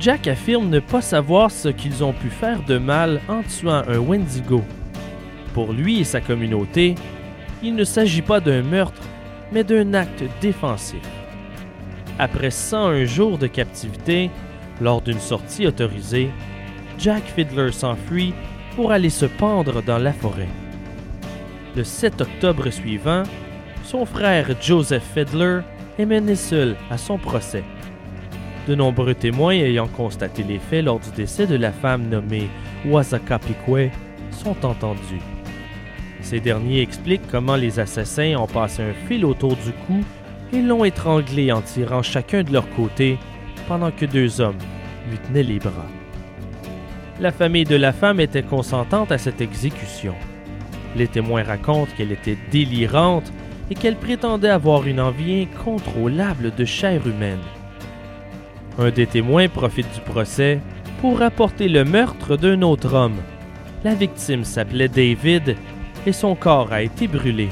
Jack 0.01 0.28
affirme 0.28 0.69
ne 0.69 0.78
pas 0.78 1.01
savoir 1.01 1.51
ce 1.51 1.69
qu'ils 1.69 2.05
ont 2.05 2.12
pu 2.12 2.28
faire 2.28 2.62
de 2.62 2.78
mal 2.78 3.20
en 3.28 3.43
tuant 3.43 3.82
un 3.89 3.99
Wendigo. 3.99 4.62
Pour 5.53 5.73
lui 5.73 6.01
et 6.01 6.05
sa 6.05 6.20
communauté, 6.20 6.95
il 7.62 7.74
ne 7.74 7.82
s'agit 7.82 8.23
pas 8.23 8.39
d'un 8.39 8.62
meurtre, 8.62 9.03
mais 9.51 9.65
d'un 9.65 9.95
acte 9.95 10.23
défensif. 10.41 11.03
Après 12.19 12.51
101 12.51 13.07
jours 13.07 13.39
de 13.39 13.49
captivité, 13.49 14.31
lors 14.81 15.01
d'une 15.01 15.20
sortie 15.20 15.66
autorisée, 15.66 16.31
Jack 16.99 17.24
Fiddler 17.24 17.73
s'enfuit 17.73 18.32
pour 18.77 18.93
aller 18.93 19.11
se 19.11 19.27
pendre 19.27 19.82
dans 19.82 19.99
la 19.99 20.12
forêt. 20.12 20.49
Le 21.77 21.82
7 21.82 22.20
octobre 22.20 22.70
suivant, 22.70 23.24
son 23.85 24.06
frère 24.06 24.48
Joseph 24.61 25.05
Fiddler 25.15 25.61
est 25.98 26.06
mené 26.06 26.35
seul 26.35 26.74
à 26.90 26.98
son 26.98 27.19
procès. 27.19 27.62
De 28.66 28.74
nombreux 28.74 29.15
témoins 29.15 29.52
ayant 29.52 29.89
constaté 29.89 30.43
les 30.43 30.59
faits 30.59 30.86
lors 30.86 30.98
du 30.98 31.11
décès 31.11 31.47
de 31.47 31.56
la 31.56 31.70
femme 31.70 32.09
nommée 32.09 32.48
Wasaka 32.86 33.39
Pikwe 33.39 33.90
sont 34.31 34.65
entendus. 34.65 35.20
Ces 36.23 36.40
derniers 36.40 36.81
expliquent 36.81 37.31
comment 37.31 37.56
les 37.56 37.78
assassins 37.78 38.36
ont 38.36 38.47
passé 38.47 38.82
un 38.82 39.06
fil 39.06 39.24
autour 39.27 39.55
du 39.56 39.73
cou 39.86 40.02
et 40.52 40.62
l'ont 40.62 40.85
étranglé 40.85 41.52
en 41.52 41.61
tirant 41.61 42.02
chacun 42.02 42.43
de 42.43 42.52
leur 42.52 42.69
côté 42.70 43.19
pendant 43.69 43.90
que 43.90 44.06
deux 44.06 44.40
hommes 44.40 44.59
lui 45.11 45.19
tenaient 45.19 45.43
les 45.43 45.59
bras. 45.59 45.86
La 47.20 47.32
famille 47.32 47.65
de 47.65 47.77
la 47.77 47.93
femme 47.93 48.19
était 48.19 48.43
consentante 48.43 49.12
à 49.12 49.19
cette 49.19 49.43
exécution. 49.43 50.15
Les 50.97 51.06
témoins 51.06 51.43
racontent 51.43 51.93
qu'elle 51.97 52.12
était 52.12 52.39
délirante 52.51 53.31
et 53.70 53.74
qu'elle 53.74 53.97
prétendait 53.97 54.49
avoir 54.49 54.86
une 54.86 55.01
envie 55.01 55.43
incontrôlable 55.43 56.55
de 56.55 56.65
chair 56.65 57.07
humaine. 57.07 57.41
Un 58.78 58.91
des 58.91 59.07
témoins 59.07 59.49
profite 59.49 59.93
du 59.95 60.01
procès 60.01 60.61
pour 61.01 61.19
rapporter 61.19 61.69
le 61.69 61.85
meurtre 61.85 62.36
d'un 62.36 62.62
autre 62.62 62.95
homme. 62.95 63.20
La 63.85 63.95
victime 63.95 64.45
s'appelait 64.45 64.89
David 64.89 65.57
et 66.07 66.12
son 66.12 66.35
corps 66.35 66.73
a 66.73 66.82
été 66.82 67.07
brûlé. 67.07 67.49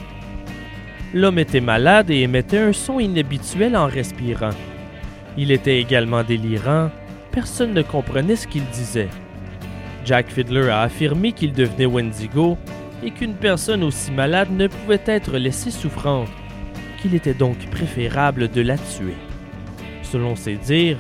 L'homme 1.15 1.39
était 1.39 1.61
malade 1.61 2.11
et 2.11 2.21
émettait 2.21 2.59
un 2.59 2.73
son 2.73 2.99
inhabituel 2.99 3.77
en 3.77 3.87
respirant. 3.87 4.55
Il 5.37 5.51
était 5.51 5.79
également 5.79 6.23
délirant, 6.23 6.91
personne 7.31 7.75
ne 7.75 7.83
comprenait 7.83 8.37
ce 8.37 8.47
qu'il 8.47 8.65
disait. 8.67 9.09
Jack 10.05 10.31
Fiddler 10.31 10.69
a 10.69 10.83
affirmé 10.83 11.33
qu'il 11.33 11.53
devenait 11.53 11.87
Wendigo 11.87 12.59
et 13.03 13.11
qu'une 13.11 13.35
personne 13.35 13.83
aussi 13.83 14.11
malade 14.11 14.51
ne 14.51 14.67
pouvait 14.67 15.03
être 15.07 15.37
laissée 15.37 15.71
souffrante, 15.71 16.29
qu'il 17.01 17.15
était 17.15 17.35
donc 17.35 17.59
préférable 17.71 18.49
de 18.49 18.61
la 18.61 18.79
tuer. 18.79 19.17
Selon 20.03 20.37
ses 20.37 20.57
dires, 20.57 20.99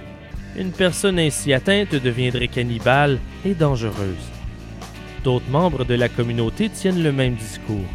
une 0.57 0.73
personne 0.73 1.19
ainsi 1.19 1.53
atteinte 1.53 1.95
deviendrait 1.95 2.49
cannibale 2.49 3.19
et 3.45 3.55
dangereuse. 3.55 4.31
D'autres 5.24 5.51
membres 5.51 5.85
de 5.85 5.95
la 5.95 6.09
communauté 6.09 6.69
tiennent 6.69 7.03
le 7.03 7.12
même 7.12 7.35
discours. 7.35 7.89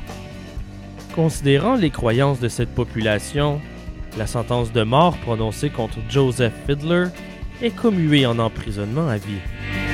Considérant 1.14 1.76
les 1.76 1.90
croyances 1.90 2.40
de 2.40 2.48
cette 2.48 2.74
population, 2.74 3.60
la 4.18 4.28
sentence 4.28 4.72
de 4.72 4.84
mort 4.84 5.18
prononcée 5.18 5.70
contre 5.70 5.98
Joseph 6.10 6.54
Fiddler 6.66 7.08
est 7.62 7.76
commuée 7.76 8.26
en 8.26 8.40
emprisonnement 8.40 9.08
à 9.08 9.18
vie. 9.18 9.87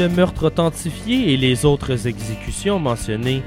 Le 0.00 0.08
meurtre 0.08 0.46
authentifié 0.46 1.34
et 1.34 1.36
les 1.36 1.66
autres 1.66 2.06
exécutions 2.06 2.78
mentionnées 2.78 3.42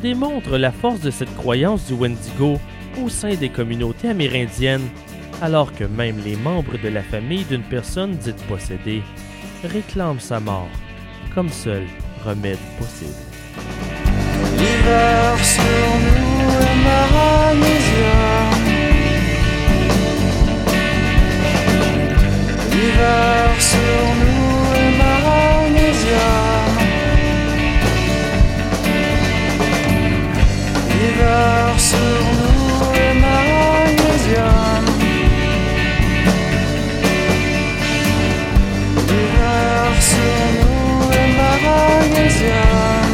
démontrent 0.00 0.56
la 0.56 0.72
force 0.72 1.00
de 1.00 1.10
cette 1.10 1.36
croyance 1.36 1.84
du 1.88 1.92
Wendigo 1.92 2.58
au 3.04 3.10
sein 3.10 3.34
des 3.34 3.50
communautés 3.50 4.08
amérindiennes, 4.08 4.88
alors 5.42 5.74
que 5.74 5.84
même 5.84 6.16
les 6.24 6.36
membres 6.36 6.78
de 6.82 6.88
la 6.88 7.02
famille 7.02 7.44
d'une 7.44 7.64
personne 7.64 8.12
dite 8.12 8.42
possédée 8.48 9.02
réclament 9.62 10.20
sa 10.20 10.40
mort 10.40 10.70
comme 11.34 11.50
seul 11.50 11.84
remède 12.24 12.56
possible. 12.78 13.12
L'hiver 30.88 31.78
sur 31.78 31.98
nous 32.38 32.84
est 32.94 33.14
maranésia. 33.20 34.50
L'hiver 39.08 39.92
sur 40.00 40.42
nous 40.60 41.12
est 41.12 41.30
maranésia. 41.40 43.09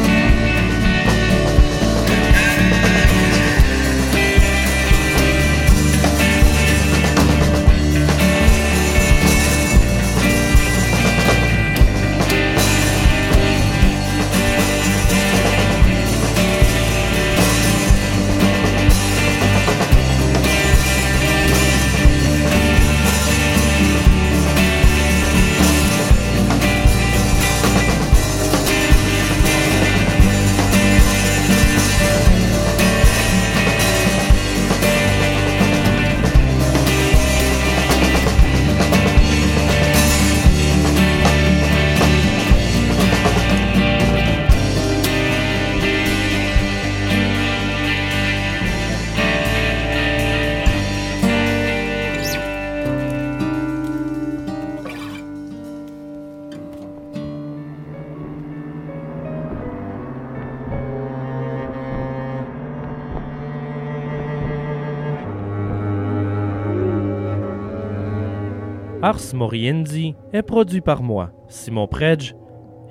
Ars 69.06 69.34
Moriendi 69.34 70.16
est 70.32 70.42
produit 70.42 70.80
par 70.80 71.00
moi, 71.00 71.30
Simon 71.46 71.86
Predge, 71.86 72.34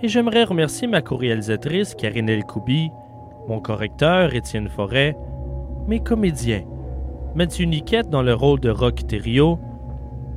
et 0.02 0.08
j'aimerais 0.08 0.46
remercier 0.46 0.88
ma 0.88 1.02
co-réalisatrice 1.02 1.94
Karine 1.94 2.30
Elkoubi, 2.30 2.90
mon 3.50 3.60
correcteur 3.60 4.34
Étienne 4.34 4.70
Forêt, 4.70 5.18
mes 5.90 6.00
comédiens 6.00 6.64
Mathieu 7.36 7.66
Niquette 7.66 8.10
dans 8.10 8.22
le 8.22 8.34
rôle 8.34 8.62
de 8.62 8.70
Rock 8.70 9.06
Thériault, 9.06 9.60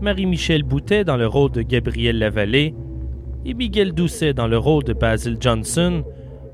Marie-Michel 0.00 0.64
Boutet 0.64 1.05
dans 1.05 1.16
le 1.16 1.28
rôle 1.28 1.52
de 1.52 1.62
Gabriel 1.62 2.18
Lavallée 2.18 2.74
et 3.44 3.55
Miguel 3.55 3.92
Doucet 3.92 4.34
dans 4.34 4.48
le 4.48 4.59
rôle 4.59 4.82
de 4.82 4.94
Basil 4.94 5.36
Johnson, 5.38 6.02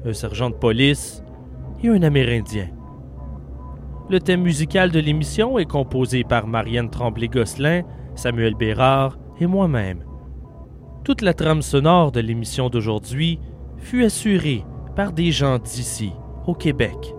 un 0.04 0.12
sergent 0.12 0.50
de 0.50 0.56
police 0.56 1.24
et 1.82 1.88
un 1.88 2.02
Amérindien. 2.02 2.68
Le 4.10 4.20
thème 4.20 4.42
musical 4.42 4.90
de 4.90 5.00
l'émission 5.00 5.58
est 5.58 5.64
composé 5.64 6.24
par 6.24 6.46
Marianne 6.46 6.90
Tremblay-Gosselin, 6.90 7.84
Samuel 8.14 8.54
Bérard 8.54 9.18
et 9.40 9.46
moi-même. 9.46 10.04
Toute 11.04 11.22
la 11.22 11.34
trame 11.34 11.62
sonore 11.62 12.12
de 12.12 12.20
l'émission 12.20 12.70
d'aujourd'hui 12.70 13.40
fut 13.76 14.04
assurée 14.04 14.64
par 14.96 15.12
des 15.12 15.32
gens 15.32 15.58
d'ici, 15.58 16.12
au 16.46 16.54
Québec. 16.54 17.14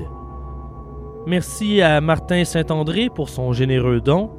Merci 1.26 1.82
à 1.82 2.00
Martin 2.00 2.44
Saint-André 2.44 3.10
pour 3.14 3.28
son 3.28 3.52
généreux 3.52 4.00
don. 4.00 4.30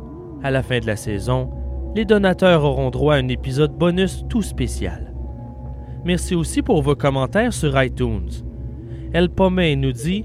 À 0.43 0.49
la 0.51 0.63
fin 0.63 0.79
de 0.79 0.87
la 0.87 0.95
saison, 0.95 1.51
les 1.95 2.05
donateurs 2.05 2.63
auront 2.63 2.89
droit 2.89 3.15
à 3.15 3.17
un 3.19 3.27
épisode 3.27 3.77
bonus 3.77 4.25
tout 4.27 4.41
spécial. 4.41 5.13
Merci 6.03 6.33
aussi 6.33 6.63
pour 6.63 6.81
vos 6.81 6.95
commentaires 6.95 7.53
sur 7.53 7.81
iTunes. 7.81 8.50
El 9.13 9.29
Pomé 9.29 9.75
nous 9.75 9.91
dit 9.91 10.23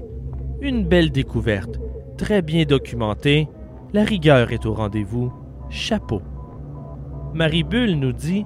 Une 0.61 0.85
belle 0.85 1.11
découverte, 1.11 1.77
très 2.17 2.41
bien 2.41 2.63
documentée, 2.63 3.49
la 3.91 4.05
rigueur 4.05 4.53
est 4.53 4.65
au 4.65 4.73
rendez-vous, 4.73 5.33
chapeau. 5.69 6.21
Marie 7.33 7.65
Bulle 7.65 7.99
nous 7.99 8.13
dit 8.13 8.45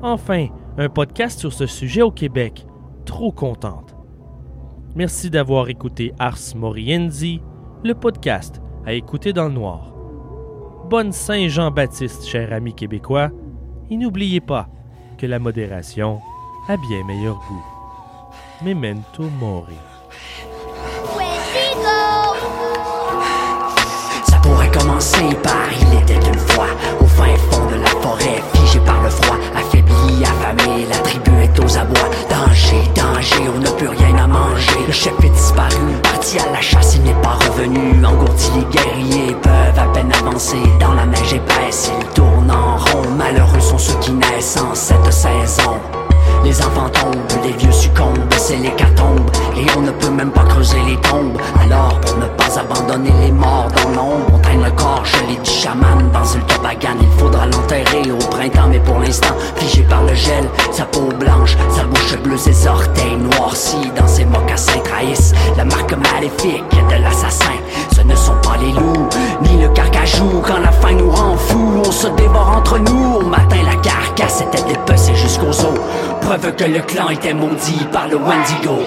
Enfin, 0.00 0.46
un 0.78 0.88
podcast 0.88 1.40
sur 1.40 1.52
ce 1.52 1.66
sujet 1.66 2.02
au 2.02 2.12
Québec, 2.12 2.64
trop 3.06 3.32
contente. 3.32 3.96
Merci 4.94 5.30
d'avoir 5.30 5.68
écouté 5.68 6.12
Ars 6.20 6.38
Moriendi, 6.54 7.42
le 7.82 7.94
podcast 7.94 8.62
à 8.86 8.92
écouter 8.92 9.32
dans 9.32 9.48
le 9.48 9.54
noir. 9.54 9.96
Bonne 10.90 11.10
Saint-Jean-Baptiste, 11.10 12.24
cher 12.24 12.52
ami 12.52 12.72
québécois, 12.72 13.30
et 13.90 13.96
n'oubliez 13.96 14.40
pas 14.40 14.68
que 15.18 15.26
la 15.26 15.40
modération 15.40 16.20
a 16.68 16.76
bien 16.76 17.04
meilleur 17.04 17.34
goût. 17.48 17.71
Memento 18.64 19.24
mori. 19.40 19.76
Ça 24.24 24.36
pourrait 24.36 24.70
commencer 24.70 25.34
par 25.42 25.52
il 25.80 25.98
était 25.98 26.28
une 26.28 26.38
fois 26.38 26.66
au 27.00 27.06
fin 27.06 27.34
fond 27.50 27.66
de 27.66 27.80
la 27.80 27.88
forêt, 27.88 28.40
figé 28.54 28.78
par 28.86 29.02
le 29.02 29.10
froid, 29.10 29.36
affaibli, 29.56 30.22
affamé, 30.22 30.86
la 30.88 30.96
tribu 30.98 31.30
est 31.42 31.58
aux 31.58 31.76
abois. 31.76 32.08
Danger, 32.30 32.88
danger, 32.94 33.48
on 33.52 33.58
n'a 33.58 33.70
plus 33.72 33.88
rien 33.88 34.16
à 34.16 34.28
manger. 34.28 34.86
Le 34.86 34.92
chef 34.92 35.14
est 35.24 35.30
disparu, 35.30 36.00
parti 36.00 36.38
à 36.38 36.52
la 36.52 36.60
chasse, 36.60 36.94
il 36.94 37.02
n'est 37.02 37.20
pas 37.20 37.38
revenu. 37.44 38.04
Engourdi, 38.04 38.50
les 38.54 38.64
guerriers 38.66 39.34
peuvent 39.42 39.78
à 39.78 39.92
peine 39.92 40.12
avancer 40.12 40.62
dans 40.78 40.94
la 40.94 41.06
neige 41.06 41.34
épaisse. 41.34 41.90
Ils 41.98 42.06
tournent 42.14 42.50
en 42.50 42.76
rond, 42.76 43.10
malheureux 43.18 43.60
sont 43.60 43.78
ceux 43.78 43.98
qui 43.98 44.12
naissent 44.12 44.56
en 44.56 44.72
cette 44.74 45.12
saison. 45.12 45.80
Les 46.44 46.60
enfants 46.60 46.88
tombent, 46.88 47.42
les 47.44 47.52
vieux 47.52 47.72
succombent, 47.72 48.18
c'est 48.36 48.56
l'hécatombe 48.56 49.30
Et 49.56 49.64
on 49.76 49.82
ne 49.82 49.92
peut 49.92 50.10
même 50.10 50.30
pas 50.30 50.42
creuser 50.44 50.80
les 50.86 50.96
tombes. 50.96 51.38
Alors 51.62 52.00
pour 52.00 52.16
ne 52.18 52.26
pas 52.26 52.58
abandonner 52.58 53.12
les 53.24 53.32
morts 53.32 53.68
dans 53.76 53.90
l'ombre 53.90 54.26
On 54.34 54.38
traîne 54.38 54.62
le 54.62 54.70
corps 54.72 55.04
gelé 55.04 55.36
du 55.42 55.50
chaman 55.50 56.10
dans 56.12 56.24
une 56.24 56.42
tobagane. 56.42 56.98
Il 57.00 57.18
faudra 57.18 57.46
l'enterrer 57.46 58.10
au 58.10 58.16
printemps 58.28 58.68
mais 58.68 58.80
pour 58.80 58.98
l'instant 58.98 59.34
Figé 59.56 59.82
par 59.82 60.02
le 60.02 60.14
gel, 60.14 60.44
sa 60.72 60.84
peau 60.84 61.08
blanche, 61.18 61.56
sa 61.70 61.84
bouche 61.84 62.18
bleue, 62.22 62.36
ses 62.36 62.66
orteils 62.66 63.16
noircis. 63.16 63.90
Dans 63.96 64.08
ses 64.08 64.24
mocassins 64.24 64.80
trahissent 64.84 65.34
la 65.56 65.64
marque 65.64 65.94
maléfique 65.94 66.64
de 66.90 67.02
l'assassin. 67.02 67.54
Ce 67.94 68.02
ne 68.02 68.16
sont 68.16 68.36
pas 68.42 68.56
les 68.60 68.72
loups, 68.72 69.08
ni 69.42 69.62
le 69.62 69.68
carcajou 69.68 70.42
Quand 70.46 70.58
la 70.58 70.72
faim 70.72 70.94
nous 70.94 71.10
rend 71.10 71.36
fous, 71.36 71.82
on 71.84 71.90
se 71.90 72.08
dévore 72.08 72.54
entre 72.56 72.78
nous. 72.78 73.16
Au 73.16 73.24
matin 73.24 73.56
la 73.64 73.76
carcasse 73.76 74.42
était 74.42 74.62
dépecée 74.62 75.14
jusqu'aux 75.14 75.48
os. 75.48 75.80
Preuve 76.20 76.54
que 76.54 76.64
le 76.64 76.80
clan 76.80 77.08
était 77.10 77.34
maudit 77.34 77.86
par 77.92 78.08
le 78.08 78.16
Wendigo. 78.16 78.78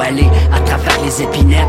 À 0.00 0.60
travers 0.60 1.00
les 1.04 1.22
épinettes. 1.22 1.66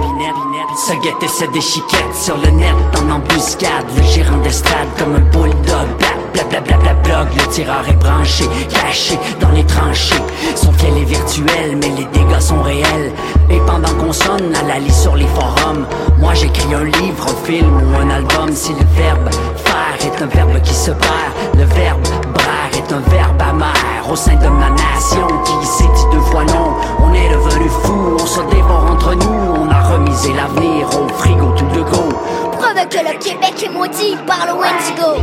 Se 0.78 0.94
guetter 0.94 1.28
se 1.28 1.45
déchiquette 1.52 2.16
sur 2.16 2.38
le 2.38 2.49
net 2.52 2.76
en 2.98 3.12
embuscade, 3.12 3.86
le 3.98 4.03
gérant 4.03 4.38
d'estrade 4.38 4.88
comme 4.98 5.16
un 5.16 5.20
bulldog, 5.20 5.88
bla 5.99 6.94
blog, 7.03 7.28
le 7.36 7.48
tireur 7.52 7.84
est 7.90 7.98
branché, 7.98 8.45
caché 8.70 9.20
dans 9.40 9.49
les 9.49 9.66
tranchées. 9.66 10.24
Son 10.56 10.72
fiel 10.74 10.98
est 10.98 11.03
virtuel, 11.03 11.78
mais 11.82 11.90
les 11.90 12.06
dégâts 12.06 12.40
sont 12.40 12.62
réels. 12.62 13.12
Et 13.49 13.60
pendant 13.68 13.94
qu'on 13.95 14.14
sonne 14.14 14.56
à 14.56 14.66
la 14.66 14.80
lit 14.80 14.94
sur 14.94 15.16
les 15.16 15.28
forums, 15.28 15.86
moi 16.18 16.34
j'écris 16.34 16.74
un 16.74 16.86
livre, 16.86 17.26
un 17.28 17.45
film 17.45 17.82
ou 17.84 17.98
un 17.98 18.10
album. 18.10 18.49
Si 18.53 18.72
le 18.72 18.86
verbe 18.95 19.30
faire 19.56 20.08
est 20.08 20.22
un 20.22 20.28
verbe 20.28 20.62
qui 20.62 20.74
se 20.74 20.91
perd, 20.91 21.34
le 21.58 21.66
verbe 21.66 22.02
brère 22.34 22.72
est 22.74 22.94
un 22.94 23.02
verbe 23.10 23.41
amer 23.41 23.90
au 24.10 24.15
sein 24.15 24.36
de 24.36 24.48
ma 24.48 24.69
nation 24.69 25.28
qui 25.44 25.65
s'est 25.65 25.84
dit 25.84 26.06
deux 26.11 26.22
fois 26.22 26.44
non. 26.45 26.76
On 26.99 27.14
est 27.14 27.30
devenu 27.30 27.69
fou, 27.69 28.18
on 28.19 28.26
se 28.26 28.41
dévore 28.41 28.91
entre 28.91 29.14
nous, 29.15 29.56
on 29.61 29.69
a 29.69 29.82
remisé 29.82 30.34
l'avenir 30.34 30.88
au 30.88 31.07
frigo 31.10 31.53
tout 31.57 31.65
de 31.65 31.82
go. 31.82 32.10
Preuve 32.52 32.88
que 32.90 32.98
le 32.98 33.18
Québec 33.19 33.64
est 33.64 33.69
maudit 33.69 34.18
par 34.26 34.45
le 34.45 34.53
Wendigo. 34.53 35.22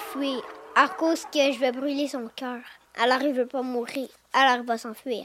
S'enfuir 0.00 0.42
à 0.74 0.88
cause 0.88 1.24
que 1.26 1.52
je 1.52 1.58
vais 1.58 1.72
brûler 1.72 2.08
son 2.08 2.28
cœur. 2.34 2.60
Alors 3.00 3.22
il 3.22 3.34
veut 3.34 3.46
pas 3.46 3.62
mourir, 3.62 4.08
alors 4.32 4.58
il 4.62 4.66
va 4.66 4.78
s'enfuir. 4.78 5.24